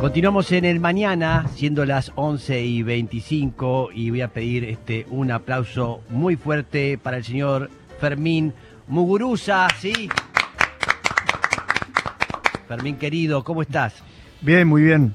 Continuamos 0.00 0.52
en 0.52 0.64
el 0.64 0.78
mañana, 0.78 1.46
siendo 1.56 1.84
las 1.84 2.12
11 2.14 2.64
y 2.64 2.82
25, 2.84 3.90
y 3.92 4.10
voy 4.10 4.20
a 4.20 4.28
pedir 4.28 4.64
este, 4.64 5.06
un 5.10 5.32
aplauso 5.32 6.02
muy 6.08 6.36
fuerte 6.36 6.98
para 6.98 7.16
el 7.16 7.24
señor 7.24 7.68
Fermín 8.00 8.54
Muguruza, 8.86 9.66
¿sí? 9.80 10.08
Fermín 12.68 12.96
querido, 12.96 13.42
¿cómo 13.42 13.62
estás? 13.62 13.94
Bien, 14.40 14.68
muy 14.68 14.82
bien. 14.82 15.14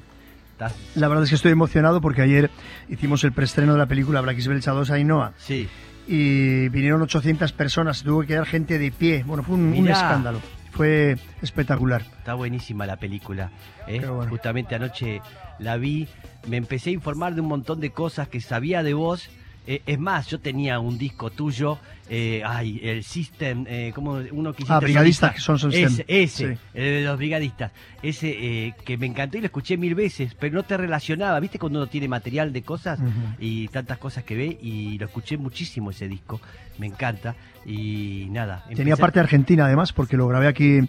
¿Estás? 0.52 0.74
La 0.94 1.08
verdad 1.08 1.24
es 1.24 1.30
que 1.30 1.36
estoy 1.36 1.52
emocionado 1.52 2.02
porque 2.02 2.20
ayer 2.20 2.50
hicimos 2.90 3.24
el 3.24 3.32
preestreno 3.32 3.72
de 3.72 3.78
la 3.78 3.86
película 3.86 4.20
Black 4.20 4.38
is 4.38 4.48
Belcha 4.48 4.72
2 4.72 4.90
Ainhoa 4.90 5.32
Sí. 5.38 5.66
y 6.06 6.68
vinieron 6.68 7.00
800 7.00 7.52
personas, 7.52 8.02
tuvo 8.02 8.20
que 8.20 8.28
quedar 8.28 8.44
gente 8.44 8.78
de 8.78 8.92
pie. 8.92 9.24
Bueno, 9.26 9.42
fue 9.42 9.54
un, 9.54 9.88
escándalo. 9.88 10.40
Fue 10.74 11.16
espectacular. 11.40 12.02
Está 12.02 12.34
buenísima 12.34 12.84
la 12.84 12.96
película. 12.96 13.52
¿eh? 13.86 14.04
Bueno. 14.04 14.28
Justamente 14.28 14.74
anoche 14.74 15.22
la 15.60 15.76
vi, 15.76 16.08
me 16.48 16.56
empecé 16.56 16.90
a 16.90 16.94
informar 16.94 17.36
de 17.36 17.42
un 17.42 17.46
montón 17.46 17.78
de 17.78 17.90
cosas 17.90 18.26
que 18.26 18.40
sabía 18.40 18.82
de 18.82 18.92
vos. 18.92 19.30
Eh, 19.68 19.82
es 19.86 19.98
más, 20.00 20.26
yo 20.26 20.40
tenía 20.40 20.80
un 20.80 20.98
disco 20.98 21.30
tuyo, 21.30 21.78
eh, 22.08 22.42
ay, 22.44 22.80
el 22.82 23.02
System, 23.04 23.64
eh, 23.68 23.92
como 23.94 24.20
uno 24.32 24.52
que 24.52 24.64
Ah, 24.68 24.78
brigadistas, 24.80 25.34
que 25.34 25.40
son- 25.40 25.56
Ese, 25.56 25.88
System. 25.88 26.06
ese 26.08 26.54
Sí. 26.54 26.60
el 26.74 26.84
de 26.84 27.02
los 27.04 27.16
brigadistas. 27.18 27.72
Ese 28.02 28.28
eh, 28.68 28.74
que 28.84 28.98
me 28.98 29.06
encantó 29.06 29.38
y 29.38 29.40
lo 29.40 29.46
escuché 29.46 29.76
mil 29.76 29.94
veces, 29.94 30.34
pero 30.38 30.54
no 30.54 30.62
te 30.62 30.76
relacionaba. 30.76 31.40
¿Viste 31.40 31.58
cuando 31.58 31.78
uno 31.78 31.86
tiene 31.88 32.06
material 32.08 32.52
de 32.52 32.62
cosas 32.62 32.98
y 33.38 33.68
tantas 33.68 33.98
cosas 33.98 34.24
que 34.24 34.34
ve? 34.36 34.58
Y 34.60 34.98
lo 34.98 35.06
escuché 35.06 35.36
muchísimo 35.38 35.90
ese 35.90 36.08
disco, 36.08 36.40
me 36.78 36.86
encanta. 36.86 37.34
Y 37.66 38.26
nada. 38.30 38.62
Tenía 38.74 38.96
parte 38.96 39.20
argentina 39.20 39.64
además 39.64 39.94
porque 39.94 40.18
lo 40.18 40.28
grabé 40.28 40.48
aquí. 40.48 40.80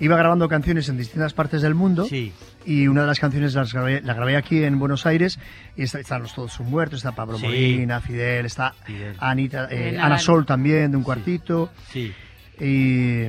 Iba 0.00 0.16
grabando 0.16 0.48
canciones 0.48 0.88
en 0.88 0.96
distintas 0.96 1.34
partes 1.34 1.60
del 1.62 1.74
mundo 1.74 2.04
Sí, 2.06 2.32
y 2.64 2.88
una 2.88 3.02
de 3.02 3.06
las 3.08 3.20
canciones 3.20 3.52
las 3.54 3.72
grabé, 3.74 4.00
la 4.00 4.14
grabé 4.14 4.36
aquí 4.36 4.64
en 4.64 4.78
Buenos 4.78 5.04
Aires 5.06 5.38
y 5.76 5.82
está- 5.82 6.00
están 6.00 6.22
los 6.22 6.34
todos 6.34 6.52
son 6.54 6.68
muertos, 6.70 7.00
está 7.00 7.12
Pablo 7.12 7.38
Sí. 7.38 7.44
Molina, 7.44 8.00
Fidel, 8.00 8.46
está 8.46 8.72
Fidel. 8.86 9.14
Anita, 9.20 9.68
eh, 9.70 9.96
Ana 9.98 10.16
Gal- 10.16 10.20
Sol 10.20 10.46
también 10.54 10.90
de 10.90 10.96
un 10.96 11.02
cuartito. 11.02 11.70
sí. 11.92 12.12
Y, 12.60 13.24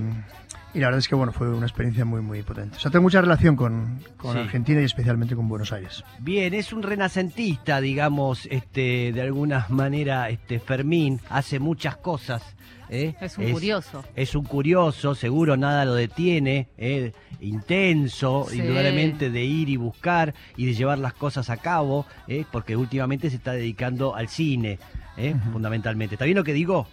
y 0.76 0.80
la 0.80 0.88
verdad 0.88 1.00
es 1.00 1.08
que 1.08 1.16
bueno, 1.16 1.32
fue 1.32 1.50
una 1.50 1.66
experiencia 1.66 2.06
muy 2.06 2.22
muy 2.22 2.44
potente. 2.44 2.78
O 2.78 2.80
sea, 2.80 2.92
tengo 2.92 3.02
mucha 3.04 3.22
relación 3.22 3.56
con, 3.56 4.00
con 4.17 4.34
Sí. 4.34 4.40
Argentina 4.40 4.82
y 4.82 4.84
especialmente 4.84 5.36
con 5.36 5.48
Buenos 5.48 5.72
Aires. 5.73 6.04
Bien, 6.20 6.54
es 6.54 6.73
un 6.73 6.84
renacentista, 6.84 7.82
digamos, 7.82 8.45
este, 8.52 9.12
de 9.14 9.22
alguna 9.22 9.66
manera, 9.70 10.30
este, 10.30 10.59
Fermín, 10.59 11.20
hace 11.30 11.58
muchas 11.59 11.98
cosas. 11.98 12.44
¿eh? 12.90 13.16
Es 13.20 13.38
un 13.39 13.52
curioso. 13.52 14.04
Es 14.16 14.36
un 14.36 14.44
curioso, 14.45 15.16
seguro 15.16 15.58
nada 15.58 15.86
lo 15.86 15.95
detiene, 15.95 16.67
¿eh? 16.78 17.14
intenso, 17.39 18.45
Sí. 18.50 18.60
indudablemente 18.60 19.32
de 19.32 19.44
ir 19.44 19.70
y 19.70 19.78
buscar 19.78 20.34
y 20.58 20.66
de 20.67 20.73
llevar 20.76 21.00
las 21.00 21.14
cosas 21.14 21.50
a 21.50 21.58
cabo, 21.58 22.06
¿eh? 22.28 22.45
porque 22.52 22.76
últimamente 22.76 23.30
se 23.32 23.38
está 23.38 23.54
dedicando 23.54 24.14
al 24.16 24.28
cine, 24.28 24.78
¿eh? 25.17 25.34
fundamentalmente. 25.52 26.14
¿Está 26.16 26.26
bien 26.26 26.38
lo 26.38 26.44
que 26.44 26.54
digo? 26.54 26.86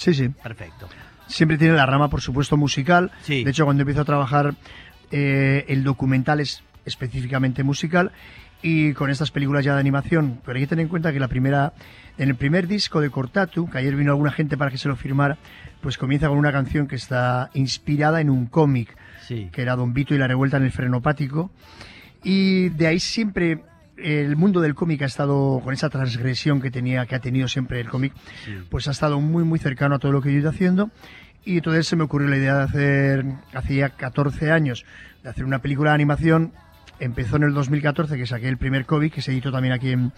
Sí, 0.00 0.14
sí. 0.14 0.28
Perfecto. 0.30 0.88
Siempre 1.26 1.58
tiene 1.58 1.74
la 1.74 1.84
rama, 1.84 2.08
por 2.08 2.22
supuesto, 2.22 2.56
musical. 2.56 3.10
Sí. 3.22 3.44
De 3.44 3.50
hecho, 3.50 3.64
cuando 3.66 3.82
empiezo 3.82 4.00
a 4.00 4.04
trabajar, 4.06 4.54
eh, 5.10 5.66
el 5.68 5.84
documental 5.84 6.40
es 6.40 6.62
específicamente 6.86 7.62
musical. 7.62 8.10
Y 8.62 8.94
con 8.94 9.10
estas 9.10 9.30
películas 9.30 9.62
ya 9.64 9.74
de 9.74 9.80
animación, 9.80 10.40
pero 10.44 10.56
hay 10.56 10.62
que 10.64 10.68
tener 10.68 10.84
en 10.84 10.88
cuenta 10.88 11.12
que 11.12 11.20
la 11.20 11.28
primera, 11.28 11.72
en 12.18 12.28
el 12.30 12.34
primer 12.34 12.66
disco 12.66 13.00
de 13.00 13.10
Cortatu, 13.10 13.68
que 13.68 13.76
ayer 13.78 13.94
vino 13.94 14.10
alguna 14.12 14.32
gente 14.32 14.56
para 14.56 14.70
que 14.70 14.78
se 14.78 14.88
lo 14.88 14.96
firmara, 14.96 15.36
pues 15.82 15.96
comienza 15.98 16.28
con 16.28 16.38
una 16.38 16.52
canción 16.52 16.86
que 16.86 16.96
está 16.96 17.50
inspirada 17.54 18.20
en 18.22 18.30
un 18.30 18.46
cómic, 18.46 18.96
Sí. 19.26 19.48
que 19.52 19.62
era 19.62 19.76
Don 19.76 19.92
Vito 19.94 20.14
y 20.14 20.18
la 20.18 20.26
revuelta 20.28 20.56
en 20.56 20.64
el 20.64 20.72
frenopático. 20.72 21.50
Y 22.22 22.68
de 22.70 22.86
ahí 22.86 23.00
siempre 23.00 23.62
el 24.02 24.36
mundo 24.36 24.60
del 24.60 24.74
cómic 24.74 25.02
ha 25.02 25.06
estado, 25.06 25.60
con 25.62 25.72
esa 25.74 25.88
transgresión 25.90 26.60
que 26.60 26.70
tenía, 26.70 27.06
que 27.06 27.14
ha 27.14 27.20
tenido 27.20 27.48
siempre 27.48 27.80
el 27.80 27.88
cómic, 27.88 28.12
sí. 28.44 28.52
pues 28.70 28.88
ha 28.88 28.90
estado 28.92 29.20
muy 29.20 29.44
muy 29.44 29.58
cercano 29.58 29.94
a 29.96 29.98
todo 29.98 30.12
lo 30.12 30.20
que 30.22 30.30
yo 30.30 30.36
he 30.36 30.40
ido 30.40 30.50
haciendo 30.50 30.90
y 31.44 31.56
entonces 31.58 31.86
se 31.86 31.96
me 31.96 32.04
ocurrió 32.04 32.28
la 32.28 32.36
idea 32.36 32.56
de 32.58 32.62
hacer, 32.64 33.24
hace 33.54 33.74
ya 33.76 33.88
14 33.90 34.50
años, 34.52 34.84
de 35.22 35.30
hacer 35.30 35.44
una 35.44 35.60
película 35.60 35.90
de 35.90 35.94
animación. 35.94 36.52
Empezó 36.98 37.36
en 37.36 37.44
el 37.44 37.54
2014 37.54 38.18
que 38.18 38.26
saqué 38.26 38.46
el 38.48 38.58
primer 38.58 38.84
cómic 38.84 39.14
que 39.14 39.22
se 39.22 39.32
editó 39.32 39.50
también 39.50 39.72
aquí 39.72 39.90
en, 39.90 40.12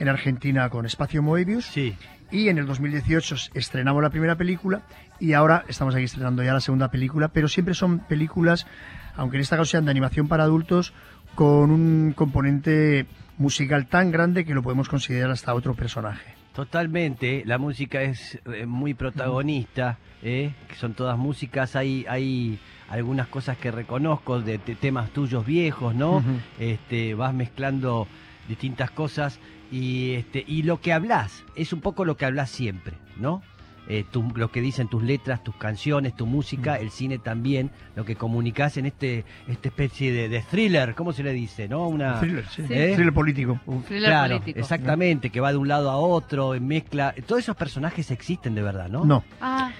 en 0.00 0.08
Argentina 0.08 0.68
con 0.70 0.84
Espacio 0.84 1.22
Moebius 1.22 1.66
Sí. 1.66 1.94
y 2.32 2.48
en 2.48 2.58
el 2.58 2.66
2018 2.66 3.36
estrenamos 3.54 4.02
la 4.02 4.10
primera 4.10 4.34
película 4.34 4.82
y 5.20 5.34
ahora 5.34 5.64
estamos 5.68 5.94
aquí 5.94 6.02
estrenando 6.04 6.42
ya 6.42 6.52
la 6.52 6.60
segunda 6.60 6.90
película, 6.90 7.28
pero 7.28 7.46
siempre 7.46 7.74
son 7.74 8.00
películas, 8.00 8.66
aunque 9.14 9.36
en 9.36 9.42
esta 9.42 9.54
ocasión 9.54 9.70
sean 9.70 9.84
de 9.84 9.92
animación 9.92 10.26
para 10.26 10.42
adultos, 10.42 10.92
con 11.36 11.70
un 11.70 12.12
componente 12.16 13.06
musical 13.38 13.86
tan 13.86 14.10
grande 14.10 14.44
que 14.44 14.54
lo 14.54 14.62
podemos 14.62 14.88
considerar 14.88 15.30
hasta 15.30 15.54
otro 15.54 15.74
personaje. 15.74 16.34
Totalmente, 16.54 17.42
la 17.44 17.58
música 17.58 18.00
es 18.02 18.40
eh, 18.46 18.64
muy 18.64 18.94
protagonista, 18.94 19.98
¿eh? 20.22 20.52
son 20.78 20.94
todas 20.94 21.18
músicas, 21.18 21.76
hay, 21.76 22.06
hay 22.08 22.58
algunas 22.88 23.28
cosas 23.28 23.58
que 23.58 23.70
reconozco 23.70 24.40
de, 24.40 24.56
te- 24.58 24.74
temas 24.74 25.10
tuyos 25.10 25.44
viejos, 25.44 25.94
¿no? 25.94 26.24
Este, 26.58 27.14
vas 27.14 27.34
mezclando 27.34 28.08
distintas 28.48 28.90
cosas 28.90 29.38
y, 29.70 30.12
este, 30.12 30.42
y 30.46 30.62
lo 30.62 30.80
que 30.80 30.94
hablas 30.94 31.44
es 31.56 31.74
un 31.74 31.80
poco 31.82 32.06
lo 32.06 32.16
que 32.16 32.24
hablas 32.24 32.48
siempre, 32.50 32.94
¿no? 33.18 33.42
Eh, 33.88 34.04
tu- 34.10 34.32
lo 34.34 34.50
que 34.50 34.60
dicen 34.60 34.88
tus 34.88 35.02
letras, 35.02 35.44
tus 35.44 35.54
canciones, 35.56 36.14
tu 36.16 36.26
música, 36.26 36.76
el 36.76 36.90
cine 36.90 37.18
también, 37.18 37.70
lo 37.94 38.04
que 38.04 38.16
comunicas 38.16 38.76
en 38.78 38.86
este 38.86 39.24
esta 39.46 39.68
especie 39.68 40.12
de, 40.12 40.28
de 40.28 40.40
thriller, 40.42 40.94
¿cómo 40.96 41.12
se 41.12 41.22
le 41.22 41.32
dice? 41.32 41.68
¿No? 41.68 41.86
Una, 41.88 42.18
Thriller, 42.18 42.44
sí. 42.48 42.62
Sí. 42.66 42.72
¿Eh? 42.74 42.92
Thriller 42.94 43.14
político. 43.14 43.60
un- 43.66 43.82
Thriller 43.84 44.10
claro, 44.10 44.34
político. 44.38 44.58
exactamente, 44.58 45.30
que 45.30 45.40
va 45.40 45.52
de 45.52 45.58
un 45.58 45.68
lado 45.68 45.90
a 45.90 45.96
otro, 45.98 46.54
en 46.56 46.66
mezcla. 46.66 47.14
Todos 47.26 47.42
esos 47.42 47.54
personajes 47.56 48.10
existen 48.10 48.54
de 48.56 48.62
verdad, 48.62 48.88
¿no? 48.88 49.04
No, 49.04 49.22
Ah, 49.40 49.70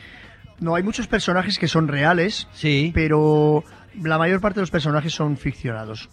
no, 0.61 0.75
hay 0.77 0.83
muchos 0.85 1.07
personajes 1.09 1.59
que 1.59 1.67
son 1.69 1.89
reales, 1.89 2.47
Sí. 2.53 2.93
pero 2.95 3.65
la 4.03 4.19
mayor 4.19 4.41
parte 4.41 4.61
de 4.61 4.63
los 4.63 4.71
personajes 4.71 5.13
son 5.13 5.37
ficcionados. 5.37 6.09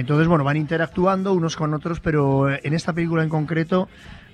Entonces, 0.00 0.28
bueno, 0.28 0.44
van 0.44 0.56
interactuando 0.56 1.32
unos 1.32 1.56
con 1.56 1.74
otros, 1.74 2.00
pero 2.00 2.48
en 2.50 2.72
esta 2.74 2.92
película 2.92 3.22
en 3.22 3.28
concreto, 3.28 3.88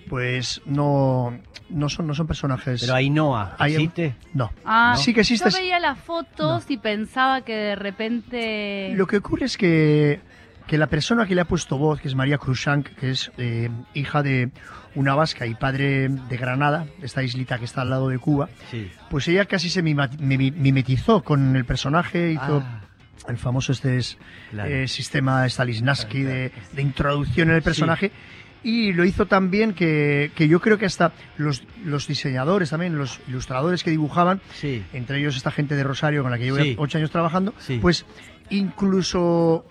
pues 0.09 0.61
no, 0.67 1.39
no, 1.71 1.89
son, 1.89 2.07
no 2.07 2.15
son 2.15 2.27
personajes. 2.27 2.83
Pero 2.83 2.95
Ainhoa, 2.95 3.57
Hay- 3.59 3.73
¿existe? 3.75 4.15
No. 4.35 4.51
ah, 4.65 4.95
Sí 4.99 5.15
que 5.15 5.21
existe. 5.21 5.49
Yo 5.51 5.57
veía 5.57 5.81
las 5.81 5.99
fotos 5.99 6.65
y 6.71 6.77
pensaba 6.77 7.41
que 7.43 7.55
de 7.55 7.77
repente. 7.77 8.93
Lo 8.95 9.07
que 9.07 9.17
ocurre 9.17 9.47
es 9.47 9.57
que, 9.57 10.21
que 10.67 10.77
la 10.77 10.87
persona 10.89 11.27
que 11.27 11.35
le 11.35 11.41
ha 11.41 11.47
puesto 11.47 11.79
voz, 11.79 12.01
que 12.01 12.09
es 12.09 12.15
María 12.15 12.37
Cruzank, 12.39 12.89
que 12.97 13.11
es 13.11 13.33
eh, 13.39 13.71
hija 13.95 14.23
de 14.23 14.51
una 14.95 15.15
vasca 15.15 15.47
y 15.47 15.55
padre 15.55 16.09
de 16.09 16.37
Granada, 16.37 16.87
esta 17.03 17.23
islita 17.23 17.59
que 17.59 17.65
está 17.65 17.81
al 17.81 17.91
lado 17.91 18.09
de 18.11 18.19
Cuba, 18.19 18.49
Sí. 18.71 18.91
pues 19.11 19.27
ella 19.29 19.47
casi 19.47 19.69
se 19.71 19.83
mimetizó 19.83 21.23
con 21.23 21.57
el 21.57 21.65
personaje, 21.65 22.33
hizo 22.33 22.63
Ah, 22.65 22.81
el 23.29 23.37
famoso 23.39 23.73
este 23.73 23.97
es, 23.99 24.19
claro. 24.51 24.71
eh, 24.71 24.89
sistema 24.89 25.49
Stanislavski 25.49 26.23
de, 26.23 26.53
de 26.73 26.83
introducción 26.83 27.51
en 27.51 27.57
el 27.57 27.63
personaje. 27.63 28.11
Y 28.63 28.95
lo 28.95 29.05
hizo 29.05 29.27
tan 29.27 29.51
bien 29.51 29.75
que, 29.75 30.31
que 30.35 30.49
yo 30.49 30.59
creo 30.59 30.79
que 30.79 30.87
hasta 30.87 31.13
los, 31.37 31.65
los 31.85 32.07
diseñadores 32.07 32.71
también, 32.71 32.97
los 32.97 33.21
ilustradores 33.29 33.85
que 33.85 33.91
dibujaban, 33.91 34.41
sí. 34.55 34.83
entre 34.95 35.19
ellos 35.19 35.37
esta 35.37 35.51
gente 35.51 35.75
de 35.77 35.85
Rosario 35.85 36.23
con 36.23 36.31
la 36.31 36.39
que 36.39 36.45
llevo 36.45 36.57
Sí. 36.59 36.75
ocho 36.79 36.97
años 36.97 37.11
trabajando, 37.11 37.53
pues 37.83 38.07
incluso 38.49 39.67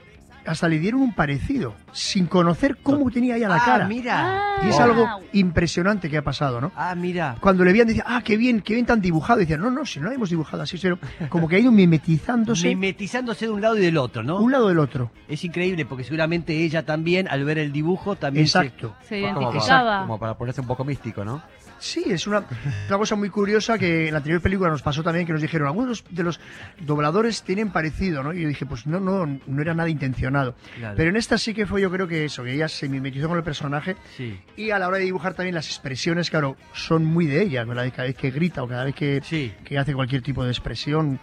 hasta 0.46 0.68
le 0.68 0.80
dieron 0.80 1.02
un 1.02 1.14
parecido, 1.14 1.76
sin 1.92 2.26
conocer 2.28 2.78
cómo 2.84 3.09
tenía 3.12 3.36
ella 3.38 3.48
la 3.50 3.56
ah, 3.58 3.66
cara. 3.66 3.88
mira. 3.88 4.40
Y 4.64 4.70
es 4.70 4.80
Ah. 4.80 4.84
algo 4.86 5.08
impresionante 5.34 6.09
que 6.09 6.18
ha 6.18 6.22
pasado, 6.24 6.62
¿no? 6.62 6.72
Ah, 6.76 6.96
mira. 6.96 7.36
Cuando 7.40 7.64
le 7.64 7.72
veían 7.72 7.88
decían, 7.88 8.06
ah, 8.09 8.22
qué 8.24 8.38
bien, 8.38 8.62
qué 8.62 8.74
bien 8.74 8.86
tan 8.86 9.02
dibujado. 9.02 9.40
Y 9.40 9.44
decían, 9.44 9.62
no, 9.62 9.70
no, 9.72 9.86
si 9.86 10.00
no 10.00 10.08
la 10.09 10.16
hemos 10.16 10.30
dibujado 10.30 10.64
así, 10.64 10.78
pero 10.81 10.98
como 11.30 11.48
que 11.48 11.56
ha 11.56 11.59
ido 11.59 11.72
mimetizándose 11.72 12.68
Mimetizándose 12.70 13.46
de 13.46 13.52
un 13.52 13.62
lado 13.62 13.78
y 13.78 13.81
del 13.81 13.98
otro, 13.98 14.24
¿no? 14.24 14.40
un 14.40 14.52
lado 14.52 14.68
del 14.70 14.80
otro. 14.80 15.12
Es 15.28 15.44
increíble 15.44 15.86
porque 15.86 16.04
seguramente 16.04 16.54
ella 16.64 16.86
también, 16.86 17.28
al 17.28 17.44
ver 17.46 17.57
el 17.57 17.72
dibujo, 17.72 18.16
también 18.16 18.48
se- 18.48 18.60
Exacto. 18.60 18.96
Se 19.07 19.22
Como 19.22 19.34
para, 19.34 19.42
identificaba. 19.46 20.01
como 20.01 20.19
para 20.19 20.34
ponerse 20.38 20.62
un 20.62 20.68
poco 20.68 20.84
místico, 20.86 21.24
¿no? 21.25 21.42
Sí, 21.83 22.01
es 22.07 22.27
una, 22.27 22.45
una 22.88 22.97
cosa 22.97 23.15
muy 23.18 23.30
curiosa 23.30 23.77
que 23.77 24.06
en 24.07 24.13
la 24.13 24.19
anterior 24.19 24.39
película 24.41 24.69
nos 24.69 24.81
pasó 24.81 25.03
también 25.03 25.25
que 25.27 25.33
nos 25.33 25.41
dijeron, 25.41 25.68
algunos 25.68 26.06
de 26.09 26.24
los 26.24 26.39
dobladores 26.80 27.44
tienen 27.44 27.71
parecido, 27.71 28.24
¿no? 28.24 28.31
Y 28.33 28.44
yo 28.44 28.47
dije, 28.47 28.65
pues 28.65 28.88
no, 28.88 29.01
no, 29.01 29.25
no 29.45 29.62
era 29.62 29.74
nada 29.74 29.89
intencionado. 29.89 30.56
Claro. 30.77 30.95
Pero 30.95 31.09
en 31.09 31.18
esta 31.18 31.38
sí 31.38 31.53
que 31.53 31.65
fue 31.65 31.81
yo 31.81 31.91
creo 31.91 32.07
que 32.07 32.24
eso, 32.24 32.41
que 32.45 32.53
ella 32.53 32.69
se 32.69 32.88
mimetizó 32.88 33.27
con 33.27 33.38
el 33.38 33.44
personaje 33.44 33.97
Sí. 34.15 34.39
y 34.56 34.69
a 34.71 34.80
la 34.80 34.88
hora 34.88 34.97
de 34.97 35.03
dibujar 35.03 35.33
también 35.33 35.56
las 35.56 35.68
expresiones, 35.68 36.30
claro, 36.30 36.56
son 36.74 37.03
muy 37.03 37.25
de 37.25 37.41
ella, 37.44 37.65
vez, 37.65 37.91
cada 37.91 38.07
vez 38.07 38.15
que 38.15 38.31
grita 38.31 38.63
o 38.63 38.68
cada 38.69 38.86
vez 38.86 38.95
que, 38.95 39.19
Sí. 39.21 39.51
que 39.65 39.77
hace 39.77 39.94
cualquier 39.94 40.21
tipo 40.21 40.44
de 40.45 40.51
expresión. 40.51 41.19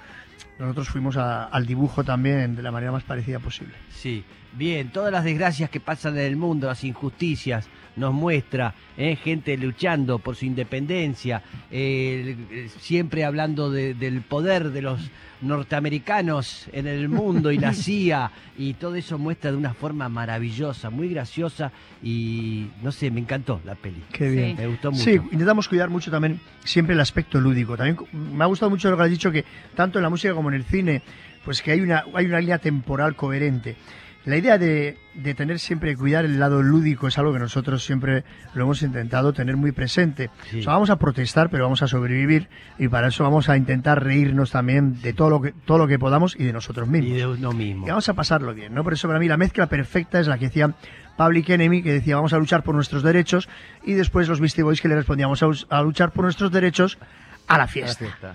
Nosotros 0.58 0.90
fuimos 0.90 1.16
a- 1.16 1.44
al 1.44 1.64
dibujo 1.64 2.04
también 2.04 2.54
de 2.54 2.62
la 2.62 2.70
manera 2.70 2.92
más 2.92 3.02
parecida 3.04 3.38
posible. 3.38 3.72
Sí. 3.88 4.22
Bien, 4.52 4.91
todas 4.91 5.12
las 5.12 5.25
desgracias 5.25 5.70
que 5.70 5.81
pasan 5.81 6.14
en 6.19 6.25
el 6.25 6.37
mundo, 6.37 6.67
las 6.67 6.82
injusticias, 6.85 7.69
nos 7.97 8.12
muestra 8.14 8.75
¿eh? 8.97 9.17
gente 9.17 9.56
luchando 9.56 10.19
por 10.19 10.35
su 10.37 10.44
independencia, 10.47 11.43
eh, 11.70 12.69
siempre 12.79 13.25
hablando 13.25 13.70
de- 13.70 13.94
del 13.94 14.23
poder 14.23 14.70
de 14.70 14.82
los 14.82 15.11
norteamericanos 15.43 16.67
en 16.73 16.87
el 16.87 17.08
mundo 17.08 17.52
y 17.52 17.58
la 17.58 17.73
CIA, 17.75 18.31
y 18.58 18.75
todo 18.75 18.94
eso 18.97 19.19
muestra 19.19 19.50
de 19.52 19.56
una 19.56 19.73
forma 19.75 20.08
maravillosa, 20.08 20.91
muy 20.91 21.08
graciosa, 21.11 21.70
y 22.02 22.67
no 22.82 22.91
sé, 22.93 23.11
me 23.11 23.20
encantó 23.20 23.61
la 23.64 23.75
peli. 23.76 24.02
Qué 24.12 24.29
Sí. 24.31 24.37
bien. 24.37 24.56
Me 24.56 24.67
gustó 24.67 24.91
mucho. 24.91 25.05
Sí, 25.05 25.12
intentamos 25.31 25.69
cuidar 25.69 25.91
mucho 25.91 26.11
también 26.11 26.41
siempre 26.64 26.94
el 26.94 27.00
aspecto 27.00 27.41
lúdico. 27.41 27.76
También 27.76 27.97
me 28.12 28.43
ha 28.44 28.47
gustado 28.49 28.70
mucho 28.70 28.91
lo 28.91 28.97
que 28.97 29.02
has 29.05 29.11
dicho 29.11 29.31
que 29.31 29.44
tanto 29.76 29.99
en 29.99 30.02
la 30.02 30.11
música 30.11 30.35
como 30.35 30.49
en 30.49 30.56
el 30.56 30.64
cine, 30.64 31.02
pues 31.44 31.62
que 31.62 31.73
hay 31.73 31.81
una 31.81 32.05
hay 32.14 32.26
una 32.26 32.41
línea 32.41 32.58
temporal 32.58 33.14
coherente. 33.17 33.76
La 34.26 34.37
idea 34.37 34.58
de, 34.58 34.99
de 35.14 35.34
tener 35.34 35.58
siempre 35.58 35.96
cuidar 35.96 36.26
el 36.26 36.38
lado 36.38 36.62
lúdico 36.62 37.08
es 37.08 37.17
algo 37.17 37.32
que 37.32 37.38
nosotros 37.38 37.82
siempre 37.82 38.25
lo 38.55 38.64
hemos 38.64 38.82
intentado 38.82 39.32
tener 39.32 39.56
muy 39.56 39.72
presente. 39.72 40.31
Sí. 40.50 40.61
O 40.61 40.62
sea, 40.62 40.75
vamos 40.75 40.90
a 40.90 40.96
protestar, 40.96 41.49
pero 41.49 41.64
vamos 41.64 41.82
a 41.82 41.88
sobrevivir 41.88 42.49
y 42.78 42.88
para 42.88 43.08
eso 43.08 43.25
vamos 43.25 43.49
a 43.49 43.56
intentar 43.56 44.05
reírnos 44.05 44.50
también 44.50 45.00
de 45.00 45.14
todo 45.14 45.31
lo 45.31 45.40
que 45.40 45.52
todo 45.64 45.78
lo 45.78 45.87
que 45.87 45.99
podamos 45.99 46.37
y 46.38 46.44
de 46.44 46.52
nosotros 46.52 46.87
mismos. 46.87 47.11
Y 47.11 47.14
de 47.14 47.26
uno 47.26 47.52
mismo. 47.52 47.87
Y 47.87 47.88
vamos 47.88 48.08
a 48.11 48.14
pasarlo 48.14 48.52
bien, 48.55 48.75
¿no? 48.75 48.84
Por 48.84 48.93
eso 48.93 49.08
para 49.08 49.19
mí 49.19 49.26
la 49.26 49.38
mezcla 49.38 49.67
perfecta 49.67 50.20
es 50.20 50.26
la 50.26 50.37
que 50.37 50.46
decía 50.46 50.75
Public 51.16 51.49
Enemy, 51.50 51.82
que 51.82 51.93
decía 51.93 52.16
vamos 52.16 52.34
a 52.34 52.38
luchar 52.38 52.62
por 52.62 52.75
nuestros 52.75 53.02
derechos, 53.02 53.49
y 53.84 53.94
después 53.94 54.28
los 54.28 54.40
Beastie 54.40 54.62
Boys 54.62 54.82
que 54.82 54.88
le 54.88 54.96
respondíamos 54.96 55.43
a, 55.70 55.82
luchar 55.82 56.12
por 56.12 56.25
nuestros 56.25 56.52
derechos 56.52 56.99
a 57.46 57.56
la 57.56 57.64
A 57.64 57.66
la 57.66 57.66
fiesta, 57.66 58.05
fiesta. 58.05 58.34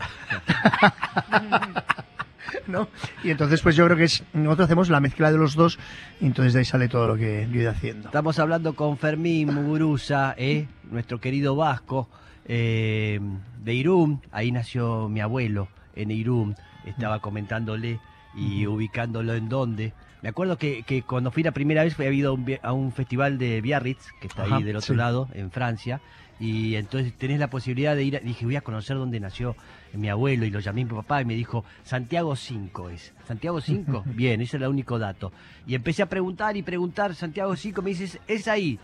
¿no? 2.68 2.88
Y 3.24 3.32
entonces 3.32 3.62
pues 3.62 3.76
yo 3.76 3.86
creo 3.86 3.98
que 3.98 4.06
es, 4.06 4.24
nosotros 4.34 4.66
hacemos 4.66 4.90
la 4.90 5.00
mezcla 5.00 5.32
de 5.32 5.38
los 5.38 5.56
dos, 5.56 5.80
y 6.22 6.26
entonces 6.26 6.54
de 6.54 6.60
ahí 6.60 6.66
sale 6.66 6.88
todo 6.88 7.08
lo 7.08 7.16
que 7.16 7.48
yo 7.52 7.60
he 7.60 7.64
ido 7.64 7.72
haciendo. 7.72 8.08
Estamos 8.08 8.40
hablando 8.40 8.76
con 8.76 8.98
Fermín 8.98 9.54
Muguruza, 9.54 10.36
¿eh? 10.38 10.68
nuestro 10.90 11.20
querido 11.20 11.56
Vasco, 11.56 12.10
eh, 12.46 13.20
de 13.64 13.74
Irún. 13.74 14.22
Ahí 14.32 14.52
nació 14.52 15.10
mi 15.10 15.22
abuelo, 15.22 15.68
en 15.96 16.12
Irún. 16.12 16.56
Estaba 16.86 17.20
comentándole 17.20 18.00
y 18.36 18.68
ubicándolo 18.68 19.34
en 19.34 19.50
dónde. 19.50 19.94
Me 20.22 20.30
acuerdo 20.30 20.58
que, 20.58 20.84
que 20.84 21.04
cuando 21.04 21.32
fui 21.32 21.44
la 21.44 21.52
primera 21.52 21.84
vez 21.84 21.96
fui 21.96 22.06
a, 22.06 22.12
ido 22.12 22.32
a 22.32 22.34
un, 22.34 22.58
a 22.62 22.74
un 22.74 22.92
festival 22.92 23.38
de 23.38 23.62
Biarritz, 23.62 24.08
que 24.20 24.28
está 24.28 24.44
Ajá, 24.44 24.58
ahí 24.58 24.64
del 24.64 24.76
otro 24.76 24.94
sí. 24.94 24.98
lado, 24.98 25.30
en 25.34 25.52
Francia. 25.52 26.02
Y 26.40 26.76
entonces 26.76 27.14
tenés 27.14 27.40
la 27.40 27.50
posibilidad 27.50 27.96
de 27.96 28.04
ir, 28.04 28.22
dije, 28.24 28.46
voy 28.46 28.56
a 28.56 28.62
conocer 28.62 28.98
dónde 28.98 29.20
nació 29.20 29.56
mi 29.98 30.10
abuelo 30.10 30.46
y 30.46 30.50
lo 30.50 30.60
llamé 30.60 30.82
a 30.82 30.86
mi 30.86 30.92
papá 30.92 31.22
y 31.22 31.26
me 31.26 31.36
dijo, 31.36 31.64
Santiago 31.84 32.36
5 32.36 32.90
es. 32.90 33.14
¿Santiago 33.28 33.62
5? 33.62 34.04
Bien, 34.14 34.42
ese 34.42 34.58
era 34.58 34.66
el 34.66 34.72
único 34.72 35.00
dato. 35.00 35.32
Y 35.66 35.76
empecé 35.76 36.04
a 36.04 36.10
preguntar 36.10 36.58
y 36.58 36.64
preguntar, 36.64 37.16
Santiago 37.16 37.56
5, 37.56 37.82
me 37.82 37.90
dices, 37.90 38.20
es 38.28 38.48
ahí. 38.48 38.80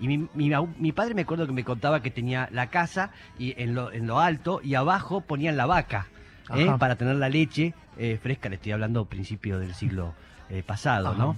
Y 0.00 0.08
mi, 0.08 0.28
mi, 0.34 0.92
padre 0.92 1.14
me 1.14 1.22
acuerdo 1.22 1.46
que 1.46 1.52
me 1.52 1.64
contaba 1.64 2.02
que 2.02 2.10
tenía 2.10 2.48
la 2.50 2.68
casa 2.68 3.10
y 3.38 3.54
en 3.62 3.74
lo, 3.74 3.92
en 3.92 4.06
lo 4.06 4.18
alto 4.18 4.60
y 4.62 4.74
abajo 4.74 5.20
ponían 5.20 5.56
la 5.56 5.66
vaca 5.66 6.08
¿eh? 6.54 6.68
Para 6.78 6.96
tener 6.96 7.16
la 7.16 7.28
leche 7.28 7.74
eh, 7.96 8.18
fresca, 8.20 8.48
le 8.48 8.56
estoy 8.56 8.72
hablando 8.72 9.04
principio 9.06 9.58
del 9.58 9.74
siglo 9.74 10.14
eh, 10.50 10.62
pasado, 10.62 11.14
¿no? 11.14 11.36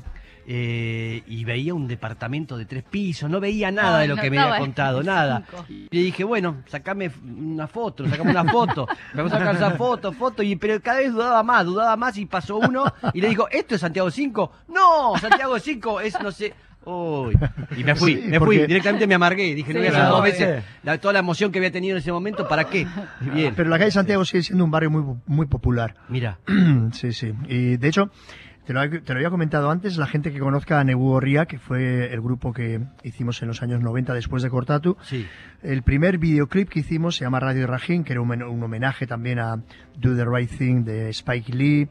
Eh, 0.48 1.24
y 1.26 1.44
veía 1.44 1.74
un 1.74 1.88
departamento 1.88 2.56
de 2.56 2.66
tres 2.66 2.84
pisos, 2.84 3.28
no 3.28 3.40
veía 3.40 3.72
nada 3.72 3.98
Ay, 3.98 4.02
de 4.02 4.08
lo 4.10 4.14
no 4.16 4.22
que 4.22 4.30
me 4.30 4.38
había 4.38 4.58
contado, 4.60 5.02
nada. 5.02 5.42
cinco. 5.50 5.64
Y 5.68 5.88
le 5.90 6.02
dije, 6.04 6.22
bueno, 6.22 6.62
sacame 6.68 7.10
una 7.24 7.66
foto, 7.66 8.08
sacame 8.08 8.30
una 8.30 8.44
foto. 8.44 8.86
Me 9.12 9.22
vamos 9.22 9.32
a 9.32 9.38
sacar 9.38 9.56
esa 9.56 9.70
foto, 9.72 10.12
foto, 10.12 10.44
y 10.44 10.54
pero 10.54 10.80
cada 10.80 10.98
vez 10.98 11.12
dudaba 11.12 11.42
más, 11.42 11.66
dudaba 11.66 11.96
más 11.96 12.16
y 12.16 12.26
pasó 12.26 12.58
uno 12.58 12.84
y 13.12 13.20
le 13.20 13.28
dijo, 13.28 13.48
¿esto 13.50 13.74
es 13.74 13.80
Santiago 13.80 14.08
5? 14.08 14.52
No, 14.68 15.14
Santiago 15.20 15.58
5 15.58 16.00
es 16.02 16.20
no 16.22 16.30
sé. 16.30 16.54
Uy. 16.84 17.36
Y 17.76 17.82
me 17.82 17.96
fui, 17.96 18.14
Sí, 18.14 18.22
me 18.28 18.38
fui, 18.38 18.58
directamente 18.58 19.08
me 19.08 19.16
amargué. 19.16 19.52
Dije, 19.56 19.74
no 19.74 19.80
voy 19.80 19.88
a 19.88 19.90
Sí. 19.90 19.96
hacer 19.96 20.08
dos 20.08 20.22
veces 20.22 20.64
la- 20.84 20.98
toda 20.98 21.14
la 21.14 21.18
emoción 21.18 21.50
que 21.50 21.58
había 21.58 21.72
tenido 21.72 21.96
en 21.96 21.98
ese 22.00 22.12
momento, 22.12 22.46
¿para 22.46 22.62
qué? 22.62 22.86
Bien. 23.20 23.52
Pero 23.56 23.68
la 23.68 23.80
calle 23.80 23.90
Santiago 23.90 24.24
sigue 24.24 24.44
siendo 24.44 24.62
un 24.64 24.70
barrio 24.70 24.92
muy, 24.92 25.16
muy 25.26 25.46
popular. 25.46 25.96
Mira, 26.08 26.38
sí, 26.92 27.12
sí. 27.12 27.32
Y 27.48 27.76
de 27.76 27.88
hecho, 27.88 28.10
te 28.66 28.72
lo, 28.72 28.88
te 29.02 29.12
lo 29.12 29.18
había 29.18 29.30
comentado 29.30 29.70
antes, 29.70 29.96
la 29.96 30.06
gente 30.06 30.32
que 30.32 30.38
conozca 30.38 30.80
a 30.80 30.84
Nebu 30.84 31.10
Gorria, 31.10 31.46
que 31.46 31.58
fue 31.58 32.12
el 32.12 32.20
grupo 32.20 32.52
que 32.52 32.80
hicimos 33.04 33.40
en 33.42 33.48
los 33.48 33.62
años 33.62 33.80
90 33.80 34.12
después 34.14 34.42
de 34.42 34.50
Cortatu, 34.50 34.96
sí, 35.02 35.26
el 35.62 35.82
primer 35.82 36.18
videoclip 36.18 36.68
que 36.68 36.80
hicimos 36.80 37.16
se 37.16 37.24
llama 37.24 37.40
Radio 37.40 37.66
Rajín, 37.66 38.04
que 38.04 38.12
era 38.12 38.20
un, 38.20 38.42
un 38.42 38.62
homenaje 38.62 39.06
también 39.06 39.38
a 39.38 39.56
Do 39.96 40.14
the 40.16 40.24
Right 40.24 40.50
Thing 40.50 40.84
de 40.84 41.08
Spike 41.10 41.52
Lee. 41.54 41.88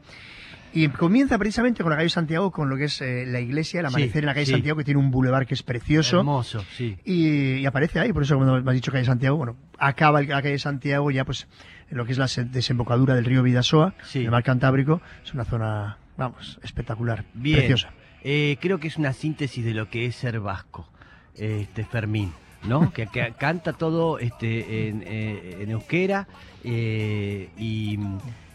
Y 0.72 0.88
comienza 0.88 1.38
precisamente 1.38 1.82
con 1.82 1.88
la 1.90 1.96
calle 1.96 2.10
Santiago, 2.10 2.50
con 2.50 2.68
lo 2.68 2.76
que 2.76 2.84
es 2.84 3.00
eh, 3.00 3.24
la 3.26 3.40
iglesia, 3.40 3.80
el 3.80 3.86
Sí, 3.86 3.94
amanecer 3.94 4.24
en 4.24 4.26
la 4.26 4.34
calle 4.34 4.44
sí. 4.46 4.52
Santiago, 4.52 4.76
que 4.76 4.84
tiene 4.84 5.00
un 5.00 5.10
bulevar 5.10 5.46
que 5.46 5.54
es 5.54 5.62
precioso. 5.62 6.18
hermoso, 6.18 6.62
sí. 6.76 6.98
Y, 7.02 7.54
y 7.60 7.66
aparece 7.66 7.98
ahí, 7.98 8.12
por 8.12 8.22
eso 8.24 8.36
cuando 8.36 8.60
me 8.62 8.70
has 8.70 8.74
dicho 8.74 8.92
calle 8.92 9.06
Santiago, 9.06 9.38
bueno, 9.38 9.56
acaba 9.78 10.20
la 10.20 10.42
calle 10.42 10.58
Santiago 10.58 11.10
ya 11.10 11.24
pues 11.24 11.46
en 11.90 11.96
lo 11.96 12.04
que 12.04 12.12
es 12.12 12.18
la 12.18 12.28
se- 12.28 12.44
desembocadura 12.44 13.14
del 13.14 13.24
río 13.24 13.42
Vidasoa, 13.42 13.94
Sí. 14.02 14.24
el 14.24 14.30
mar 14.30 14.42
Cantábrico, 14.42 15.00
es 15.24 15.32
una 15.32 15.44
zona, 15.46 15.96
vamos, 16.16 16.58
espectacular, 16.62 17.24
Bien. 17.34 17.58
preciosa. 17.58 17.90
Eh, 18.22 18.56
creo 18.60 18.78
que 18.80 18.88
es 18.88 18.96
una 18.96 19.12
síntesis 19.12 19.64
de 19.64 19.72
lo 19.74 19.88
que 19.88 20.06
es 20.06 20.16
ser 20.16 20.40
vasco, 20.40 20.88
este 21.34 21.84
Fermín, 21.84 22.32
¿no? 22.64 22.92
que, 22.92 23.06
que 23.06 23.32
canta 23.38 23.72
todo 23.74 24.18
este 24.18 24.88
en, 24.88 25.02
eh, 25.06 25.58
en 25.60 25.70
euskera 25.70 26.26
eh, 26.64 27.50
y 27.58 27.98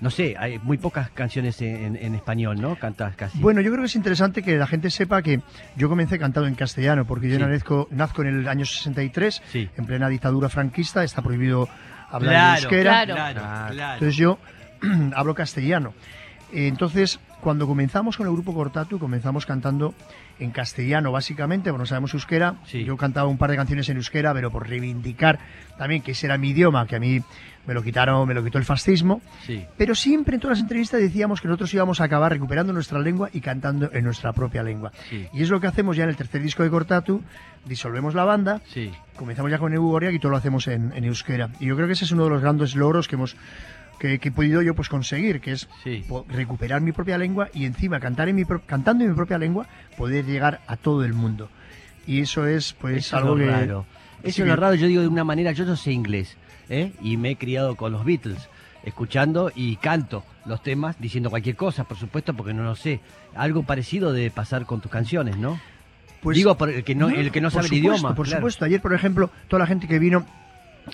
no 0.01 0.09
sé, 0.09 0.35
hay 0.37 0.57
muy 0.59 0.77
pocas 0.77 1.11
canciones 1.11 1.61
en, 1.61 1.95
en 1.95 2.15
español, 2.15 2.59
¿no? 2.59 2.75
Cantas 2.75 3.15
casi. 3.15 3.37
Bueno, 3.37 3.61
yo 3.61 3.69
creo 3.71 3.83
que 3.83 3.85
es 3.85 3.95
interesante 3.95 4.41
que 4.41 4.57
la 4.57 4.65
gente 4.67 4.89
sepa 4.89 5.21
que 5.21 5.39
yo 5.77 5.87
comencé 5.87 6.17
cantando 6.19 6.49
en 6.49 6.55
castellano, 6.55 7.05
porque 7.05 7.29
yo 7.29 7.37
Sí. 7.37 7.43
nazco, 7.43 7.87
nazco 7.91 8.23
en 8.23 8.27
el 8.39 8.47
año 8.49 8.65
63, 8.65 9.41
Sí. 9.51 9.69
en 9.77 9.85
plena 9.85 10.09
dictadura 10.09 10.49
franquista, 10.49 11.03
está 11.03 11.21
prohibido 11.21 11.69
hablar 12.09 12.33
Claro, 12.33 12.61
euskera. 12.63 12.91
Claro. 13.05 13.13
claro, 13.15 13.73
claro. 13.75 13.93
Entonces 13.93 14.15
yo 14.17 14.39
hablo 15.15 15.35
castellano. 15.35 15.93
Entonces, 16.51 17.19
cuando 17.41 17.67
comenzamos 17.67 18.15
con 18.17 18.27
el 18.27 18.33
grupo 18.33 18.53
Cortatu, 18.53 18.97
comenzamos 18.99 19.45
cantando 19.45 19.93
en 20.39 20.51
castellano, 20.51 21.11
básicamente, 21.11 21.69
bueno, 21.71 21.83
no 21.83 21.85
sabemos 21.85 22.13
euskera. 22.13 22.55
Sí. 22.65 22.83
Yo 22.83 22.95
cantaba 22.97 23.27
un 23.27 23.37
par 23.37 23.49
de 23.51 23.57
canciones 23.57 23.89
en 23.89 23.97
euskera, 23.97 24.33
pero 24.33 24.51
por 24.51 24.67
reivindicar 24.67 25.39
también 25.77 26.01
que 26.01 26.11
ese 26.11 26.27
era 26.27 26.37
mi 26.37 26.49
idioma, 26.49 26.87
que 26.87 26.95
a 26.95 26.99
mí 26.99 27.21
me 27.67 27.75
lo 27.75 27.83
quitaron, 27.83 28.27
me 28.27 28.33
lo 28.33 28.43
quitó 28.43 28.57
el 28.57 28.65
fascismo. 28.65 29.21
Sí, 29.45 29.63
Pero 29.77 29.93
siempre 29.93 30.35
en 30.35 30.41
todas 30.41 30.57
las 30.57 30.63
entrevistas 30.63 30.99
decíamos 30.99 31.41
que 31.41 31.47
nosotros 31.47 31.71
íbamos 31.75 32.01
a 32.01 32.05
acabar 32.05 32.31
recuperando 32.31 32.73
nuestra 32.73 32.97
lengua 32.99 33.29
y 33.33 33.41
cantando 33.41 33.89
en 33.93 34.03
nuestra 34.03 34.33
propia 34.33 34.63
lengua. 34.63 34.91
sí, 35.09 35.27
Y 35.33 35.43
es 35.43 35.49
lo 35.49 35.59
que 35.61 35.67
hacemos 35.67 35.95
ya 35.95 36.03
en 36.03 36.09
el 36.09 36.15
tercer 36.15 36.41
disco 36.41 36.63
de 36.63 36.69
Cortatu, 36.71 37.21
disolvemos 37.65 38.15
la 38.15 38.23
banda, 38.23 38.61
sí. 38.67 38.91
comenzamos 39.15 39.51
ya 39.51 39.59
con 39.59 39.71
Ebu 39.73 39.91
Gorriak 39.91 40.13
y 40.15 40.19
todo 40.19 40.31
lo 40.31 40.37
hacemos 40.37 40.67
en, 40.67 40.91
en 40.93 41.03
euskera. 41.03 41.49
Y 41.59 41.67
yo 41.67 41.75
creo 41.75 41.85
que 41.87 41.93
ese 41.93 42.05
es 42.05 42.11
uno 42.11 42.23
de 42.23 42.31
los 42.31 42.41
grandes 42.41 42.75
logros 42.75 43.07
que 43.07 43.15
hemos 43.15 43.35
que, 44.01 44.17
que 44.17 44.29
he 44.29 44.31
podido 44.31 44.63
yo 44.63 44.73
pues 44.73 44.89
conseguir, 44.89 45.39
que 45.41 45.51
es 45.51 45.69
Sí. 45.83 46.03
recuperar 46.27 46.81
mi 46.81 46.91
propia 46.91 47.19
lengua 47.19 47.49
y 47.53 47.65
encima 47.65 47.99
cantar 47.99 48.27
en 48.29 48.35
mi 48.35 48.45
pro- 48.45 48.63
cantando 48.65 49.03
en 49.03 49.11
mi 49.11 49.15
propia 49.15 49.37
lengua 49.37 49.67
poder 49.95 50.25
llegar 50.25 50.59
a 50.65 50.75
todo 50.75 51.05
el 51.05 51.13
mundo. 51.13 51.49
Y 52.07 52.21
eso 52.21 52.47
es 52.47 52.73
pues 52.73 53.05
Eso 53.05 53.17
algo 53.17 53.37
es 53.37 53.39
lo 53.39 53.45
que 53.45 53.51
raro. 53.51 53.85
Eso 54.23 54.35
sí 54.37 54.41
es 54.41 54.47
lo 54.47 54.55
raro, 54.55 54.73
yo 54.73 54.87
digo 54.87 55.01
de 55.03 55.07
una 55.07 55.23
manera, 55.23 55.51
yo 55.51 55.65
no 55.65 55.75
sé 55.75 55.91
inglés, 55.91 56.35
¿eh? 56.69 56.93
y 57.01 57.17
me 57.17 57.29
he 57.31 57.35
criado 57.35 57.75
con 57.75 57.91
los 57.91 58.03
Beatles, 58.03 58.49
escuchando 58.83 59.51
y 59.55 59.75
canto 59.75 60.23
los 60.45 60.63
temas, 60.63 60.95
diciendo 60.99 61.29
cualquier 61.29 61.55
cosa, 61.55 61.83
por 61.83 61.97
supuesto, 61.97 62.33
porque 62.33 62.53
no 62.55 62.63
lo 62.63 62.75
sé. 62.75 62.99
Algo 63.35 63.61
parecido 63.63 64.13
de 64.13 64.31
pasar 64.31 64.65
con 64.65 64.81
tus 64.81 64.91
canciones, 64.91 65.37
¿no? 65.37 65.59
pues, 66.23 66.35
digo, 66.37 66.55
por 66.57 66.69
el 66.71 66.83
que 66.83 66.95
no, 66.95 67.09
el 67.09 67.31
que 67.31 67.41
no 67.41 67.49
sabe 67.51 67.65
el 67.67 67.69
supuesto, 67.69 67.95
idioma. 67.97 68.15
Por 68.15 68.25
claro. 68.25 68.39
supuesto, 68.41 68.65
ayer 68.65 68.81
por 68.81 68.93
ejemplo, 68.93 69.29
toda 69.47 69.59
la 69.59 69.67
gente 69.67 69.87
que 69.87 69.99
vino 69.99 70.25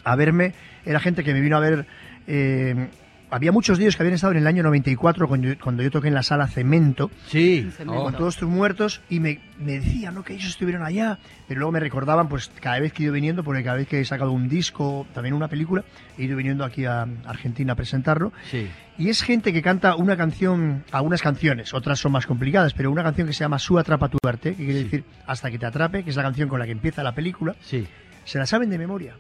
a 0.04 0.16
verme 0.16 0.54
era 0.86 1.00
gente 1.00 1.24
que 1.24 1.34
me 1.34 1.42
vino 1.42 1.58
a 1.58 1.60
ver 1.60 1.86
eh, 2.28 2.88
había 3.30 3.52
muchos 3.52 3.78
días 3.78 3.98
que 3.98 4.04
habían 4.04 4.16
estado 4.16 4.32
en 4.32 4.40
el 4.40 4.48
año 4.48 4.64
94 4.64 5.28
cuando 5.28 5.50
yo, 5.50 5.60
cuando 5.62 5.84
yo 5.84 5.92
toqué 5.92 6.08
en 6.08 6.14
la 6.14 6.24
sala 6.24 6.48
Cemento 6.48 7.12
Sí, 7.28 7.70
Oh. 7.86 8.04
con 8.06 8.14
todos 8.16 8.38
tus 8.38 8.48
muertos 8.48 9.02
y 9.10 9.20
me, 9.20 9.40
me 9.60 9.74
decían 9.74 10.16
¿no? 10.16 10.24
que 10.24 10.34
ellos 10.34 10.48
estuvieron 10.50 10.82
allá, 10.84 11.20
pero 11.48 11.60
luego 11.60 11.74
me 11.74 11.82
recordaban 11.82 12.30
pues 12.30 12.50
cada 12.62 12.80
vez 12.80 12.94
que 12.94 13.04
he 13.04 13.06
ido 13.06 13.14
viniendo, 13.14 13.44
porque 13.44 13.64
cada 13.66 13.76
vez 13.78 13.88
que 13.90 14.00
he 14.00 14.06
sacado 14.06 14.32
un 14.32 14.48
disco, 14.48 15.06
también 15.14 15.34
una 15.34 15.50
película, 15.50 15.84
he 16.18 16.24
ido 16.24 16.38
viniendo 16.38 16.64
aquí 16.64 16.86
a 16.86 17.06
Argentina 17.26 17.74
a 17.74 17.76
presentarlo. 17.76 18.32
sí, 18.50 18.70
Y 18.98 19.10
es 19.10 19.22
gente 19.22 19.52
que 19.52 19.62
canta 19.62 19.96
una 19.98 20.16
canción, 20.16 20.86
algunas 20.94 21.22
canciones, 21.22 21.74
otras 21.74 22.00
son 22.00 22.14
más 22.14 22.26
complicadas, 22.26 22.74
pero 22.74 22.90
una 22.92 23.04
canción 23.04 23.28
que 23.28 23.34
se 23.34 23.40
llama 23.42 23.60
Su 23.60 23.78
atrapa 23.78 24.08
tu 24.08 24.20
arte, 24.26 24.52
que 24.52 24.64
quiere 24.64 24.74
Sí. 24.80 24.84
decir 24.86 25.04
Hasta 25.26 25.52
que 25.52 25.60
te 25.60 25.66
atrape, 25.66 26.04
que 26.06 26.12
es 26.12 26.16
la 26.16 26.24
canción 26.24 26.48
con 26.48 26.60
la 26.60 26.66
que 26.66 26.72
empieza 26.72 27.04
la 27.04 27.14
película, 27.14 27.56
sí, 27.60 27.86
se 28.24 28.40
la 28.40 28.46
saben 28.46 28.70
de 28.70 28.78
memoria. 28.78 29.16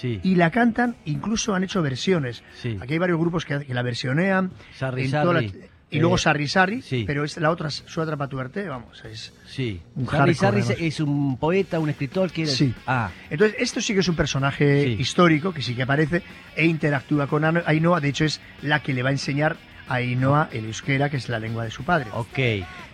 Sí, 0.00 0.20
Y 0.22 0.34
la 0.36 0.50
cantan, 0.50 0.96
incluso 1.04 1.54
han 1.54 1.64
hecho 1.64 1.82
versiones. 1.82 2.42
sí. 2.54 2.78
Aquí 2.80 2.94
hay 2.94 2.98
varios 2.98 3.18
grupos 3.18 3.44
que, 3.44 3.64
que 3.64 3.74
la 3.74 3.82
versionean. 3.82 4.50
Sarri, 4.76 5.04
en 5.04 5.10
toda 5.10 5.34
la- 5.34 5.40
Sarri, 5.42 5.60
y 5.92 5.98
luego 5.98 6.14
eh, 6.14 6.18
Sarri 6.18 6.46
Sarri, 6.46 6.82
sí. 6.82 7.02
pero 7.04 7.24
es 7.24 7.36
la 7.38 7.50
otra, 7.50 7.68
Su 7.68 8.00
atrapa 8.00 8.28
tu 8.28 8.38
arte, 8.38 8.68
vamos, 8.68 9.04
es... 9.04 9.32
Sí. 9.46 9.80
Un 9.96 10.06
Sarri 10.06 10.34
hardcore, 10.34 10.62
Sarri 10.62 10.86
es 10.86 11.00
un 11.00 11.36
poeta, 11.36 11.80
un 11.80 11.90
escritor 11.90 12.30
que... 12.30 12.46
Sí. 12.46 12.72
Ah, 12.86 13.10
Entonces, 13.28 13.56
esto 13.58 13.80
sí 13.80 13.92
que 13.94 13.98
es 14.00 14.08
un 14.08 14.14
personaje 14.14 14.84
Sí. 14.84 14.96
histórico, 15.00 15.52
que 15.52 15.62
sí 15.62 15.74
que 15.74 15.82
aparece 15.82 16.22
e 16.54 16.64
interactúa 16.66 17.26
con 17.26 17.44
Ainhoa. 17.44 18.00
De 18.00 18.08
hecho, 18.08 18.24
es 18.24 18.40
la 18.62 18.80
que 18.84 18.92
le 18.94 19.02
va 19.02 19.08
a 19.08 19.12
enseñar 19.12 19.56
Ainhoa 19.90 20.48
el 20.52 20.64
euskera, 20.64 21.10
que 21.10 21.18
es 21.18 21.28
la 21.28 21.38
lengua 21.38 21.64
de 21.64 21.70
su 21.70 21.82
padre. 21.84 22.08
Ok. 22.14 22.38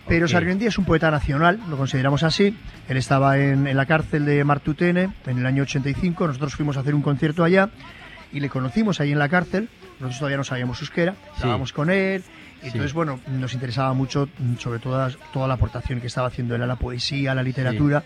Pero 0.08 0.26
ok. 0.26 0.30
Sargentí 0.32 0.66
es 0.66 0.78
un 0.78 0.84
poeta 0.84 1.10
nacional, 1.10 1.60
lo 1.68 1.76
consideramos 1.76 2.22
así. 2.22 2.56
Él 2.88 2.96
estaba 2.96 3.38
en, 3.38 3.66
en 3.66 3.76
la 3.76 3.86
cárcel 3.86 4.24
de 4.24 4.42
Martutene 4.44 5.10
en 5.26 5.38
el 5.38 5.46
año 5.46 5.62
85. 5.64 6.26
Nosotros 6.26 6.54
fuimos 6.54 6.76
a 6.76 6.80
hacer 6.80 6.94
un 6.94 7.02
concierto 7.02 7.44
allá 7.44 7.68
y 8.32 8.40
le 8.40 8.48
conocimos 8.48 8.98
ahí 9.00 9.12
en 9.12 9.18
la 9.18 9.28
cárcel. 9.28 9.68
Nosotros 10.00 10.18
todavía 10.18 10.36
no 10.38 10.44
sabíamos 10.44 10.80
euskera, 10.80 11.14
estábamos 11.34 11.72
con 11.72 11.90
él. 11.90 12.22
Y 12.62 12.66
Entonces, 12.68 12.94
bueno, 12.94 13.20
nos 13.28 13.52
interesaba 13.54 13.92
mucho, 13.92 14.28
mm, 14.38 14.56
sobre 14.56 14.78
todo 14.78 15.06
toda 15.32 15.46
la 15.46 15.54
aportación 15.54 16.00
que 16.00 16.06
estaba 16.06 16.28
haciendo 16.28 16.54
él 16.56 16.62
a 16.62 16.66
la 16.66 16.76
poesía, 16.76 17.32
a 17.32 17.34
la 17.34 17.42
literatura. 17.42 18.02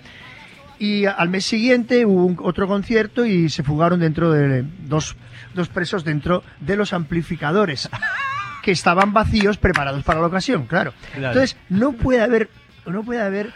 Y 0.79 1.05
al 1.05 1.29
mes 1.29 1.45
siguiente 1.45 2.05
hubo 2.07 2.25
un- 2.25 2.39
otro 2.43 2.67
concierto 2.67 3.25
y 3.27 3.49
se 3.51 3.63
fugaron 3.63 4.01
dentro 4.01 4.33
de 4.33 4.65
dos, 4.87 5.15
dos 5.55 5.69
presos 5.69 6.05
dentro 6.05 6.43
de 6.61 6.77
los 6.77 6.93
amplificadores 6.95 7.89
que 8.63 8.73
estaban 8.73 9.13
vacíos 9.13 9.57
preparados 9.59 10.03
para 10.05 10.21
la 10.21 10.27
ocasión, 10.27 10.67
claro. 10.67 10.93
Claro. 11.13 11.29
Entonces, 11.29 11.57
no 11.69 11.93
puede 11.93 12.21
haber, 12.23 12.51
no 12.87 13.03
puede 13.03 13.23
haber 13.23 13.53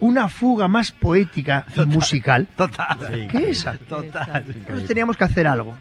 una 0.00 0.28
fuga 0.28 0.66
más 0.68 0.90
poética 0.92 1.64
y 1.76 1.80
musical 1.86 2.48
Total. 2.56 3.28
que 3.30 3.50
esa. 3.50 3.74
Total. 3.78 4.44
Entonces 4.48 4.88
teníamos 4.88 5.16
que 5.16 5.24
hacer 5.24 5.46
algo. 5.46 5.76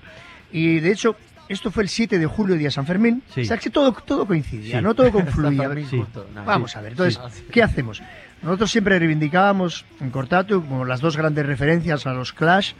Y 0.52 0.80
de 0.80 0.92
hecho, 0.92 1.16
esto 1.50 1.72
fue 1.72 1.84
el 1.84 1.90
7 1.90 2.20
de 2.20 2.26
julio, 2.28 2.56
día 2.56 2.70
San 2.70 2.86
Fermín. 2.86 3.24
Sí. 3.34 3.42
O 3.42 3.46
sea, 3.46 3.58
que 3.58 3.70
todo, 3.70 3.92
todo 3.94 4.26
coincidía, 4.28 4.78
Sí. 4.78 4.84
¿no? 4.84 4.94
Todo 4.94 5.12
confluía. 5.12 5.70
Sí. 5.90 6.04
Vamos 6.46 6.76
a 6.76 6.82
ver, 6.82 6.92
entonces, 6.92 7.20
Sí. 7.34 7.46
¿qué 7.52 7.64
hacemos? 7.64 8.02
Nosotros 8.44 8.72
siempre 8.72 8.98
reivindicábamos 9.00 9.86
en 10.00 10.10
Cortatu 10.12 10.62
como 10.66 10.86
las 10.86 11.00
dos 11.02 11.18
grandes 11.18 11.46
referencias 11.46 12.06
a 12.08 12.14
los 12.14 12.32
Clash 12.34 12.74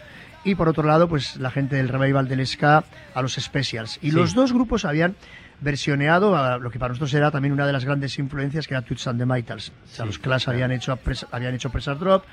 y 0.44 0.56
por 0.56 0.68
otro 0.70 0.84
lado, 0.84 1.08
pues 1.08 1.38
la 1.38 1.52
gente 1.52 1.76
del 1.76 1.88
revival 1.90 2.28
del 2.28 2.46
ska 2.48 2.84
a 3.14 3.22
los 3.22 3.34
Specials. 3.34 3.98
Y 4.02 4.10
Sí. 4.12 4.16
los 4.16 4.34
dos 4.34 4.54
grupos 4.54 4.86
habían 4.86 5.16
versioneado 5.62 6.36
a 6.36 6.58
lo 6.58 6.70
que 6.70 6.80
para 6.80 6.90
nosotros 6.90 7.14
era 7.14 7.32
también 7.32 7.54
una 7.54 7.66
de 7.66 7.74
las 7.74 7.86
grandes 7.86 8.18
influencias 8.20 8.68
que 8.68 8.74
era 8.74 8.82
Toots 8.82 9.08
and 9.08 9.20
the 9.20 9.26
Maytals. 9.26 9.72
O 9.86 9.88
sea, 9.88 10.06
los 10.06 10.20
Clash 10.20 10.50
habían 10.50 10.72
hecho, 10.72 10.98
habían 11.32 11.54
hecho 11.54 11.70
Pressure 11.70 11.98
Drop, 11.98 12.26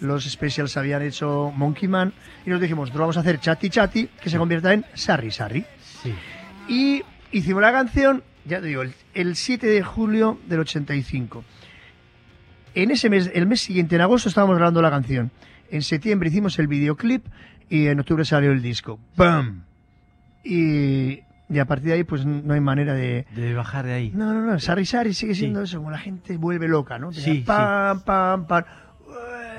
los 0.00 0.24
Specials 0.24 0.76
habían 0.76 1.02
hecho 1.02 1.52
Monkey 1.54 1.88
Man 1.88 2.12
y 2.44 2.50
nos 2.50 2.60
dijimos, 2.60 2.92
vamos 2.92 3.16
a 3.16 3.20
hacer 3.20 3.38
Chatty 3.38 3.70
Chatty 3.70 4.08
que 4.20 4.30
se 4.30 4.38
convierta 4.38 4.72
en 4.72 4.84
Sarri 4.94 5.30
Sarri. 5.30 5.64
Sí. 6.02 6.14
Y 6.68 7.02
hicimos 7.30 7.62
la 7.62 7.72
canción, 7.72 8.24
ya 8.44 8.60
te 8.60 8.66
digo, 8.66 8.82
el, 8.82 8.94
el 9.14 9.36
7 9.36 9.66
de 9.66 9.82
julio 9.82 10.40
del 10.48 10.60
85. 10.60 11.44
En 12.74 12.90
ese 12.90 13.10
mes, 13.10 13.30
el 13.34 13.46
mes 13.46 13.60
siguiente, 13.60 13.96
en 13.96 14.00
agosto, 14.00 14.28
estábamos 14.28 14.56
grabando 14.56 14.80
la 14.80 14.90
canción. 14.90 15.30
En 15.70 15.82
septiembre 15.82 16.30
hicimos 16.30 16.58
el 16.58 16.68
videoclip 16.68 17.26
y 17.68 17.86
en 17.86 18.00
octubre 18.00 18.24
salió 18.24 18.50
el 18.50 18.62
disco. 18.62 18.98
¡Pam! 19.14 19.64
Y, 20.44 21.20
y 21.52 21.58
a 21.58 21.64
partir 21.66 21.88
de 21.88 21.94
ahí, 21.94 22.04
pues 22.04 22.24
no 22.24 22.54
hay 22.54 22.60
manera 22.60 22.94
de. 22.94 23.26
De 23.34 23.54
bajar 23.54 23.84
de 23.84 23.92
ahí. 23.92 24.10
No, 24.14 24.32
no, 24.32 24.40
no. 24.40 24.58
Sari 24.58 24.86
Sari 24.86 25.12
sigue 25.14 25.34
siendo 25.34 25.60
Sí. 25.60 25.64
eso, 25.70 25.78
como 25.78 25.90
la 25.90 25.98
gente 25.98 26.36
vuelve 26.36 26.66
loca, 26.68 26.98
¿no? 26.98 27.10
Tenía 27.10 27.24
Sí, 27.24 27.32
sí. 27.38 27.42
pam, 27.46 28.00
pam, 28.00 28.46
pam. 28.46 28.64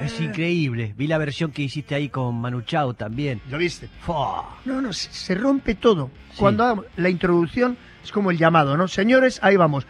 Es 0.02 0.20
increíble. 0.20 0.94
Vi 0.98 1.06
la 1.06 1.20
versión 1.20 1.52
que 1.52 1.62
hiciste 1.62 1.94
ahí 1.94 2.10
con 2.10 2.36
Manu 2.42 2.62
Chao 2.64 2.96
también. 2.96 3.42
¿Lo 3.50 3.60
viste? 3.60 3.88
Fua. 4.02 4.58
No, 4.66 4.82
no, 4.82 4.92
se, 4.92 5.12
se 5.14 5.36
rompe 5.36 5.76
todo. 5.76 6.10
Cuando 6.36 6.64
hagamos 6.64 6.86
la 6.98 7.10
introducción 7.10 7.78
es 8.04 8.12
como 8.12 8.32
el 8.32 8.38
llamado, 8.40 8.76
¿no? 8.76 8.88
Señores, 8.88 9.40
ahí 9.44 9.56
vamos. 9.56 9.86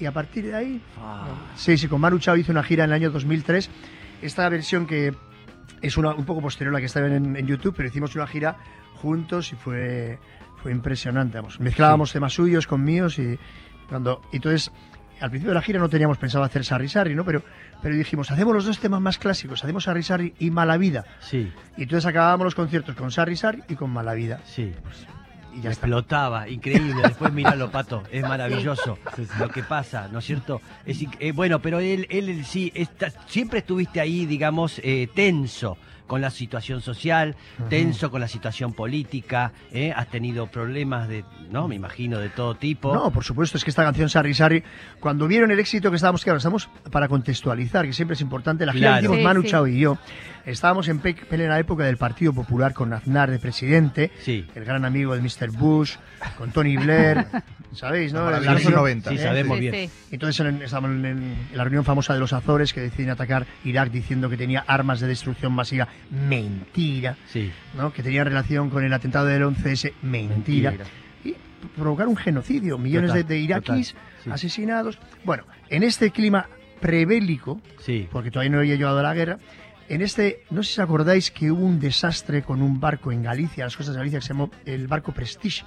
Y 0.00 0.06
a 0.06 0.12
partir 0.12 0.46
de 0.46 0.54
ahí, 0.56 0.80
Fua. 0.96 1.28
sí, 1.54 1.78
sí, 1.78 1.86
con 1.86 2.00
Manu 2.00 2.18
Chao 2.18 2.36
hizo 2.36 2.50
una 2.50 2.64
gira 2.64 2.82
en 2.84 2.90
el 2.90 2.94
año 2.94 3.10
2003. 3.12 3.70
Esta 4.20 4.48
versión 4.48 4.86
que 4.86 5.14
es 5.80 5.96
una, 5.96 6.12
un 6.12 6.24
poco 6.24 6.40
posterior 6.40 6.74
a 6.74 6.78
la 6.78 6.80
que 6.80 6.86
está 6.86 7.06
en, 7.06 7.36
en 7.36 7.46
YouTube, 7.46 7.74
pero 7.76 7.88
hicimos 7.88 8.16
una 8.16 8.26
gira 8.26 8.56
juntos 8.96 9.52
y 9.52 9.56
fue, 9.56 10.18
fue 10.64 10.72
impresionante. 10.72 11.36
Vamos. 11.36 11.60
Mezclábamos 11.60 12.10
temas 12.10 12.32
suyos 12.32 12.66
con 12.66 12.82
míos 12.82 13.18
y 13.18 13.38
cuando 13.86 14.22
y 14.32 14.36
entonces 14.36 14.72
al 15.20 15.28
principio 15.28 15.50
de 15.50 15.56
la 15.56 15.60
gira 15.60 15.78
no 15.78 15.90
teníamos 15.90 16.16
pensado 16.16 16.42
hacer 16.42 16.64
Sarri 16.64 16.88
Sarri, 16.88 17.14
¿no? 17.14 17.22
Pero, 17.22 17.42
pero 17.82 17.94
dijimos, 17.94 18.30
hacemos 18.30 18.54
los 18.54 18.64
dos 18.64 18.78
temas 18.80 19.02
más 19.02 19.18
clásicos, 19.18 19.62
hacemos 19.62 19.84
Sarri 19.84 20.02
Sarri 20.02 20.32
y 20.38 20.50
Mala 20.50 20.78
Vida. 20.78 21.04
Sí, 21.20 21.52
Y 21.76 21.82
entonces 21.82 22.06
acabábamos 22.06 22.46
los 22.46 22.54
conciertos 22.54 22.96
con 22.96 23.10
Sarri 23.10 23.36
Sarri 23.36 23.62
y 23.68 23.74
con 23.74 23.90
Mala 23.90 24.14
Vida. 24.14 24.40
sí. 24.46 24.72
Y 25.56 25.60
ya 25.62 25.70
está. 25.70 25.86
Explotaba, 25.86 26.48
increíble. 26.48 26.94
Después 27.02 27.32
miralo, 27.32 27.70
Pato, 27.70 28.02
es 28.10 28.22
maravilloso 28.28 28.98
lo 29.38 29.48
que 29.48 29.62
pasa, 29.62 30.08
¿no 30.10 30.18
es 30.18 30.24
cierto? 30.24 30.60
Es, 30.84 31.04
eh, 31.20 31.32
bueno, 31.32 31.60
pero 31.60 31.78
él, 31.80 32.06
él, 32.10 32.28
él 32.28 32.44
sí, 32.44 32.72
está- 32.74 33.10
siempre 33.26 33.60
estuviste 33.60 34.00
ahí, 34.00 34.26
digamos, 34.26 34.80
eh, 34.82 35.08
tenso 35.14 35.76
con 36.06 36.20
la 36.20 36.28
situación 36.28 36.82
social, 36.82 37.34
tenso 37.70 38.10
con 38.10 38.20
la 38.20 38.28
situación 38.28 38.74
política, 38.74 39.52
¿eh? 39.72 39.90
has 39.96 40.08
tenido 40.10 40.48
problemas 40.48 41.08
de, 41.08 41.24
¿no? 41.50 41.66
Me 41.66 41.76
imagino, 41.76 42.18
de 42.18 42.28
todo 42.28 42.56
tipo. 42.56 42.94
No, 42.94 43.10
por 43.10 43.24
supuesto, 43.24 43.56
es 43.56 43.64
que 43.64 43.70
esta 43.70 43.84
canción 43.84 44.10
Sarri 44.10 44.34
Sarri, 44.34 44.62
cuando 45.00 45.26
vieron 45.26 45.50
el 45.50 45.58
éxito 45.58 45.88
que 45.88 45.96
estábamos, 45.96 46.22
claro, 46.22 46.36
estamos 46.36 46.68
para 46.92 47.08
contextualizar, 47.08 47.86
que 47.86 47.94
siempre 47.94 48.16
es 48.16 48.20
importante, 48.20 48.66
la 48.66 48.72
Claro. 48.72 48.96
que 48.96 49.00
hicimos 49.00 49.16
Sí, 49.16 49.24
Manu 49.24 49.42
sí. 49.42 49.48
Chao 49.48 49.66
y 49.66 49.78
yo, 49.80 49.96
estábamos 50.44 50.88
en 50.88 50.98
plena 50.98 51.58
época 51.58 51.84
del 51.84 51.96
Partido 51.96 52.34
Popular 52.34 52.74
con 52.74 52.92
Aznar 52.92 53.30
de 53.30 53.38
presidente, 53.38 54.10
Sí. 54.20 54.44
el 54.54 54.64
gran 54.66 54.84
amigo 54.84 55.14
de 55.16 55.22
Mr. 55.22 55.43
Bush, 55.50 55.94
con 56.38 56.50
Tony 56.52 56.76
Blair, 56.76 57.26
¿sabéis, 57.72 58.12
no? 58.12 58.30
La 58.30 58.38
reunión- 58.40 58.72
90. 58.72 59.10
Sí, 59.10 59.18
sabemos 59.18 59.56
Sí, 59.58 59.60
bien. 59.70 59.74
sí. 59.74 59.90
Entonces 60.12 60.46
en- 60.46 60.62
estábamos 60.62 60.90
en, 60.92 61.04
en 61.04 61.36
la 61.54 61.64
reunión 61.64 61.84
famosa 61.84 62.14
de 62.14 62.20
los 62.20 62.32
Azores 62.32 62.72
que 62.72 62.80
deciden 62.80 63.10
atacar 63.10 63.46
Irak 63.64 63.90
diciendo 63.90 64.28
que 64.30 64.36
tenía 64.36 64.64
armas 64.66 65.00
de 65.00 65.06
destrucción 65.08 65.52
masiva. 65.52 65.88
Mentira. 66.10 67.16
Sí. 67.32 67.50
¿no? 67.76 67.92
Que 67.92 68.02
tenía 68.02 68.24
relación 68.24 68.70
con 68.70 68.84
el 68.84 68.92
atentado 68.92 69.26
del 69.26 69.42
11S. 69.42 69.92
Mentira. 70.02 70.70
Mentira. 70.72 70.90
Y 71.24 71.34
provocar 71.76 72.06
un 72.08 72.16
genocidio. 72.16 72.78
Millones 72.78 73.10
Total, 73.10 73.26
de, 73.26 73.34
de 73.34 73.40
iraquíes 73.40 73.88
total, 73.94 74.04
sí. 74.24 74.30
asesinados. 74.30 74.98
Bueno, 75.24 75.44
en 75.70 75.82
este 75.82 76.10
clima 76.10 76.46
prebélico, 76.80 77.60
Sí. 77.80 78.08
porque 78.12 78.30
todavía 78.30 78.50
no 78.50 78.58
había 78.58 78.74
llegado 78.76 78.98
a 78.98 79.02
la 79.02 79.14
guerra, 79.14 79.38
en 79.88 80.02
este, 80.02 80.44
no 80.50 80.62
sé 80.62 80.74
si 80.74 80.80
os 80.80 80.84
acordáis 80.84 81.30
que 81.30 81.50
hubo 81.50 81.64
un 81.64 81.78
desastre 81.78 82.42
con 82.42 82.62
un 82.62 82.80
barco 82.80 83.12
en 83.12 83.22
Galicia, 83.22 83.64
las 83.64 83.76
costas 83.76 83.94
de 83.94 84.00
Galicia, 84.00 84.18
que 84.20 84.26
se 84.26 84.32
llamó 84.32 84.50
el 84.64 84.86
barco 84.86 85.12
Prestige, 85.12 85.64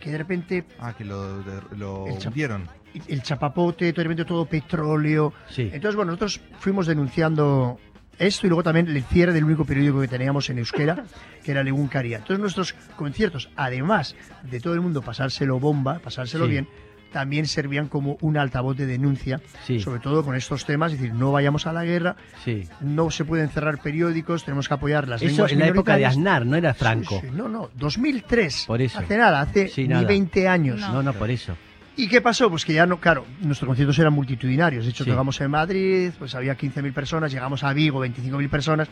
que 0.00 0.10
de 0.10 0.18
repente 0.18 0.64
Ah, 0.78 0.94
que 0.96 1.04
lo, 1.04 1.42
de- 1.42 1.76
lo 1.76 2.06
El 2.06 2.18
chap- 2.18 2.28
hundieron. 2.32 2.68
el 3.08 3.22
chapapote, 3.22 3.92
de 3.92 4.02
repente 4.02 4.24
todo 4.24 4.46
petróleo. 4.46 5.32
Sí. 5.50 5.62
Entonces, 5.72 5.96
bueno, 5.96 6.12
nosotros 6.12 6.40
fuimos 6.60 6.86
denunciando 6.86 7.78
esto 8.18 8.46
y 8.46 8.48
luego 8.48 8.62
también 8.62 8.88
el 8.88 9.02
cierre 9.04 9.32
del 9.34 9.44
único 9.44 9.64
periódico 9.66 10.00
que 10.00 10.08
teníamos 10.08 10.48
en 10.48 10.58
euskera, 10.58 11.04
que 11.44 11.50
era 11.50 11.62
Legún 11.62 11.88
Caría. 11.88 12.16
Entonces, 12.18 12.40
nuestros 12.40 12.72
conciertos, 12.96 13.50
además 13.56 14.16
de 14.42 14.60
todo 14.60 14.72
el 14.74 14.80
mundo 14.80 15.02
pasárselo 15.02 15.60
bomba, 15.60 15.98
pasárselo 15.98 16.46
Sí. 16.46 16.50
bien, 16.52 16.68
también 17.16 17.46
servían 17.46 17.88
como 17.88 18.18
un 18.20 18.36
altavoz 18.36 18.76
de 18.76 18.84
denuncia, 18.84 19.40
Sí. 19.64 19.80
sobre 19.80 20.00
todo 20.00 20.22
con 20.22 20.36
estos 20.36 20.66
temas, 20.66 20.92
es 20.92 21.00
decir, 21.00 21.14
no 21.14 21.32
vayamos 21.32 21.66
a 21.66 21.72
la 21.72 21.82
guerra, 21.82 22.14
Sí. 22.44 22.64
no 22.82 23.10
se 23.10 23.24
pueden 23.24 23.48
cerrar 23.48 23.80
periódicos, 23.80 24.44
tenemos 24.44 24.68
que 24.68 24.74
apoyar 24.74 25.08
las 25.08 25.22
Eso 25.22 25.30
lenguas 25.30 25.52
en 25.52 25.58
la 25.60 25.66
época 25.68 25.96
de. 25.96 26.04
Aznar, 26.04 26.44
no 26.44 26.56
era 26.56 26.74
Franco. 26.74 27.18
Sí, 27.22 27.28
no, 27.32 27.48
no, 27.48 27.70
2003. 27.74 28.64
Por 28.66 28.82
eso. 28.82 28.98
Hace 28.98 29.16
nada, 29.16 29.40
hace 29.40 29.72
ni 29.78 29.88
nada. 29.88 30.06
20 30.06 30.46
años. 30.46 30.78
No. 30.80 30.92
No, 30.92 31.02
no, 31.04 31.12
por 31.14 31.30
eso. 31.30 31.56
¿Y 31.96 32.06
qué 32.06 32.20
pasó? 32.20 32.50
Pues 32.50 32.66
que 32.66 32.74
ya 32.74 32.84
no, 32.84 33.00
claro, 33.00 33.24
nuestros 33.40 33.66
conciertos 33.66 33.98
eran 33.98 34.12
multitudinarios. 34.12 34.84
De 34.84 34.90
hecho, 34.90 35.06
tocamos 35.06 35.40
en 35.40 35.50
Madrid, 35.50 36.10
pues 36.18 36.34
había 36.34 36.54
15.000 36.54 36.92
personas, 36.92 37.32
llegamos 37.32 37.64
a 37.64 37.72
Vigo, 37.72 38.00
25.000 38.06 38.50
personas. 38.50 38.88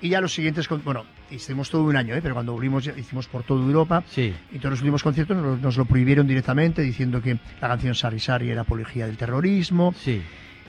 Y 0.00 0.10
ya 0.10 0.20
los 0.20 0.32
siguientes, 0.32 0.68
bueno, 0.84 1.04
hicimos 1.30 1.70
todo 1.70 1.82
un 1.82 1.96
año, 1.96 2.14
¿eh? 2.14 2.20
pero 2.22 2.34
cuando 2.34 2.52
volvimos 2.52 2.86
hicimos 2.86 3.26
por 3.26 3.42
toda 3.42 3.64
Europa. 3.64 4.04
Sí. 4.08 4.32
Y 4.52 4.58
todos 4.58 4.70
los 4.70 4.80
últimos 4.80 5.02
conciertos 5.02 5.36
nos, 5.36 5.60
nos 5.60 5.76
lo 5.76 5.84
prohibieron 5.86 6.26
directamente, 6.26 6.82
diciendo 6.82 7.20
que 7.20 7.38
la 7.60 7.68
canción 7.68 7.94
Sari 7.94 8.20
Sari 8.20 8.50
era 8.50 8.60
apología 8.60 9.06
del 9.06 9.16
terrorismo. 9.16 9.92
Sí. 9.96 10.22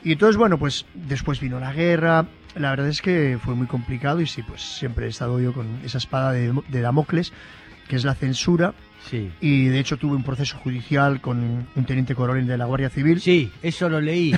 Y 0.04 0.14
entonces, 0.14 0.38
bueno, 0.38 0.58
pues 0.58 0.86
después 0.94 1.40
vino 1.40 1.60
la 1.60 1.74
guerra. 1.74 2.28
La 2.56 2.72
verdad 2.72 2.88
es 2.88 3.02
que 3.02 3.38
fue 3.44 3.54
muy 3.54 3.68
complicado 3.68 4.22
y 4.22 4.26
sí, 4.28 4.42
pues 4.42 4.62
siempre 4.62 5.06
he 5.06 5.10
estado 5.10 5.40
yo 5.40 5.54
con 5.54 5.68
esa 5.84 6.00
espada 6.00 6.32
de, 6.32 6.54
de 6.68 6.82
Damocles, 6.82 7.32
que 7.88 7.96
es 7.96 8.06
la 8.06 8.16
censura. 8.16 8.74
Sí. 9.10 9.32
Y 9.42 9.66
de 9.66 9.80
hecho 9.80 9.98
tuve 9.98 10.16
un 10.16 10.24
proceso 10.24 10.58
judicial 10.58 11.22
con 11.22 11.68
un 11.76 11.86
teniente 11.86 12.16
coronel 12.16 12.46
de 12.48 12.58
la 12.58 12.66
Guardia 12.66 12.90
Civil. 12.90 13.20
Sí, 13.22 13.52
eso 13.62 13.90
lo 13.90 14.02
leí. 14.02 14.34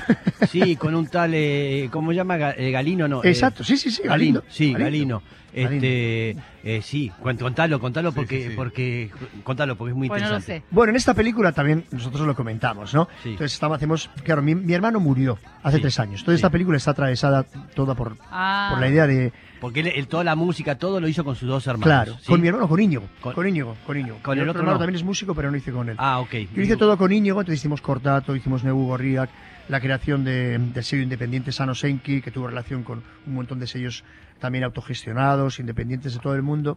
Sí, 0.48 0.76
con 0.76 0.94
un 0.94 1.06
tal, 1.06 1.32
eh, 1.34 1.88
¿cómo 1.90 2.10
se 2.10 2.16
llama? 2.16 2.50
Eh, 2.52 2.70
Galino, 2.70 3.08
¿no? 3.08 3.22
Eh, 3.24 3.30
Exacto, 3.30 3.64
sí, 3.64 3.76
sí, 3.76 3.90
sí, 3.90 4.02
Galindo. 4.04 4.44
Sí. 4.48 4.72
Galino. 4.72 5.22
Este, 5.54 6.36
eh, 6.64 6.80
sí, 6.82 7.10
contalo, 7.38 7.78
contalo 7.78 8.10
Sí, 8.10 8.16
porque, 8.16 8.42
sí, 8.42 8.48
sí. 8.50 8.54
porque, 8.56 9.10
contalo 9.44 9.76
porque 9.76 9.90
es 9.92 9.96
muy 9.96 10.08
Bueno, 10.08 10.28
lo 10.28 10.34
interesante. 10.36 10.66
sé. 10.66 10.74
Bueno, 10.74 10.90
en 10.90 10.96
esta 10.96 11.14
película 11.14 11.52
también 11.52 11.84
nosotros 11.90 12.26
lo 12.26 12.34
comentamos, 12.34 12.94
¿no? 12.94 13.08
Sí. 13.22 13.30
Entonces 13.30 13.52
estamos, 13.54 13.76
hacemos, 13.76 14.10
claro, 14.24 14.42
mi, 14.42 14.54
mi 14.54 14.72
hermano 14.72 14.98
murió 15.00 15.38
hace 15.62 15.76
Sí, 15.76 15.82
tres 15.82 15.98
años. 16.00 16.22
Sí. 16.26 16.32
esta 16.32 16.50
película 16.50 16.76
está 16.76 16.92
atravesada 16.92 17.44
toda 17.74 17.94
por, 17.94 18.16
Ah. 18.30 18.68
por 18.72 18.80
la 18.80 18.88
idea 18.88 19.06
de, 19.06 19.32
Porque 19.60 19.80
él, 19.80 19.88
él 19.94 20.08
toda 20.08 20.24
la 20.24 20.34
música, 20.34 20.76
todo 20.76 21.00
lo 21.00 21.06
hizo 21.08 21.22
con 21.24 21.36
sus 21.36 21.48
dos 21.48 21.66
hermanos. 21.66 21.84
claro, 21.86 22.18
¿sí? 22.20 22.26
con 22.26 22.40
mi 22.40 22.48
hermano, 22.48 22.68
con 22.68 22.80
Íñigo, 22.80 23.04
Con- 23.20 23.34
con, 23.34 23.46
Íñigo, 23.46 23.76
con 23.86 23.96
Íñigo. 23.98 24.18
Con 24.22 24.36
Mi 24.36 24.42
el 24.42 24.48
otro 24.48 24.60
hermano 24.60 24.76
no. 24.76 24.80
también 24.80 24.96
es 24.96 25.04
músico, 25.04 25.34
pero 25.34 25.50
no 25.50 25.56
hice 25.56 25.70
con 25.70 25.88
él. 25.88 25.96
Ah, 25.98 26.18
ok. 26.20 26.32
Yo 26.54 26.62
hice 26.62 26.76
todo 26.76 26.96
con 26.96 27.12
Íñigo, 27.12 27.40
entonces 27.40 27.60
hicimos 27.60 27.80
Cortato, 27.82 28.34
hicimos 28.34 28.64
Nebu 28.64 28.86
Gorriak, 28.86 29.30
la 29.68 29.80
creación 29.80 30.24
de- 30.24 30.58
del 30.58 30.82
sello 30.82 31.02
independiente 31.02 31.52
Sano 31.52 31.74
Senki, 31.74 32.20
que 32.22 32.30
tuvo 32.32 32.48
relación 32.48 32.82
con 32.82 33.02
un 33.26 33.34
montón 33.34 33.60
de 33.60 33.66
sellos 33.68 34.02
también 34.42 34.64
autogestionados, 34.64 35.58
independientes 35.58 36.12
de 36.14 36.20
todo 36.20 36.34
el 36.34 36.42
mundo. 36.42 36.76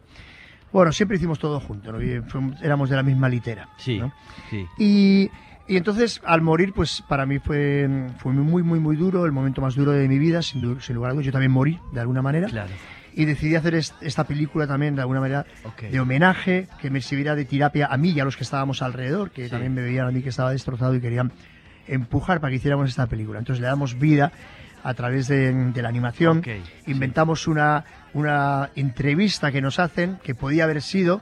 Bueno, 0.72 0.92
siempre 0.94 1.18
hicimos 1.18 1.40
todo 1.40 1.60
junto, 1.60 1.92
¿no? 1.92 2.02
Y 2.02 2.22
fuimos- 2.22 2.62
éramos 2.62 2.90
de 2.90 2.96
la 2.96 3.04
misma 3.04 3.28
litera. 3.28 3.68
Sí, 3.78 4.00
¿no? 4.00 4.14
sí. 4.50 4.66
Y, 4.80 5.30
y 5.68 5.78
entonces, 5.78 6.22
al 6.26 6.42
morir, 6.42 6.72
pues 6.74 7.04
para 7.08 7.26
mí 7.26 7.40
fue, 7.40 7.90
fue 8.20 8.32
muy, 8.34 8.62
muy, 8.64 8.80
muy 8.80 8.96
duro, 8.96 9.26
el 9.26 9.32
momento 9.32 9.62
más 9.62 9.76
duro 9.76 9.92
de 9.92 10.08
mi 10.08 10.20
vida, 10.20 10.42
sin, 10.42 10.80
sin 10.82 10.96
lugar 10.96 11.12
a 11.12 11.14
dudas. 11.14 11.26
Yo 11.26 11.32
también 11.32 11.52
morí, 11.52 11.80
de 11.94 12.00
alguna 12.02 12.22
manera. 12.22 12.48
Claro. 12.48 12.72
Y 13.18 13.24
decidí 13.24 13.56
hacer 13.56 13.76
est- 13.76 13.96
esta 14.02 14.26
película 14.26 14.68
también, 14.68 14.96
de 14.96 15.02
alguna 15.02 15.22
manera, 15.22 15.46
Ok. 15.64 15.84
de 15.84 16.00
homenaje, 16.02 16.68
que 16.82 16.90
me 16.90 17.00
sirviera 17.00 17.36
de 17.36 17.46
terapia 17.46 17.88
a 17.88 17.96
mí 17.98 18.10
y 18.12 18.20
a 18.20 18.26
los 18.26 18.36
que 18.36 18.44
estábamos 18.44 18.82
alrededor, 18.82 19.32
que 19.32 19.46
Sí. 19.46 19.50
también 19.52 19.74
me 19.74 19.82
veían 19.82 20.08
a 20.08 20.12
mí 20.12 20.22
que 20.22 20.30
estaba 20.30 20.52
destrozado 20.52 20.94
y 20.96 21.00
querían 21.00 21.32
empujar 21.88 22.42
para 22.42 22.52
que 22.52 22.58
hiciéramos 22.58 22.90
esta 22.90 23.08
película. 23.08 23.40
Entonces 23.40 23.62
le 23.62 23.68
damos 23.68 23.98
vida 23.98 24.34
a 24.86 24.94
través 24.94 25.28
de, 25.28 25.52
de 25.52 25.82
la 25.82 25.90
animación. 25.90 26.38
Ok, 26.40 26.48
Inventamos 26.88 27.48
una, 27.48 27.84
una 28.14 28.70
entrevista 28.76 29.52
que 29.52 29.60
nos 29.62 29.80
hacen, 29.80 30.18
que 30.24 30.36
podía 30.36 30.64
haber 30.66 30.82
sido, 30.84 31.22